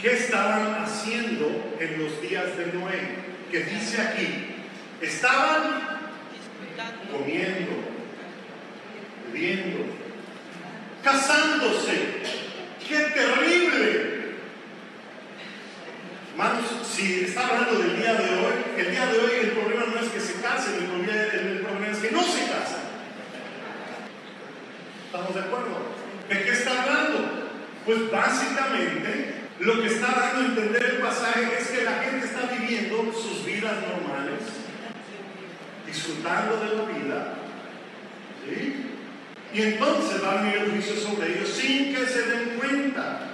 ¿qué 0.00 0.12
estaban 0.12 0.82
haciendo 0.82 1.76
en 1.78 2.02
los 2.02 2.20
días 2.20 2.56
de 2.56 2.66
Noé? 2.72 3.30
Que 3.50 3.64
dice 3.64 4.00
aquí, 4.00 4.28
estaban 5.00 6.00
comiendo, 7.10 7.72
bebiendo, 9.32 9.78
casándose. 11.02 12.20
¡Qué 12.88 12.96
terrible! 12.96 14.09
Si 16.82 17.24
está 17.24 17.46
hablando 17.46 17.78
del 17.80 17.96
día 17.98 18.14
de 18.14 18.24
hoy, 18.30 18.52
el 18.78 18.90
día 18.90 19.06
de 19.06 19.18
hoy 19.18 19.30
el 19.42 19.50
problema 19.50 19.84
no 19.86 20.00
es 20.00 20.08
que 20.10 20.20
se 20.20 20.40
casen, 20.40 20.74
el 20.74 21.58
problema, 21.60 21.86
es 21.86 21.98
que 21.98 22.10
no 22.10 22.22
se 22.22 22.40
casan. 22.40 22.80
¿Estamos 25.04 25.34
de 25.34 25.40
acuerdo? 25.40 25.82
¿De 26.30 26.42
qué 26.42 26.50
está 26.50 26.82
hablando? 26.82 27.50
Pues 27.84 28.10
básicamente 28.10 29.34
lo 29.60 29.82
que 29.82 29.88
está 29.88 30.06
dando 30.06 30.40
a 30.40 30.44
entender 30.46 30.82
el 30.82 30.96
pasaje 30.98 31.58
es 31.58 31.68
que 31.68 31.84
la 31.84 32.02
gente 32.04 32.26
está 32.26 32.40
viviendo 32.46 33.12
sus 33.12 33.44
vidas 33.44 33.74
normales, 33.82 34.40
disfrutando 35.86 36.56
de 36.56 36.76
la 36.76 36.84
vida, 36.84 37.34
¿sí? 38.46 38.86
Y 39.52 39.62
entonces 39.62 40.24
va 40.24 40.32
a 40.32 40.42
venir 40.42 40.56
el 40.56 40.70
juicio 40.70 40.96
sobre 40.96 41.36
ellos 41.36 41.50
sin 41.50 41.94
que 41.94 42.06
se 42.06 42.22
den 42.22 42.58
cuenta. 42.58 43.26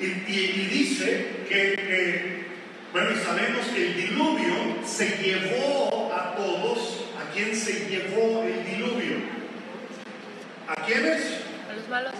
Y, 0.00 0.04
y, 0.04 0.68
dice 0.70 1.44
que, 1.48 1.74
que, 1.76 2.46
bueno, 2.92 3.10
y 3.12 3.24
sabemos 3.24 3.66
que 3.66 3.86
el 3.86 3.96
diluvio 3.96 4.54
se 4.84 5.08
llevó 5.18 6.12
a 6.12 6.34
todos. 6.34 7.04
¿A 7.18 7.32
quién 7.32 7.54
se 7.54 7.88
llevó 7.88 8.42
el 8.42 8.64
diluvio? 8.64 9.16
¿A 10.68 10.74
quiénes? 10.86 11.40
A 11.68 11.72
los 11.74 11.88
malos. 11.88 12.12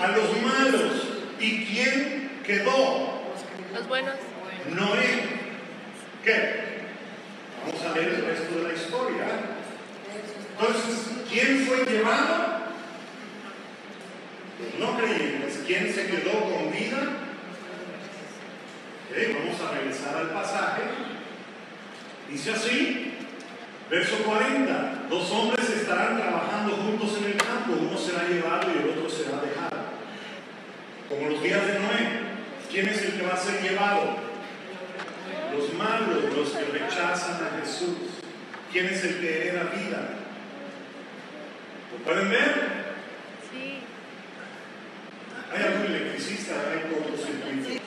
A 0.00 0.06
los 0.08 0.42
malos. 0.42 0.92
¿Y 1.40 1.64
quién 1.64 2.40
quedó? 2.44 3.22
Los 3.74 3.88
buenos. 3.88 4.14
Noé. 4.70 5.36
¿Qué? 6.24 6.66
Vamos 7.64 7.82
a 7.84 7.92
ver 7.92 8.08
el 8.08 8.26
resto 8.26 8.58
de 8.58 8.62
la 8.62 8.74
historia. 8.74 9.24
Entonces, 10.58 11.06
¿quién 11.30 11.66
fue 11.66 11.84
llevado? 11.84 12.56
Los 14.60 14.80
no 14.80 14.98
creyentes. 14.98 15.55
¿Quién 15.66 15.92
se 15.92 16.06
quedó 16.06 16.30
con 16.42 16.70
vida? 16.70 17.26
Vamos 19.34 19.60
a 19.60 19.74
regresar 19.76 20.16
al 20.16 20.30
pasaje. 20.30 20.82
Dice 22.30 22.52
así, 22.52 23.14
verso 23.90 24.18
40, 24.18 25.06
dos 25.10 25.30
hombres 25.32 25.68
estarán 25.70 26.18
trabajando 26.18 26.76
juntos 26.76 27.18
en 27.18 27.32
el 27.32 27.36
campo, 27.36 27.72
uno 27.80 27.98
será 27.98 28.28
llevado 28.28 28.70
y 28.70 28.78
el 28.78 28.90
otro 28.90 29.10
será 29.10 29.40
dejado. 29.40 29.86
Como 31.08 31.30
los 31.30 31.42
días 31.42 31.66
de 31.66 31.78
Noé, 31.80 32.20
¿quién 32.70 32.88
es 32.88 33.02
el 33.02 33.12
que 33.14 33.26
va 33.26 33.34
a 33.34 33.36
ser 33.36 33.60
llevado? 33.62 34.18
Los 35.52 35.74
malos, 35.74 36.32
los 36.32 36.50
que 36.50 36.78
rechazan 36.78 37.44
a 37.44 37.60
Jesús. 37.60 37.96
¿Quién 38.70 38.86
es 38.86 39.02
el 39.02 39.20
que 39.20 39.48
hereda 39.48 39.64
vida? 39.64 40.10
¿Lo 41.92 42.04
pueden 42.04 42.30
ver? 42.30 42.84
Sí. 43.50 43.85
Hay 46.48 46.94
cortocircuito. 46.94 47.82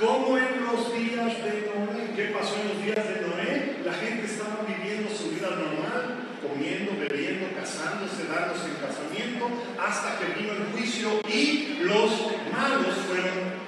¿Cómo 0.00 0.38
en 0.38 0.64
los 0.64 0.94
días 0.96 1.44
de 1.44 1.68
Noé? 1.68 2.16
¿Qué 2.16 2.32
pasó 2.32 2.56
en 2.56 2.68
los 2.68 2.82
días 2.82 3.04
de 3.06 3.20
Noé? 3.20 3.76
La 3.84 3.92
gente 3.92 4.24
estaba 4.24 4.64
viviendo 4.66 5.10
su 5.10 5.28
vida 5.28 5.50
normal, 5.50 6.24
comiendo, 6.40 6.92
bebiendo, 6.98 7.54
casándose, 7.54 8.24
dándose 8.32 8.68
en 8.68 8.80
casamiento, 8.80 9.46
hasta 9.78 10.18
que 10.18 10.40
vino 10.40 10.54
el 10.54 10.72
juicio 10.72 11.20
y 11.28 11.80
los 11.82 12.32
malos 12.50 12.96
fueron 13.06 13.60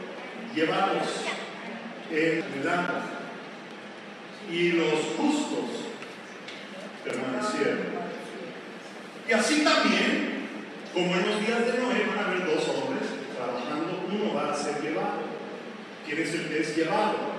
llevados 0.54 1.06
en 2.10 2.16
el. 2.16 2.64
Y 4.50 4.72
los 4.72 5.00
justos 5.18 5.68
permanecieron. 7.04 7.92
Y 9.28 9.32
así 9.32 9.62
también, 9.64 10.48
como 10.94 11.14
en 11.14 11.26
los 11.28 11.46
días 11.46 11.66
de 11.66 11.78
Noé 11.78 12.06
van 12.08 12.18
a 12.18 12.28
haber 12.28 12.46
dos 12.46 12.68
hombres 12.68 12.93
trabajando, 13.44 14.06
uno 14.10 14.34
va 14.34 14.52
a 14.52 14.56
ser 14.56 14.80
llevado. 14.80 15.22
¿Quién 16.06 16.18
es 16.20 16.34
el 16.34 16.48
que 16.48 16.60
es 16.60 16.76
llevado? 16.76 17.34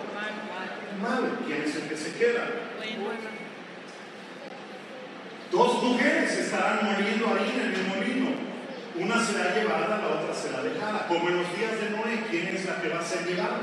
Malo. 1.01 1.27
¿Quién 1.45 1.63
es 1.63 1.75
el 1.75 1.83
que 1.83 1.97
se 1.97 2.13
queda? 2.13 2.47
Dos 5.51 5.83
mujeres 5.83 6.37
estarán 6.37 6.85
muriendo 6.85 7.27
ahí 7.27 7.53
en 7.53 7.73
el 7.73 7.87
molino. 7.87 8.29
Una 8.97 9.23
será 9.23 9.53
llevada, 9.53 9.97
la 9.97 10.07
otra 10.07 10.33
será 10.33 10.63
dejada. 10.63 11.07
Como 11.07 11.29
en 11.29 11.37
los 11.37 11.57
días 11.57 11.79
de 11.79 11.89
Noé, 11.91 12.23
¿quién 12.29 12.47
es 12.47 12.65
la 12.65 12.81
que 12.81 12.89
va 12.89 12.99
a 12.99 13.03
ser 13.03 13.25
llevada? 13.25 13.59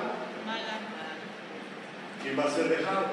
¿Quién 2.22 2.38
va 2.38 2.44
a 2.44 2.50
ser 2.50 2.68
dejado? 2.68 3.06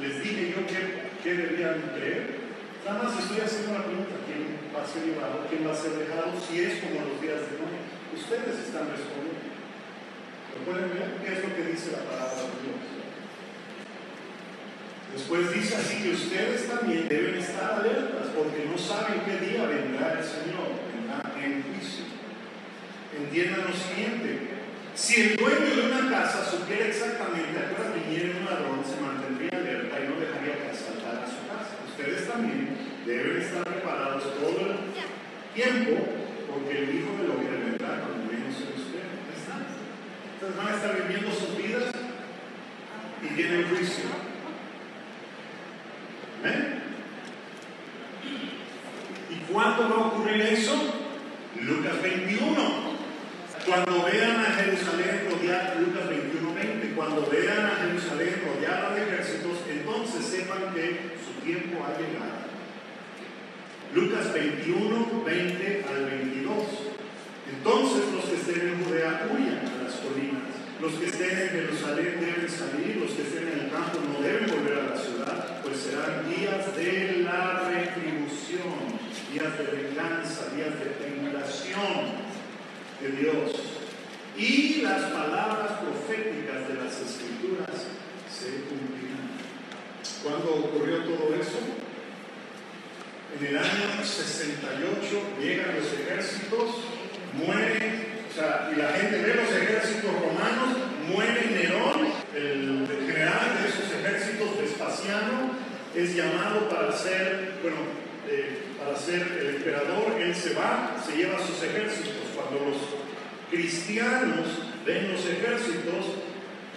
Les 0.00 0.22
dije 0.22 0.54
yo 0.56 0.66
que, 0.66 1.10
que 1.22 1.34
debían 1.34 1.92
creer. 1.94 2.40
Nada 2.84 3.04
más 3.04 3.18
estoy 3.18 3.40
haciendo 3.40 3.74
la 3.74 3.84
pregunta, 3.84 4.14
¿quién 4.26 4.61
va 4.74 4.82
a 4.82 4.88
ser 4.88 5.04
llevado? 5.04 5.46
¿Quién 5.48 5.68
va 5.68 5.72
a 5.72 5.76
ser 5.76 5.92
dejado? 5.92 6.32
Si 6.40 6.60
es 6.60 6.80
como 6.80 7.04
los 7.04 7.20
días 7.20 7.44
de 7.44 7.60
Noé. 7.60 7.80
Ustedes 8.16 8.58
están 8.66 8.88
respondiendo. 8.88 9.52
¿Lo 10.52 10.58
pueden 10.64 10.88
ver? 10.92 11.20
¿Qué 11.20 11.32
es 11.32 11.40
lo 11.44 11.54
que 11.54 11.64
dice 11.72 11.92
la 11.92 12.04
palabra 12.08 12.36
de 12.36 12.56
Dios? 12.64 12.82
Después 15.12 15.52
dice 15.52 15.76
así 15.76 16.02
que 16.02 16.10
ustedes 16.12 16.68
también 16.68 17.08
deben 17.08 17.36
estar 17.36 17.80
alertas 17.80 18.32
porque 18.34 18.64
no 18.64 18.78
saben 18.78 19.20
qué 19.28 19.44
día 19.44 19.66
vendrá 19.66 20.16
el 20.16 20.24
Señor 20.24 20.72
en 21.36 21.62
juicio. 21.62 22.04
Entiendan 23.12 23.68
lo 23.68 23.76
siguiente. 23.76 24.48
Si 24.94 25.20
el 25.20 25.36
dueño 25.36 25.76
de 25.76 25.92
una 25.92 26.10
casa 26.10 26.44
supiera 26.48 26.86
exactamente 26.86 27.58
a 27.58 27.68
qué 27.68 27.74
hora 27.76 27.92
viniera 27.92 28.38
un 28.38 28.44
ladrón, 28.44 28.84
se 28.84 29.00
mantendría 29.00 29.52
alerta 29.52 30.00
y 30.00 30.08
no 30.08 30.20
dejaría 30.20 30.64
que 30.64 30.70
asaltara 30.70 31.26
su 31.28 31.44
casa. 31.48 31.76
Ustedes 31.88 32.28
también 32.28 32.91
deben 33.06 33.42
estar 33.42 33.64
preparados 33.64 34.22
todo 34.34 34.60
el 34.60 34.76
tiempo 35.54 36.22
porque 36.50 36.78
el 36.78 36.94
Hijo 36.94 37.16
del 37.16 37.30
Hombre 37.30 37.56
vendrá 37.64 38.00
cuando 38.00 38.30
se 38.30 38.64
lo 38.64 38.76
espera. 38.76 39.08
Ustedes 40.34 40.56
van 40.56 40.68
a 40.68 40.76
estar 40.76 41.02
viviendo 41.02 41.30
sus 41.32 41.56
vidas 41.56 41.92
y 43.22 43.34
tienen 43.34 43.68
juicio. 43.68 44.04
¿Amén? 46.40 46.82
¿Y 49.30 49.52
cuándo 49.52 49.88
va 49.88 49.96
a 49.96 50.06
ocurrir 50.08 50.42
eso? 50.42 50.74
Lucas 51.60 52.02
21. 52.02 52.92
Cuando 53.64 54.02
vean 54.02 54.40
a 54.40 54.50
Jerusalén 54.56 55.28
rodeada, 55.30 55.76
Lucas 55.76 56.08
21, 56.08 56.54
20, 56.54 56.94
cuando 56.96 57.28
vean 57.30 57.66
a 57.66 57.76
Jerusalén 57.86 58.42
rodeada 58.44 58.94
de 58.94 59.02
ejércitos, 59.04 59.58
entonces 59.70 60.24
sepan 60.26 60.74
que 60.74 61.16
su 61.24 61.40
tiempo 61.44 61.78
ha 61.84 61.96
llegado. 61.96 62.41
Lucas 63.94 64.32
21, 64.32 65.22
20 65.22 65.84
al 65.86 66.04
22. 66.06 66.56
Entonces 67.52 68.14
los 68.14 68.24
que 68.24 68.36
estén 68.36 68.68
en 68.68 68.84
Judea 68.84 69.28
huyan 69.30 69.60
a 69.68 69.84
las 69.84 69.94
colinas. 70.00 70.48
Los 70.80 70.94
que 70.94 71.06
estén 71.06 71.38
en 71.38 71.48
Jerusalén 71.50 72.16
deben 72.18 72.48
salir, 72.48 72.96
los 72.96 73.12
que 73.12 73.22
estén 73.22 73.48
en 73.48 73.66
el 73.66 73.70
campo 73.70 73.98
no 74.00 74.24
deben 74.24 74.48
volver 74.48 74.78
a 74.80 74.94
la 74.94 74.96
ciudad, 74.96 75.60
pues 75.62 75.76
serán 75.76 76.24
días 76.26 76.74
de 76.74 77.22
la 77.22 77.68
retribución, 77.68 78.96
días 79.30 79.58
de 79.58 79.64
venganza, 79.64 80.48
días 80.56 80.72
de 80.80 80.86
tribulación 80.96 82.16
de 82.98 83.12
Dios. 83.12 83.52
Y 84.38 84.80
las 84.80 85.02
palabras 85.12 85.72
proféticas 85.84 86.66
de 86.66 86.74
las 86.82 86.98
escrituras 86.98 87.76
se 88.32 88.64
cumplirán. 88.64 89.36
¿Cuándo 90.24 90.64
ocurrió 90.64 91.04
todo 91.04 91.34
eso? 91.34 91.81
En 93.38 93.46
el 93.46 93.56
año 93.56 94.04
68 94.04 95.22
llegan 95.40 95.76
los 95.76 95.92
ejércitos, 95.92 96.84
mueren, 97.32 98.06
o 98.30 98.34
sea, 98.34 98.70
y 98.72 98.76
la 98.76 98.88
gente 98.88 99.22
ve 99.22 99.34
los 99.34 99.50
ejércitos 99.50 100.10
romanos, 100.12 100.76
muere 101.08 101.46
Nerón, 101.50 102.12
el 102.36 102.86
general 103.06 103.58
de 103.62 103.68
esos 103.68 103.90
ejércitos, 103.90 104.60
Vespasiano, 104.60 105.56
es 105.94 106.14
llamado 106.14 106.68
para 106.68 106.92
ser, 106.92 107.54
bueno, 107.62 107.78
eh, 108.28 108.58
para 108.78 108.96
ser 108.98 109.22
el 109.40 109.56
emperador, 109.56 110.14
él 110.20 110.34
se 110.34 110.54
va, 110.54 110.96
se 111.04 111.16
lleva 111.16 111.38
sus 111.38 111.62
ejércitos. 111.62 112.12
Cuando 112.36 112.66
los 112.66 112.76
cristianos 113.50 114.46
ven 114.86 115.12
los 115.12 115.24
ejércitos, 115.26 116.04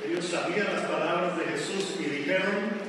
ellos 0.06 0.26
sabían 0.26 0.68
las 0.74 0.86
palabras 0.86 1.38
de 1.38 1.46
Jesús 1.46 1.96
y 2.00 2.04
dijeron, 2.04 2.85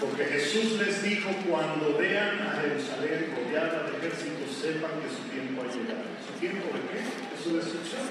Porque 0.00 0.24
Jesús 0.24 0.78
les 0.78 1.02
dijo, 1.02 1.30
cuando 1.48 1.96
vean 1.98 2.40
a 2.40 2.60
Jerusalén 2.60 3.32
rodeada 3.34 3.84
de 3.84 3.96
ejércitos, 3.96 4.54
sepan 4.60 4.90
que 5.00 5.08
su 5.08 5.22
tiempo 5.32 5.62
ha 5.62 5.72
llegado. 5.72 6.04
¿Su 6.26 6.38
tiempo 6.38 6.66
de 6.76 6.82
qué? 6.92 7.00
De 7.00 7.42
su 7.42 7.56
destrucción. 7.56 8.02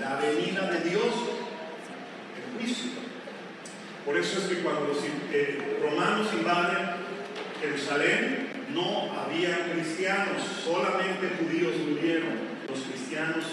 La 0.00 0.16
venida 0.16 0.70
de 0.70 0.88
Dios, 0.88 1.12
el 2.38 2.58
juicio. 2.58 2.92
Por 4.04 4.16
eso 4.16 4.38
es 4.38 4.44
que 4.46 4.62
cuando 4.62 4.88
los 4.88 4.98
eh, 5.32 5.78
romanos 5.82 6.28
invaden 6.32 7.02
Jerusalén, 7.60 8.48
no 8.74 9.12
había 9.18 9.72
cristianos, 9.72 10.42
solamente 10.64 11.30
judíos 11.38 11.74
murieron. 11.88 12.52
Los 12.68 12.80
cristianos 12.80 13.44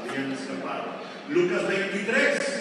habían 0.00 0.32
escapado. 0.32 1.00
Lucas 1.28 1.66
23. 1.66 2.59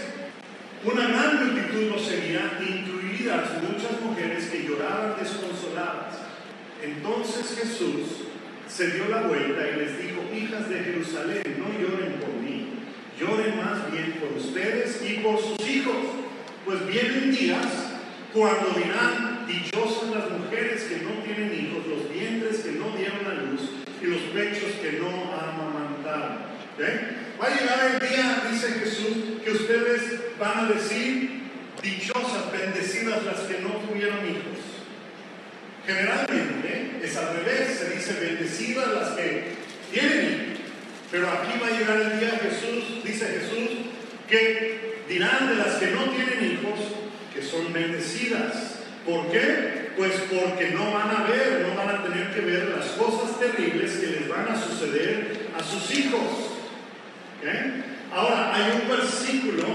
Una 0.82 1.08
gran 1.10 1.46
multitud 1.46 1.92
los 1.92 2.06
seguía, 2.06 2.58
incluidas 2.66 3.50
muchas 3.64 4.00
mujeres 4.02 4.46
que 4.46 4.64
lloraban 4.64 5.20
desconsoladas. 5.20 6.20
Entonces 6.82 7.60
Jesús 7.60 8.28
se 8.66 8.92
dio 8.92 9.10
la 9.10 9.24
vuelta 9.24 9.62
y 9.68 9.76
les 9.76 9.98
dijo, 10.02 10.22
hijas 10.34 10.70
de 10.70 10.80
Jerusalén, 10.80 11.44
no 11.58 11.68
lloren 11.78 12.14
por 12.22 12.34
mí, 12.42 12.70
lloren 13.20 13.58
más 13.58 13.92
bien 13.92 14.14
por 14.22 14.38
ustedes 14.38 15.04
y 15.06 15.16
por 15.16 15.38
sus 15.38 15.70
hijos, 15.70 15.98
pues 16.64 16.88
vienen 16.88 17.36
días 17.36 17.68
cuando 18.34 18.70
dirán, 18.78 19.46
dichosas 19.48 20.12
las 20.12 20.30
mujeres 20.32 20.84
que 20.84 21.04
no 21.04 21.12
tienen 21.26 21.54
hijos, 21.54 21.88
los 21.88 22.14
vientres 22.14 22.60
que 22.60 22.72
no 22.74 22.96
dieron 22.96 23.26
a 23.26 23.34
luz 23.34 23.70
y 24.02 24.06
los 24.06 24.22
pechos 24.34 24.72
que 24.82 24.94
no 24.94 25.10
amamantaron. 25.34 26.50
Va 27.42 27.48
a 27.48 27.50
llegar 27.50 27.80
el 27.94 28.10
día, 28.10 28.44
dice 28.52 28.68
Jesús, 28.74 29.42
que 29.44 29.52
ustedes 29.52 30.38
van 30.38 30.66
a 30.66 30.74
decir, 30.74 31.44
dichosas, 31.82 32.52
bendecidas 32.52 33.24
las 33.24 33.40
que 33.42 33.60
no 33.60 33.70
tuvieron 33.88 34.26
hijos. 34.26 34.60
Generalmente 35.88 37.00
es 37.02 37.16
al 37.16 37.38
revés, 37.38 37.80
se 37.80 37.96
dice 37.96 38.20
bendecidas 38.20 38.88
las 38.94 39.10
que 39.12 39.56
tienen 39.90 40.26
hijos. 40.26 40.60
Pero 41.10 41.30
aquí 41.30 41.58
va 41.62 41.68
a 41.68 41.80
llegar 41.80 42.02
el 42.02 42.20
día, 42.20 42.40
Jesús, 42.42 43.04
dice 43.06 43.26
Jesús, 43.26 43.70
que 44.28 45.00
dirán 45.08 45.48
de 45.48 45.56
las 45.56 45.76
que 45.76 45.92
no 45.92 46.10
tienen 46.10 46.60
hijos 46.60 46.80
que 47.34 47.42
son 47.42 47.72
bendecidas. 47.72 48.80
¿Por 49.06 49.32
qué? 49.32 49.92
Pues 49.96 50.12
porque 50.30 50.72
no 50.72 50.92
van 50.92 51.10
a 51.10 51.24
ver, 51.24 51.66
no 51.68 51.76
van 51.76 51.90
a 51.90 52.04
tener 52.04 52.34
que 52.34 52.42
ver 52.42 52.76
las 52.78 52.86
cosas 52.90 53.40
terribles 53.40 53.94
que 53.94 54.08
les 54.08 54.28
van 54.28 54.50
a 54.50 54.62
suceder 54.62 55.48
a 55.58 55.64
sus 55.64 55.98
hijos. 55.98 56.49
Ahora, 58.12 58.54
hay 58.54 58.82
un 58.82 58.90
versículo 58.90 59.66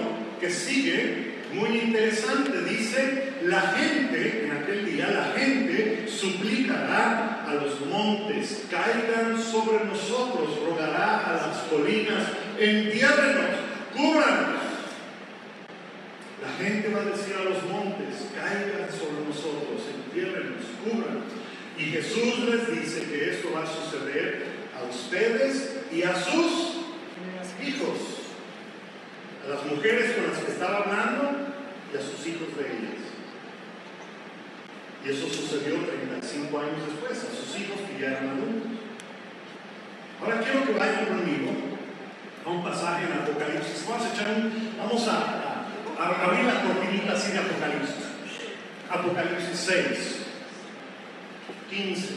que 0.40 0.50
sigue 0.50 1.34
muy 1.52 1.78
interesante. 1.78 2.62
Dice, 2.62 3.32
la 3.44 3.60
gente, 3.60 4.44
en 4.44 4.52
aquel 4.52 4.86
día, 4.86 5.08
la 5.08 5.38
gente 5.38 6.06
suplicará 6.08 7.44
a 7.46 7.54
los 7.54 7.80
montes, 7.86 8.64
caigan 8.70 9.40
sobre 9.40 9.84
nosotros, 9.84 10.58
rogará 10.66 11.26
a 11.26 11.32
las 11.46 11.56
colinas, 11.70 12.24
entiérrenos, 12.58 13.60
cúbranos. 13.94 14.64
La 16.42 16.64
gente 16.64 16.92
va 16.92 17.00
a 17.00 17.04
decir 17.04 17.34
a 17.40 17.44
los 17.44 17.62
montes, 17.64 18.28
caigan 18.34 18.90
sobre 18.90 19.24
nosotros, 19.26 19.80
entiérrenos, 20.06 20.64
cúbranos. 20.84 21.24
Y 21.78 21.84
Jesús 21.84 22.38
les 22.40 22.70
dice 22.70 23.04
que 23.10 23.30
esto 23.30 23.52
va 23.54 23.62
a 23.62 23.66
suceder 23.66 24.44
a 24.78 24.84
ustedes 24.84 25.76
y 25.92 26.02
a 26.02 26.14
sus 26.14 26.84
hijos, 27.66 27.98
a 29.44 29.48
las 29.48 29.66
mujeres 29.66 30.12
con 30.12 30.30
las 30.30 30.38
que 30.38 30.52
estaba 30.52 30.78
hablando 30.78 31.52
y 31.92 31.96
a 31.96 32.00
sus 32.00 32.26
hijos 32.26 32.56
de 32.56 32.64
ellas. 32.64 33.04
Y 35.04 35.10
eso 35.10 35.28
sucedió 35.28 35.84
35 35.84 36.58
años 36.58 36.86
después, 36.86 37.18
a 37.18 37.36
sus 37.36 37.60
hijos 37.60 37.76
que 37.86 38.00
ya 38.00 38.08
eran 38.08 38.28
adultos. 38.30 38.72
Ahora 40.20 40.40
quiero 40.40 40.64
que 40.64 40.72
vayan 40.72 41.06
conmigo 41.06 41.52
a 42.46 42.50
un 42.50 42.62
pasaje 42.62 43.04
en 43.04 43.12
Apocalipsis. 43.12 43.84
Vamos 43.86 44.06
a, 44.06 44.14
echar 44.14 44.28
un, 44.30 44.74
vamos 44.78 45.08
a, 45.08 46.24
abrir 46.24 46.44
la 46.44 46.62
cortinita 46.62 47.12
así 47.12 47.32
de 47.32 47.38
Apocalipsis. 47.38 48.04
Apocalipsis 48.90 49.58
6, 49.58 50.16
15. 51.68 52.08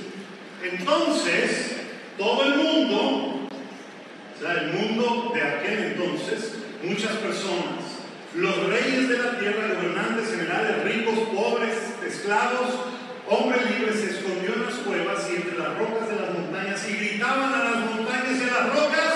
Entonces, 0.64 1.76
todo 2.18 2.44
el 2.46 2.56
mundo 2.56 3.27
sea, 4.40 4.54
el 4.54 4.74
mundo 4.74 5.32
de 5.34 5.42
aquel 5.42 5.84
entonces, 5.92 6.54
muchas 6.84 7.14
personas, 7.18 8.06
los 8.36 8.68
reyes 8.68 9.10
de 9.10 9.18
la 9.18 9.40
tierra, 9.40 9.74
gobernantes, 9.74 10.30
generales, 10.30 10.84
ricos, 10.84 11.20
pobres, 11.34 11.74
esclavos, 12.06 12.70
hombres 13.28 13.62
libres, 13.72 14.00
se 14.00 14.12
escondió 14.12 14.54
en 14.54 14.66
las 14.66 14.76
cuevas 14.76 15.28
y 15.32 15.36
entre 15.38 15.58
las 15.58 15.78
rocas 15.78 16.10
de 16.10 16.16
las 16.16 16.34
montañas 16.34 16.88
y 16.88 16.94
gritaban 16.94 17.54
a 17.54 17.64
las 17.64 17.78
montañas 17.78 18.38
y 18.40 18.44
a 18.44 18.54
las 18.54 18.76
rocas, 18.76 19.14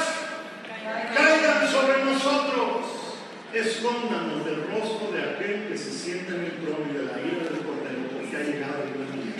caigan 1.15 1.67
sobre 1.71 2.03
nosotros, 2.03 3.21
escóndanos 3.53 4.45
del 4.45 4.63
rostro 4.73 5.11
de 5.11 5.21
aquel 5.21 5.67
que 5.67 5.77
se 5.77 5.91
siente 5.91 6.33
en 6.33 6.45
el 6.45 6.51
trono 6.63 6.85
y 6.89 6.97
de 6.97 7.03
la 7.03 7.19
ira 7.21 7.43
del 7.45 7.61
cordero, 7.61 8.09
porque 8.17 8.37
ha 8.37 8.43
llegado 8.43 8.83
el 8.83 8.93
gran 8.95 9.11
día. 9.21 9.37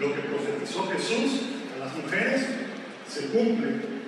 Lo 0.00 0.14
que 0.14 0.20
profetizó 0.22 0.88
Jesús 0.88 1.42
a 1.76 1.84
las 1.84 1.94
mujeres 1.96 2.46
se 3.06 3.26
cumple 3.26 3.99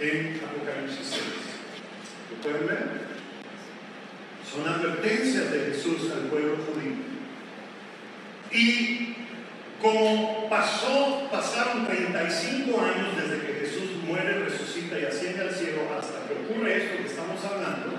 en 0.00 0.40
Apocalipsis 0.42 1.06
6. 1.10 1.22
¿Lo 2.30 2.42
pueden 2.42 2.66
ver? 2.66 3.10
Son 4.50 4.66
advertencias 4.66 5.52
de 5.52 5.72
Jesús 5.72 6.10
al 6.12 6.28
pueblo 6.28 6.56
judío. 6.56 6.94
Y 8.50 9.14
como 9.80 10.48
pasó, 10.48 11.28
pasaron 11.30 11.86
35 11.86 12.80
años 12.80 13.16
desde 13.16 13.46
que 13.46 13.60
Jesús 13.60 14.02
muere, 14.06 14.40
resucita 14.40 14.98
y 14.98 15.04
asciende 15.04 15.42
al 15.42 15.54
cielo 15.54 15.82
hasta 15.96 16.26
que 16.26 16.34
ocurre 16.34 16.76
esto 16.76 17.02
que 17.02 17.08
estamos 17.08 17.44
hablando, 17.44 17.98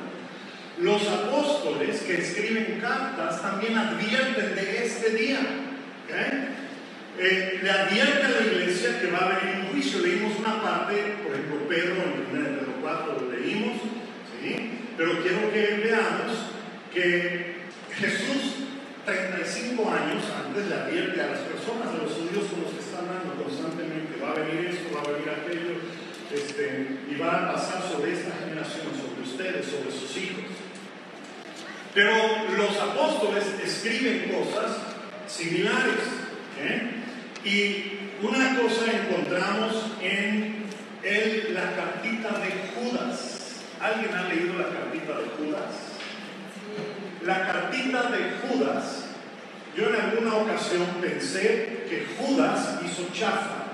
los 0.80 1.08
apóstoles 1.08 2.02
que 2.02 2.18
escriben 2.18 2.80
cartas 2.82 3.42
también 3.42 3.78
advierten 3.78 4.56
de 4.56 4.86
este 4.86 5.12
día. 5.12 5.40
Eh, 6.10 6.61
le 7.18 7.70
advierte 7.70 8.26
a 8.26 8.30
la 8.30 8.42
iglesia 8.48 9.00
que 9.00 9.12
va 9.12 9.20
a 9.20 9.40
venir 9.40 9.66
un 9.66 9.72
juicio. 9.72 10.00
Leímos 10.00 10.40
una 10.40 10.62
parte, 10.62 11.18
por 11.24 11.34
ejemplo, 11.34 11.68
Pedro 11.68 11.96
en 11.96 12.38
1 12.38 12.60
Pedro 12.60 12.74
4 12.82 13.18
lo 13.22 13.32
leímos, 13.32 13.78
pero 14.98 15.22
quiero 15.22 15.52
que 15.52 15.82
veamos 15.84 16.52
que 16.94 17.56
Jesús, 17.96 18.68
35 19.06 19.90
años 19.90 20.24
antes, 20.46 20.68
le 20.68 20.76
advierte 20.76 21.22
a 21.22 21.28
las 21.28 21.40
personas, 21.40 21.88
a 21.90 22.04
los 22.04 22.14
judíos 22.14 22.50
con 22.50 22.64
los 22.64 22.74
que 22.74 22.80
están 22.80 23.08
hablando 23.08 23.44
constantemente: 23.44 24.20
va 24.22 24.32
a 24.32 24.40
venir 24.40 24.72
esto, 24.72 24.96
va 24.96 25.02
a 25.02 25.14
venir 25.14 25.30
aquello, 25.30 25.78
este, 26.34 27.00
y 27.10 27.16
va 27.16 27.50
a 27.50 27.54
pasar 27.54 27.84
sobre 27.84 28.14
esta 28.14 28.32
generación, 28.40 28.88
sobre 28.96 29.22
ustedes, 29.22 29.66
sobre 29.68 29.92
sus 29.92 30.16
hijos. 30.18 30.46
Pero 31.94 32.14
los 32.58 32.78
apóstoles 32.78 33.44
escriben 33.64 34.32
cosas 34.32 34.78
similares. 35.28 36.22
¿eh? 36.60 37.01
Y 37.44 38.00
una 38.22 38.56
cosa 38.60 38.86
encontramos 38.92 39.94
en 40.02 40.66
el, 41.04 41.54
la 41.54 41.76
cartita 41.76 42.30
de 42.40 42.52
Judas. 42.76 43.62
¿Alguien 43.82 44.14
ha 44.14 44.28
leído 44.28 44.54
la 44.60 44.70
cartita 44.70 45.18
de 45.18 45.26
Judas? 45.38 45.66
La 47.24 47.48
cartita 47.48 48.04
de 48.12 48.32
Judas, 48.48 49.06
yo 49.76 49.90
en 49.90 49.96
alguna 49.96 50.36
ocasión 50.36 50.86
pensé 51.02 51.86
que 51.90 52.08
Judas 52.18 52.80
hizo 52.86 53.08
chafa. 53.14 53.66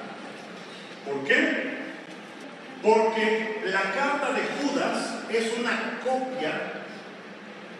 ¿Por 1.05 1.25
qué? 1.25 1.77
Porque 2.81 3.61
la 3.65 3.81
carta 3.81 4.31
de 4.31 4.41
Judas 4.61 5.19
es 5.29 5.57
una 5.59 5.99
copia 6.05 6.83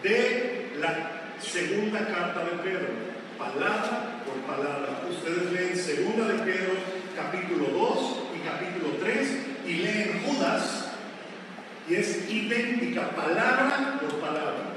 de 0.02 0.72
la 0.80 1.10
segunda 1.40 2.00
carta 2.00 2.44
de 2.44 2.62
Pedro 2.62 3.08
palabra 3.38 4.17
palabra. 4.46 5.02
Ustedes 5.10 5.52
leen 5.52 5.76
segunda 5.76 6.26
de 6.28 6.38
Pedro 6.44 6.72
capítulo 7.16 7.66
2 7.66 7.98
y 8.36 8.46
capítulo 8.46 8.96
3 9.00 9.28
y 9.66 9.72
leen 9.74 10.22
Judas 10.24 10.88
y 11.88 11.94
es 11.94 12.30
idéntica 12.30 13.10
palabra 13.10 13.98
por 14.00 14.20
palabra. 14.20 14.74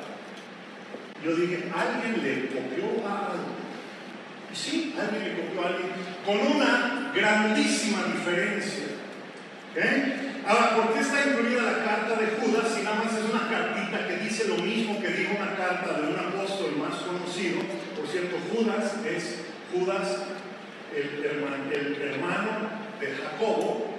Yo 1.23 1.35
dije, 1.35 1.65
alguien 1.75 2.23
le 2.23 2.47
copió 2.47 3.07
a 3.07 3.31
alguien. 3.31 3.61
Y 4.51 4.55
sí, 4.55 4.95
alguien 4.99 5.23
le 5.23 5.43
copió 5.43 5.61
a 5.61 5.67
alguien 5.67 5.91
con 6.25 6.55
una 6.55 7.11
grandísima 7.13 8.03
diferencia. 8.05 8.85
Ahora, 10.47 10.75
¿por 10.75 10.93
qué 10.93 10.99
está 10.99 11.27
incluida 11.27 11.61
la 11.61 11.85
carta 11.85 12.15
de 12.19 12.27
Judas 12.39 12.73
si 12.75 12.81
nada 12.81 13.03
más 13.03 13.13
es 13.13 13.29
una 13.29 13.47
cartita 13.47 14.07
que 14.07 14.17
dice 14.17 14.47
lo 14.47 14.57
mismo 14.57 14.99
que 14.99 15.09
dijo 15.09 15.35
una 15.37 15.55
carta 15.55 16.01
de 16.01 16.11
un 16.11 16.19
apóstol 16.19 16.77
más 16.77 16.97
conocido? 17.01 17.61
Cierto, 18.11 18.35
Judas 18.53 18.91
es 19.05 19.37
Judas, 19.71 20.17
el, 20.93 21.25
hermano 21.25 22.69
de 22.99 23.07
Jacobo, 23.15 23.95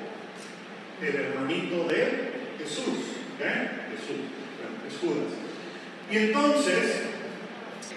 el 1.00 1.14
hermanito 1.14 1.84
de 1.88 2.32
Jesús. 2.58 3.16
¿eh? 3.40 3.70
Jesús, 3.90 4.20
es 4.86 4.98
Judas. 5.00 5.32
Y 6.10 6.16
entonces, 6.18 7.02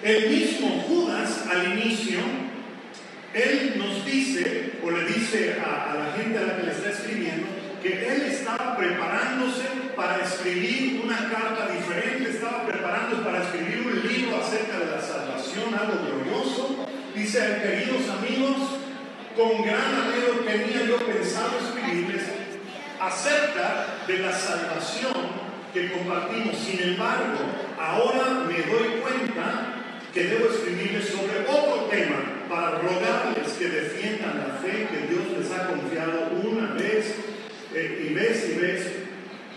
El 0.02 0.30
mismo 0.30 0.86
Judas 0.88 1.46
al 1.50 1.80
inicio, 1.80 2.20
él 3.34 3.74
nos 3.78 4.06
dice, 4.06 4.74
o 4.84 4.92
le 4.92 5.04
dice 5.06 5.58
a, 5.60 5.92
a 5.92 5.96
la 5.96 6.14
gente 6.14 6.38
a 6.38 6.42
la 6.44 6.58
que 6.58 6.64
le 6.64 6.72
está 6.72 6.92
escribiendo, 6.92 7.48
que 7.82 8.08
él 8.08 8.22
estaba 8.22 8.78
preparándose 8.78 9.64
para 9.96 10.24
escribir 10.24 11.02
una 11.04 11.18
carta 11.30 11.70
diferente, 11.74 12.30
estaba 12.30 12.66
preparándose 12.66 13.24
para 13.24 13.44
escribir 13.44 13.84
un 13.86 14.08
libro 14.08 14.38
acerca 14.38 14.80
de 14.80 14.85
algo 15.64 16.02
glorioso. 16.06 16.86
Dice, 17.16 17.40
queridos 17.64 18.10
amigos, 18.10 18.58
con 19.38 19.64
gran 19.64 20.04
anhelo 20.04 20.44
tenía 20.46 20.86
yo 20.86 20.98
pensado 20.98 21.52
escribirles 21.60 22.24
acerca 23.00 24.04
de 24.06 24.20
la 24.20 24.34
salvación 24.34 25.14
que 25.74 25.92
compartimos. 25.94 26.58
Sin 26.58 26.82
embargo, 26.82 27.40
ahora 27.80 28.46
me 28.48 28.58
doy 28.58 29.00
cuenta 29.02 29.76
que 30.14 30.24
debo 30.26 30.50
escribirles 30.50 31.08
sobre 31.08 31.48
otro 31.48 31.88
tema 31.90 32.48
para 32.50 32.72
rogarles 32.80 33.54
que 33.58 33.68
defiendan 33.70 34.38
la 34.48 34.56
fe 34.56 34.88
que 34.92 35.08
Dios 35.08 35.24
les 35.38 35.52
ha 35.52 35.68
confiado 35.68 36.32
una 36.44 36.74
vez 36.74 37.16
eh, 37.74 38.08
y 38.10 38.14
vez 38.14 38.50
y 38.50 38.60
vez 38.60 38.88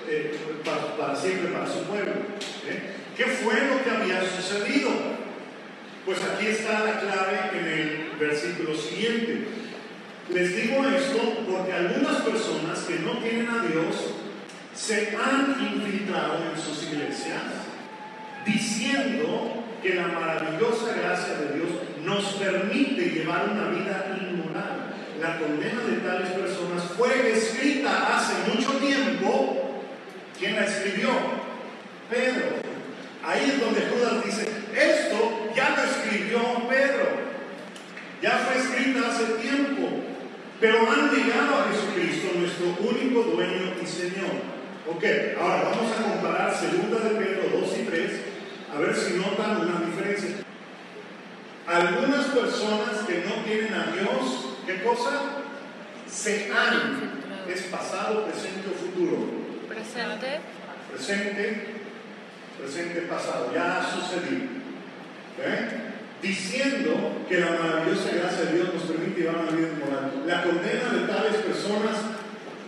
eh, 0.09 0.36
para, 0.64 0.96
para, 0.96 1.16
siempre 1.16 1.49
para 1.49 1.66
su 1.66 1.82
pueblo. 1.84 2.12
¿eh? 2.68 2.94
¿Qué 3.16 3.24
fue 3.24 3.55
lo 3.55 3.82
que 3.82 3.90
había 3.90 4.22
sucedido? 4.22 5.17
Pues 6.09 6.22
aquí 6.22 6.46
está 6.46 6.84
la 6.84 7.00
clave 7.00 7.50
en 7.52 7.66
el 7.66 8.12
versículo 8.18 8.74
siguiente. 8.74 9.46
Les 10.32 10.56
digo 10.56 10.82
esto 10.86 11.44
porque 11.46 11.70
algunas 11.70 12.22
personas 12.22 12.78
que 12.88 13.00
no 13.00 13.18
tienen 13.18 13.46
a 13.46 13.62
Dios 13.66 14.14
se 14.74 15.14
han 15.14 15.54
infiltrado 15.61 16.38
en 16.50 16.59
sus 16.59 16.82
iglesias 16.84 17.42
diciendo 18.46 19.62
que 19.82 19.96
la 19.96 20.06
maravillosa 20.09 20.94
gracia 20.98 21.34
de 21.40 21.59
Dios 21.59 21.68
nos 22.02 22.24
permite 22.36 23.11
llevar 23.11 23.50
una 23.50 23.68
vida 23.68 24.18
inmoral. 24.18 24.94
La 25.20 25.38
condena 25.38 25.82
de 25.82 25.96
tales 25.98 26.30
personas 26.30 26.84
fue 26.96 27.32
escrita 27.32 28.16
hace 28.16 28.50
mucho 28.50 28.78
tiempo. 28.78 29.82
¿Quién 30.38 30.56
la 30.56 30.64
escribió? 30.64 31.11
Pedro. 32.09 32.46
Ahí 33.22 33.52
es 33.52 33.61
donde 33.61 33.82
Judas 33.82 34.24
dice, 34.24 34.48
esto 34.74 35.38
ya 35.59 35.74
lo 35.76 35.82
escribió 35.82 36.68
Pedro. 36.68 37.06
Ya 38.22 38.30
fue 38.38 38.59
escrita 38.59 39.09
hace 39.09 39.24
tiempo. 39.42 39.88
Pero 40.61 40.78
han 40.90 41.12
negado 41.12 41.56
a 41.56 41.68
Jesucristo, 41.72 42.38
nuestro 42.38 42.66
único 42.80 43.22
dueño 43.22 43.74
y 43.82 43.86
Señor. 43.86 44.59
Ok, 44.88 45.04
ahora 45.40 45.70
vamos 45.70 45.92
a 45.92 46.02
comparar 46.02 46.52
2 46.52 47.04
de 47.04 47.11
Pedro 47.11 47.61
2 47.61 47.78
y 47.78 47.82
3 47.82 48.12
a 48.74 48.78
ver 48.78 48.94
si 48.94 49.14
notan 49.14 49.61
una 49.62 49.80
diferencia. 49.86 50.36
Algunas 51.66 52.26
personas 52.26 53.04
que 53.06 53.24
no 53.24 53.42
tienen 53.44 53.74
a 53.74 53.92
Dios, 53.92 54.59
¿qué 54.64 54.82
cosa? 54.82 55.42
Se 56.09 56.50
han. 56.52 57.18
Es 57.48 57.62
pasado, 57.62 58.26
presente 58.26 58.68
o 58.68 58.74
futuro. 58.74 59.16
Presente. 59.68 60.40
Presente, 60.92 61.66
presente, 62.59 63.00
pasado. 63.02 63.52
Ya 63.54 63.78
ha 63.78 63.82
sucedido. 63.82 64.57
¿Eh? 65.45 65.68
Diciendo 66.20 67.24
que 67.28 67.39
la 67.39 67.51
maravillosa 67.51 68.11
gracia 68.12 68.47
de 68.47 68.57
Dios 68.57 68.74
nos 68.74 68.82
permite 68.84 69.20
llevar 69.20 69.36
una 69.36 69.53
vida 69.53 69.68
moral. 69.78 70.24
La 70.26 70.43
condena 70.43 70.91
de 70.91 71.07
tales 71.07 71.36
personas, 71.36 71.97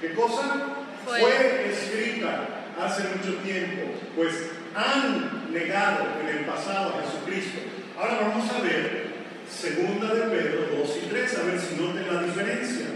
¿qué 0.01 0.15
cosa? 0.15 0.77
Fue. 1.05 1.21
Fue 1.21 1.71
escrita 1.71 2.47
hace 2.81 3.03
mucho 3.17 3.39
tiempo. 3.39 3.93
Pues 4.15 4.51
han 4.75 5.53
negado 5.53 6.07
en 6.23 6.39
el 6.39 6.45
pasado 6.45 6.95
a 6.95 7.03
Jesucristo. 7.03 7.61
Ahora 7.99 8.19
vamos 8.23 8.49
a 8.51 8.61
ver 8.63 9.11
segunda 9.51 10.15
de 10.15 10.23
Pedro 10.23 10.79
2 10.79 10.97
y 11.05 11.07
3, 11.09 11.39
a 11.39 11.43
ver 11.43 11.61
si 11.61 11.75
noten 11.75 12.15
la 12.15 12.23
diferencia. 12.23 12.87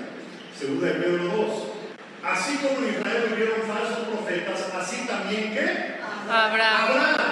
Segunda 0.57 0.87
de 0.87 0.95
Pedro 0.95 1.25
2. 1.25 1.75
Así 2.25 2.57
como 2.59 2.87
en 2.87 2.95
Israel 2.95 3.25
vivieron 3.31 3.63
falsos 3.67 4.09
profetas, 4.09 4.71
así 4.75 5.07
también 5.07 5.53
que 5.53 5.95
habrá. 6.31 7.25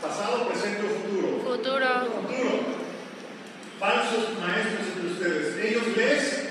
Pasado, 0.00 0.48
presente 0.48 0.82
o 1.46 1.49
futuro. 1.60 2.80
Falsos 3.78 4.38
maestros 4.40 4.86
entre 4.94 5.10
ustedes. 5.10 5.64
Ellos 5.64 5.96
les, 5.96 6.50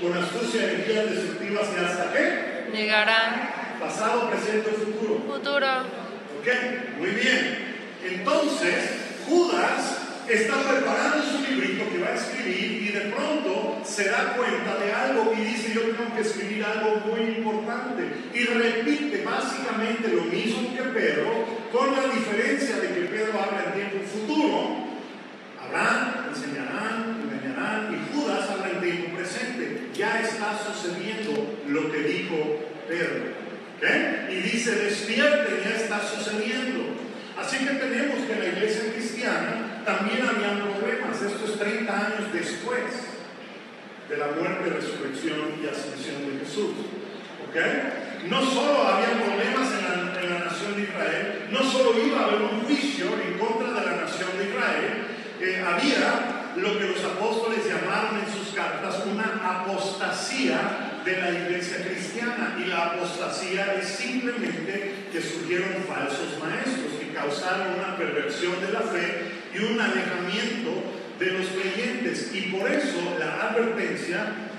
con 0.00 0.16
astucia 0.16 0.60
y 0.60 0.64
energías 0.64 1.10
destructivas, 1.10 1.68
y 1.74 1.84
hasta 1.84 2.12
qué? 2.12 2.70
Negarán. 2.72 3.50
Pasado, 3.80 4.30
presente 4.30 4.70
o 4.70 4.72
futuro. 4.72 5.14
Futuro. 5.26 5.66
Ok, 6.40 6.98
muy 6.98 7.10
bien. 7.10 7.76
Entonces, 8.02 8.74
Judas 9.28 9.98
está 10.28 10.54
preparando 10.62 11.22
su 11.22 11.50
librito 11.50 11.90
que 11.90 11.98
va 11.98 12.08
a 12.08 12.14
escribir 12.14 12.82
y 12.82 12.88
de 12.92 13.00
pronto 13.12 13.82
se 13.84 14.08
da 14.08 14.34
cuenta 14.36 14.76
de 14.76 14.92
algo 14.92 15.32
y 15.36 15.40
dice 15.40 15.72
yo 15.74 15.82
tengo 15.82 16.14
que 16.14 16.22
escribir 16.22 16.64
algo 16.64 17.02
muy 17.06 17.36
importante. 17.36 18.04
Y 18.32 18.44
repite 18.44 19.22
básicamente 19.24 20.08
lo 20.08 20.22
mismo 20.22 20.74
que 20.76 20.82
Pedro, 20.82 21.59
con 21.72 21.92
la 21.92 22.12
diferencia 22.12 22.76
de 22.76 22.88
que 22.88 23.00
Pedro 23.06 23.40
habla 23.40 23.64
en 23.66 23.90
tiempo 23.90 24.06
futuro. 24.06 24.90
Habrán, 25.62 26.26
enseñarán, 26.28 27.20
engañarán 27.22 27.94
y 27.94 28.14
Judas 28.14 28.50
habla 28.50 28.70
en 28.70 28.80
tiempo 28.80 29.16
presente. 29.16 29.90
Ya 29.94 30.20
está 30.20 30.58
sucediendo 30.58 31.58
lo 31.68 31.92
que 31.92 31.98
dijo 32.02 32.36
Pedro. 32.88 33.40
¿ok? 33.76 34.30
Y 34.30 34.36
dice, 34.36 34.74
despierten, 34.74 35.60
ya 35.62 35.76
está 35.76 36.00
sucediendo. 36.02 36.96
Así 37.38 37.58
que 37.58 37.74
tenemos 37.74 38.26
que 38.26 38.32
en 38.32 38.40
la 38.40 38.46
iglesia 38.46 38.92
cristiana 38.92 39.82
también 39.84 40.26
habían 40.26 40.60
problemas. 40.60 41.22
Esto 41.22 41.44
es 41.44 41.58
30 41.58 41.92
años 41.92 42.32
después 42.32 42.80
de 44.08 44.16
la 44.16 44.26
muerte, 44.28 44.70
resurrección 44.70 45.54
y 45.62 45.68
ascensión 45.68 46.26
de 46.26 46.44
Jesús. 46.44 46.74
¿Ok? 47.48 48.09
No 48.28 48.44
solo 48.44 48.86
había 48.86 49.24
problemas 49.24 49.68
en 49.72 49.82
la, 49.82 50.20
en 50.20 50.30
la 50.30 50.44
nación 50.44 50.76
de 50.76 50.82
Israel, 50.82 51.48
no 51.50 51.62
solo 51.62 51.94
iba 52.04 52.20
a 52.20 52.24
haber 52.24 52.42
un 52.42 52.60
juicio 52.62 53.06
en 53.06 53.38
contra 53.38 53.68
de 53.68 53.86
la 53.86 54.02
nación 54.02 54.28
de 54.38 54.44
Israel, 54.44 55.06
eh, 55.40 55.64
había 55.66 56.52
lo 56.56 56.78
que 56.78 56.88
los 56.88 57.04
apóstoles 57.04 57.64
llamaron 57.66 58.20
en 58.20 58.32
sus 58.32 58.54
cartas 58.54 59.02
una 59.06 59.62
apostasía 59.62 61.00
de 61.04 61.16
la 61.16 61.30
iglesia 61.30 61.84
cristiana. 61.84 62.56
Y 62.60 62.68
la 62.68 62.86
apostasía 62.86 63.74
es 63.80 63.88
simplemente 63.88 65.06
que 65.12 65.22
surgieron 65.22 65.84
falsos 65.88 66.38
maestros 66.38 67.00
que 67.00 67.14
causaron 67.14 67.78
una 67.78 67.96
perversión 67.96 68.60
de 68.60 68.72
la 68.72 68.80
fe 68.80 69.32
y 69.54 69.58
un 69.64 69.80
alejamiento 69.80 70.70
de 71.18 71.26
los 71.26 71.46
creyentes. 71.48 72.30
Y 72.34 72.42
por 72.52 72.70
eso 72.70 73.16
la 73.18 73.48
advertencia 73.48 74.49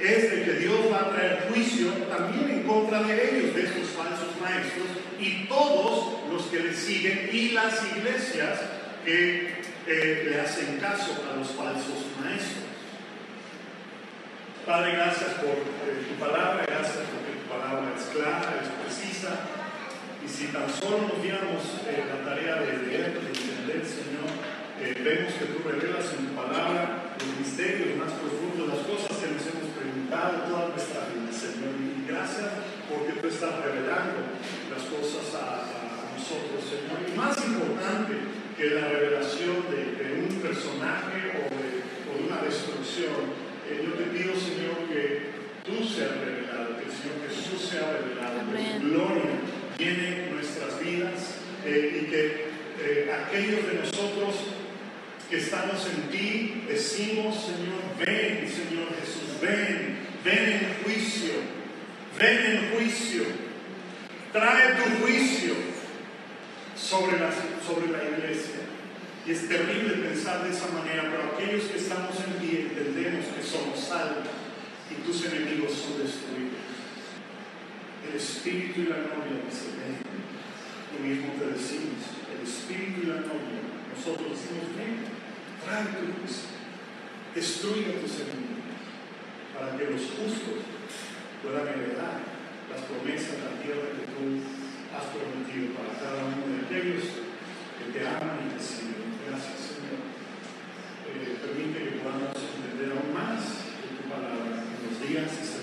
es 0.00 0.30
de 0.30 0.44
que 0.44 0.52
Dios 0.60 0.80
va 0.92 1.00
a 1.00 1.10
traer 1.10 1.46
juicio 1.48 1.88
también 2.10 2.50
en 2.50 2.62
contra 2.64 3.02
de 3.02 3.14
ellos, 3.14 3.54
de 3.54 3.62
estos 3.62 3.88
falsos 3.90 4.40
maestros, 4.40 4.86
y 5.18 5.46
todos 5.46 6.30
los 6.30 6.42
que 6.46 6.60
le 6.60 6.74
siguen 6.74 7.30
y 7.32 7.50
las 7.50 7.82
iglesias 7.96 8.60
que 9.04 9.56
eh, 9.86 10.26
le 10.28 10.40
hacen 10.40 10.78
caso 10.78 11.24
a 11.30 11.36
los 11.36 11.48
falsos 11.48 12.10
maestros. 12.20 12.66
Padre, 14.66 14.92
gracias 14.92 15.30
por 15.34 15.54
eh, 15.54 16.04
tu 16.08 16.14
palabra, 16.18 16.64
gracias 16.66 17.06
porque 17.06 17.38
tu 17.38 17.46
palabra 17.48 17.94
es 17.96 18.04
clara, 18.06 18.60
es 18.60 18.68
precisa. 18.82 19.30
Y 20.24 20.28
si 20.28 20.48
tan 20.48 20.68
solo 20.68 21.06
nos 21.06 21.22
diéramos 21.22 21.62
eh, 21.86 22.02
la 22.02 22.28
tarea 22.28 22.56
de 22.56 22.78
leer, 22.84 23.14
de 23.14 23.28
entender, 23.28 23.82
Señor, 23.86 24.26
vemos 24.82 25.32
que 25.34 25.44
tú 25.46 25.68
revelas 25.68 26.12
en 26.18 26.26
tu 26.26 26.34
palabra 26.34 27.14
los 27.16 27.38
misterios 27.38 27.96
más 27.96 28.10
profundos, 28.10 28.68
las 28.68 28.86
cosas 28.86 29.05
preguntado 30.06 30.46
toda 30.48 30.68
nuestra 30.68 31.08
vida, 31.10 31.32
Señor. 31.32 31.74
Y 31.82 32.06
gracias 32.08 32.46
porque 32.88 33.20
tú 33.20 33.26
estás 33.28 33.64
revelando 33.64 34.22
las 34.70 34.82
cosas 34.86 35.34
a, 35.34 35.66
a 35.66 36.14
nosotros, 36.14 36.62
Señor. 36.62 37.02
Y 37.06 37.16
más 37.16 37.36
importante 37.44 38.14
que 38.56 38.70
la 38.70 38.88
revelación 38.88 39.66
de, 39.70 39.98
de 39.98 40.28
un 40.28 40.40
personaje 40.40 41.34
o 41.34 41.50
de, 41.50 41.82
o 42.06 42.10
de 42.18 42.32
una 42.32 42.42
destrucción, 42.42 43.34
eh, 43.68 43.82
yo 43.82 43.92
te 43.94 44.04
pido, 44.14 44.32
Señor, 44.34 44.86
que 44.88 45.34
tú 45.66 45.82
seas 45.84 46.14
revelado, 46.22 46.78
que 46.78 46.86
el 46.86 46.94
Señor 46.94 47.18
Jesús 47.26 47.68
sea 47.68 47.98
revelado, 47.98 48.46
que 48.52 48.78
tu 48.78 48.88
gloria 48.88 49.34
llene 49.76 50.30
nuestras 50.30 50.80
vidas 50.80 51.42
eh, 51.64 52.02
y 52.02 52.10
que 52.10 52.46
eh, 52.78 53.10
aquellos 53.12 53.66
de 53.66 53.74
nosotros 53.74 54.34
que 55.28 55.38
estamos 55.38 55.86
en 55.86 56.10
ti 56.10 56.62
decimos, 56.68 57.34
Señor, 57.34 57.82
ven, 57.98 58.48
Señor 58.48 58.88
Jesús, 59.00 59.40
ven, 59.40 59.98
ven 60.24 60.48
en 60.48 60.84
juicio, 60.84 61.32
ven 62.18 62.56
en 62.56 62.70
juicio, 62.74 63.24
trae 64.32 64.74
tu 64.74 65.04
juicio 65.04 65.54
sobre 66.76 67.18
la, 67.18 67.30
sobre 67.66 67.90
la 67.90 68.04
iglesia. 68.04 68.62
Y 69.26 69.32
es 69.32 69.48
terrible 69.48 70.06
pensar 70.06 70.44
de 70.44 70.50
esa 70.50 70.68
manera, 70.68 71.10
pero 71.10 71.34
aquellos 71.34 71.64
que 71.64 71.78
estamos 71.78 72.14
en 72.20 72.38
ti 72.38 72.68
entendemos 72.70 73.26
que 73.34 73.42
somos 73.42 73.80
salvos 73.80 74.28
y 74.88 75.02
tus 75.02 75.24
enemigos 75.26 75.72
son 75.72 75.98
destruidos. 75.98 76.62
El 78.08 78.16
Espíritu 78.16 78.82
y 78.82 78.84
la 78.84 79.02
gloria 79.02 79.42
dice, 79.42 79.74
ven. 79.74 79.98
tú 80.94 81.02
mismo 81.02 81.34
te 81.34 81.58
decimos, 81.58 82.06
el 82.30 82.46
Espíritu 82.46 83.02
y 83.02 83.06
la 83.06 83.26
novia, 83.26 83.66
nosotros 83.90 84.30
decimos, 84.30 84.70
ven, 84.78 85.15
trae 85.66 85.82
tu 85.98 86.06
destruye 87.34 87.90
a 87.90 88.00
tus 88.00 88.22
enemigos, 88.22 88.70
para 89.50 89.74
que 89.74 89.90
los 89.90 90.02
justos 90.14 90.62
puedan 91.42 91.66
heredar 91.66 92.22
las 92.70 92.80
promesas 92.86 93.34
de 93.34 93.44
la 93.50 93.54
tierra 93.60 93.92
que 93.98 94.06
tú 94.14 94.46
has 94.94 95.10
prometido 95.10 95.74
para 95.74 95.98
cada 95.98 96.22
uno 96.32 96.46
de 96.54 96.64
aquellos 96.64 97.04
que 97.10 97.86
te 97.92 98.00
aman 98.06 98.46
y 98.46 98.54
te 98.54 98.62
siguen. 98.62 99.18
Gracias, 99.26 99.74
Señor. 99.74 100.06
Eh, 101.10 101.34
permite 101.42 101.76
que 101.82 102.00
podamos 102.00 102.30
entender 102.38 102.94
aún 102.94 103.10
más 103.10 103.42
de 103.42 103.90
tu 103.90 104.02
palabra 104.06 104.62
en 104.62 104.80
los 104.86 104.96
días 105.02 105.28
y 105.34 105.55